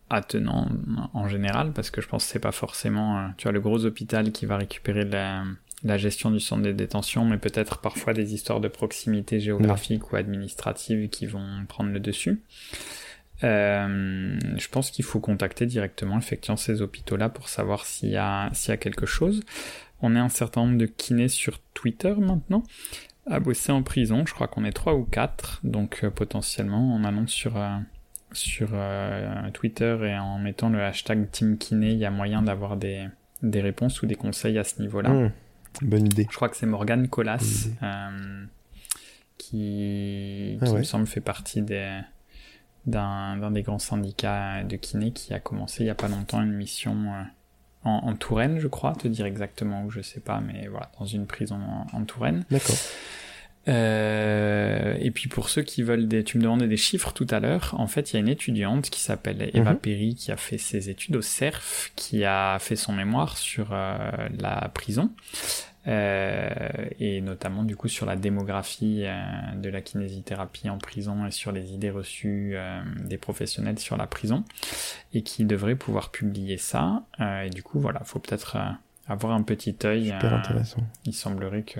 attenant 0.10 0.68
en 1.14 1.28
général 1.28 1.72
parce 1.74 1.89
que 1.89 2.01
je 2.01 2.07
pense 2.07 2.26
que 2.26 2.32
c'est 2.32 2.39
pas 2.39 2.51
forcément 2.51 3.20
euh, 3.20 3.28
tu 3.38 3.51
le 3.51 3.60
gros 3.60 3.86
hôpital 3.86 4.32
qui 4.32 4.45
va 4.45 4.57
récupérer 4.57 5.05
la, 5.05 5.97
gestion 5.97 6.32
du 6.32 6.39
centre 6.39 6.64
de 6.64 6.72
détention 6.72 7.26
mais 7.26 7.38
peut-être 7.38 7.80
parfois 7.80 8.14
des 8.14 8.34
histoires 8.34 8.60
de 8.60 8.68
proximité 8.68 9.39
géographique 9.39 10.12
ou 10.12 10.16
administrative 10.16 11.10
qui 11.10 11.26
vont 11.26 11.66
prendre 11.68 11.91
le 11.91 11.99
dessus 11.99 12.41
je 13.41 14.68
pense 14.70 14.91
qu'il 14.91 15.05
faut 15.05 15.20
contacter 15.20 15.66
directement 15.66 16.18
effectivement 16.18 16.57
ces 16.57 16.82
hôpitaux-là 16.82 17.30
pour 17.30 17.47
savoir 17.47 17.86
s'il 17.86 18.10
y, 18.10 18.18
a, 18.18 18.51
y 18.68 18.72
a 18.72 18.78
quelque 18.78 19.05
chose. 19.05 19.43
On 20.01 20.16
est 20.16 20.20
un 20.20 20.30
certain 20.30 20.66
nombre 20.66 20.78
de 20.78 20.86
kinés 20.86 21.30
sur 21.30 21.60
Twitter 21.74 22.14
maintenant 22.18 22.64
à 23.26 23.39
bosser 23.39 23.72
en 23.72 23.84
prison. 23.84 24.26
Je 24.26 24.34
crois 24.34 24.47
qu'on 24.47 24.66
est 24.66 24.72
trois 24.72 24.95
ou 24.95 25.03
quatre, 25.03 25.60
donc 25.64 26.05
potentiellement 26.10 26.95
en 26.95 27.03
allant 27.03 27.28
sur 27.28 27.57
sur 28.32 28.69
Twitter 29.53 29.97
et 30.03 30.17
en 30.17 30.38
mettant 30.38 30.69
le 30.69 30.84
hashtag 30.84 31.30
Team 31.32 31.57
Kiné, 31.57 31.91
il 31.91 31.97
y 31.97 32.05
a 32.05 32.11
moyen 32.11 32.41
d'avoir 32.41 32.77
des, 32.77 33.07
des 33.43 33.61
réponses 33.61 34.01
ou 34.01 34.05
des 34.05 34.15
conseils 34.15 34.57
à 34.57 34.63
ce 34.63 34.82
niveau-là. 34.82 35.09
Mmh. 35.09 35.32
bonne 35.84 36.05
idée. 36.05 36.27
Je 36.30 36.36
crois 36.36 36.49
que 36.49 36.57
c'est 36.57 36.65
Morgane 36.65 37.07
Colas 37.07 37.67
euh, 37.82 38.45
qui, 39.38 40.57
ah 40.61 40.71
me 40.71 40.84
semble 40.84 41.07
fait 41.07 41.21
partie 41.21 41.61
des 41.61 41.99
d'un 42.86 43.51
des 43.51 43.61
grands 43.61 43.77
syndicats 43.77 44.63
de 44.63 44.75
kiné 44.77 45.11
qui 45.11 45.34
a 45.34 45.39
commencé 45.39 45.84
il 45.84 45.88
y 45.88 45.91
a 45.91 45.95
pas 45.95 46.07
longtemps 46.07 46.41
une 46.41 46.53
mission 46.53 46.95
euh, 47.13 47.23
en, 47.84 48.13
Touraine, 48.15 48.59
je 48.59 48.67
crois, 48.67 48.93
te 48.93 49.07
dire 49.07 49.25
exactement 49.25 49.84
où, 49.86 49.89
je 49.89 50.01
sais 50.01 50.19
pas, 50.19 50.41
mais 50.41 50.67
voilà, 50.67 50.91
dans 50.99 51.05
une 51.05 51.25
prison 51.25 51.59
en 51.93 52.03
Touraine. 52.03 52.43
D'accord. 52.51 52.75
Euh, 53.68 54.95
et 54.99 55.12
puis 55.12 55.28
pour 55.28 55.49
ceux 55.49 55.62
qui 55.62 55.84
veulent 55.84 56.07
des, 56.07 56.24
tu 56.24 56.38
me 56.38 56.43
demandais 56.43 56.68
des 56.68 56.78
chiffres 56.78 57.12
tout 57.14 57.28
à 57.30 57.39
l'heure. 57.39 57.76
En 57.78 57.88
fait, 57.88 58.12
il 58.12 58.16
y 58.16 58.18
a 58.18 58.20
une 58.20 58.30
étudiante 58.30 58.89
qui 58.89 59.01
s'appelle 59.01 59.49
Eva 59.53 59.74
mhm. 59.74 59.80
Perry 59.80 60.16
qui 60.16 60.32
a 60.32 60.38
fait 60.38 60.57
ses 60.57 60.89
études 60.89 61.16
au 61.16 61.22
CERF, 61.22 61.91
qui 61.95 62.26
a 62.26 62.57
fait 62.60 62.76
son 62.76 62.93
mémoire 62.93 63.38
sur 63.38 63.70
euh, 63.72 64.12
la 64.39 64.70
prison. 64.74 65.12
Euh, 65.88 66.49
et 66.99 67.22
notamment 67.22 67.64
du 67.64 67.78
coup 67.78 67.88
sur 67.88 68.05
la 68.05 68.18
démographie 68.18 69.03
euh, 69.05 69.16
de 69.55 69.70
la 69.70 69.80
kinésithérapie 69.80 70.70
en 70.70 70.78
prison 70.78 71.26
et 71.26 71.32
sur 71.32 71.53
les 71.53 71.74
idées 71.74 71.89
reçues 71.89 72.51
euh, 72.55 72.82
des 73.05 73.18
professionnels 73.18 73.80
sur 73.80 73.95
la 73.95 74.05
prison 74.05 74.43
et 75.14 75.24
qui 75.24 75.45
devrait 75.45 75.78
pouvoir 75.78 76.12
publier 76.12 76.57
ça 76.57 77.03
et 77.45 77.49
du 77.49 77.64
coup 77.64 77.80
voilà 77.80 78.01
faut 78.03 78.20
peut-être 78.20 78.57
avoir 79.07 79.34
un 79.34 79.41
petit 79.41 79.76
œil 79.86 80.07
super 80.07 80.34
intéressant 80.34 80.84
il 81.05 81.14
semblerait 81.14 81.64
que 81.64 81.80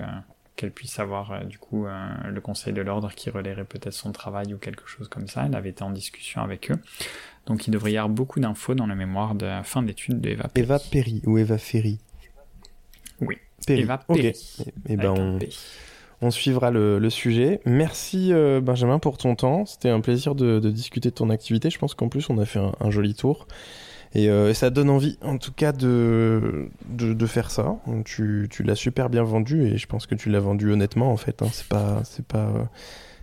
qu'elle 0.60 0.70
puisse 0.72 0.98
avoir 0.98 1.32
euh, 1.32 1.44
du 1.44 1.58
coup 1.58 1.86
euh, 1.86 2.08
le 2.28 2.40
conseil 2.42 2.74
de 2.74 2.82
l'ordre 2.82 3.10
qui 3.14 3.30
relayerait 3.30 3.64
peut-être 3.64 3.94
son 3.94 4.12
travail 4.12 4.52
ou 4.52 4.58
quelque 4.58 4.86
chose 4.86 5.08
comme 5.08 5.26
ça. 5.26 5.46
Elle 5.46 5.56
avait 5.56 5.70
été 5.70 5.82
en 5.82 5.90
discussion 5.90 6.42
avec 6.42 6.70
eux. 6.70 6.76
Donc 7.46 7.66
il 7.66 7.70
devrait 7.70 7.92
y 7.92 7.96
avoir 7.96 8.10
beaucoup 8.10 8.40
d'infos 8.40 8.74
dans 8.74 8.86
le 8.86 8.94
mémoire 8.94 9.34
de 9.34 9.48
fin 9.64 9.82
d'études 9.82 10.20
d'Eva 10.20 10.48
Perry. 10.48 10.64
Eva 10.66 10.78
Perry 10.78 11.22
ou 11.24 11.38
Eva 11.38 11.56
Ferry 11.56 11.98
Oui. 13.22 13.38
Eva 13.68 13.98
Perry. 13.98 14.26
Et, 14.26 14.34
eh 14.90 14.96
ben 14.96 15.38
on, 16.20 16.30
suivra 16.30 16.70
le, 16.70 17.08
sujet. 17.08 17.62
Merci 17.64 18.30
euh, 18.34 18.60
Benjamin 18.60 18.98
pour 18.98 19.16
ton 19.16 19.34
temps. 19.36 19.64
C'était 19.64 19.88
un 19.88 20.02
plaisir 20.02 20.34
de, 20.34 20.58
discuter 20.68 21.08
de 21.08 21.14
ton 21.14 21.30
activité. 21.30 21.70
Je 21.70 21.78
pense 21.78 21.94
qu'en 21.94 22.10
plus 22.10 22.28
on 22.28 22.36
a 22.36 22.44
fait 22.44 22.60
un 22.80 22.90
joli 22.90 23.14
tour. 23.14 23.46
Euh, 24.16 24.50
et 24.50 24.54
ça 24.54 24.70
donne 24.70 24.90
envie, 24.90 25.18
en 25.22 25.38
tout 25.38 25.52
cas, 25.52 25.72
de, 25.72 26.68
de, 26.88 27.26
faire 27.26 27.50
ça. 27.50 27.76
Tu, 28.04 28.48
tu 28.50 28.62
l'as 28.62 28.74
super 28.74 29.08
bien 29.08 29.22
vendu 29.22 29.66
et 29.66 29.78
je 29.78 29.86
pense 29.86 30.06
que 30.06 30.14
tu 30.14 30.30
l'as 30.30 30.40
vendu 30.40 30.72
honnêtement, 30.72 31.12
en 31.12 31.16
fait. 31.16 31.42
Hein. 31.42 31.48
C'est 31.52 31.68
pas, 31.68 32.02
c'est 32.04 32.26
pas, 32.26 32.68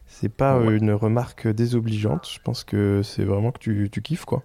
c'est 0.08 0.34
pas 0.34 0.60
une 0.72 0.92
remarque 0.92 1.48
désobligeante. 1.48 2.28
Je 2.34 2.40
pense 2.42 2.64
que 2.64 3.02
c'est 3.04 3.24
vraiment 3.24 3.52
que 3.52 3.60
tu, 3.60 3.90
tu 3.92 4.02
kiffes, 4.02 4.26
quoi. 4.26 4.44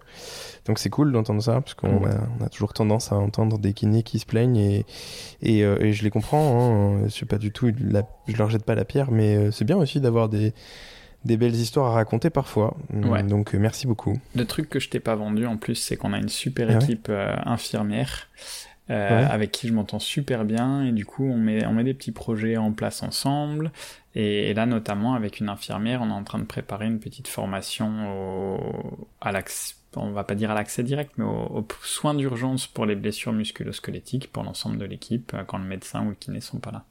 Donc 0.65 0.79
c'est 0.79 0.89
cool 0.89 1.11
d'entendre 1.11 1.41
ça 1.41 1.61
parce 1.61 1.73
qu'on 1.73 2.05
a, 2.05 2.49
toujours 2.49 2.73
tendance 2.73 3.11
à 3.11 3.15
entendre 3.15 3.57
des 3.57 3.73
kinés 3.73 4.03
qui 4.03 4.19
se 4.19 4.25
plaignent 4.25 4.57
et, 4.57 4.85
et, 5.41 5.63
euh, 5.63 5.77
et 5.79 5.93
je 5.93 6.03
les 6.03 6.09
comprends. 6.09 6.97
Hein. 6.97 7.07
Je 7.07 7.25
pas 7.25 7.37
du 7.37 7.51
tout, 7.51 7.71
je 8.27 8.37
leur 8.37 8.49
jette 8.49 8.65
pas 8.65 8.75
la 8.75 8.85
pierre, 8.85 9.11
mais 9.11 9.35
euh, 9.35 9.51
c'est 9.51 9.65
bien 9.65 9.77
aussi 9.77 9.99
d'avoir 9.99 10.29
des 10.29 10.53
des 11.25 11.37
belles 11.37 11.55
histoires 11.55 11.91
à 11.91 11.93
raconter 11.95 12.29
parfois. 12.29 12.75
Mm, 12.91 13.27
donc 13.27 13.55
euh, 13.55 13.59
merci 13.59 13.87
beaucoup. 13.87 14.19
Le 14.35 14.45
truc 14.45 14.69
que 14.69 14.79
je 14.79 14.89
t'ai 14.89 14.99
pas 14.99 15.15
vendu 15.15 15.45
en 15.45 15.57
plus, 15.57 15.75
c'est 15.75 15.95
qu'on 15.95 16.13
a 16.13 16.17
une 16.17 16.29
super 16.29 16.67
ah 16.69 16.75
équipe 16.75 17.07
euh, 17.09 17.35
infirmière. 17.45 18.27
Euh, 18.89 19.25
avec 19.29 19.51
qui 19.51 19.69
je 19.69 19.73
m'entends 19.73 19.97
super 19.97 20.43
bien 20.43 20.83
et 20.83 20.91
du 20.91 21.05
coup 21.05 21.23
on 21.23 21.37
met 21.37 21.65
on 21.65 21.71
met 21.71 21.85
des 21.85 21.93
petits 21.93 22.11
projets 22.11 22.57
en 22.57 22.73
place 22.73 23.01
ensemble 23.01 23.71
et, 24.13 24.53
là 24.53 24.65
notamment 24.65 25.13
avec 25.13 25.39
une 25.39 25.47
infirmière 25.47 26.01
on 26.01 26.09
est 26.09 26.13
en 26.13 26.25
train 26.25 26.37
de 26.37 26.43
préparer 26.43 26.85
une 26.87 26.99
petite 26.99 27.29
formation 27.29 28.11
au, 28.11 29.07
à 29.21 29.31
l'accès 29.31 29.75
on 29.95 30.11
va 30.11 30.25
pas 30.25 30.35
dire 30.35 30.51
à 30.51 30.53
l'accès 30.53 30.83
direct 30.83 31.13
mais 31.15 31.23
aux, 31.23 31.65
soins 31.81 32.13
d'urgence 32.13 32.67
pour 32.67 32.85
les 32.85 32.95
blessures 32.95 33.31
musculo-squelettiques 33.31 34.29
pour 34.33 34.43
l'ensemble 34.43 34.77
de 34.77 34.83
l'équipe 34.83 35.33
quand 35.47 35.59
le 35.59 35.63
médecin 35.63 36.05
ou 36.05 36.09
le 36.09 36.15
kiné 36.15 36.41
sont 36.41 36.59
pas 36.59 36.71
là 36.71 36.83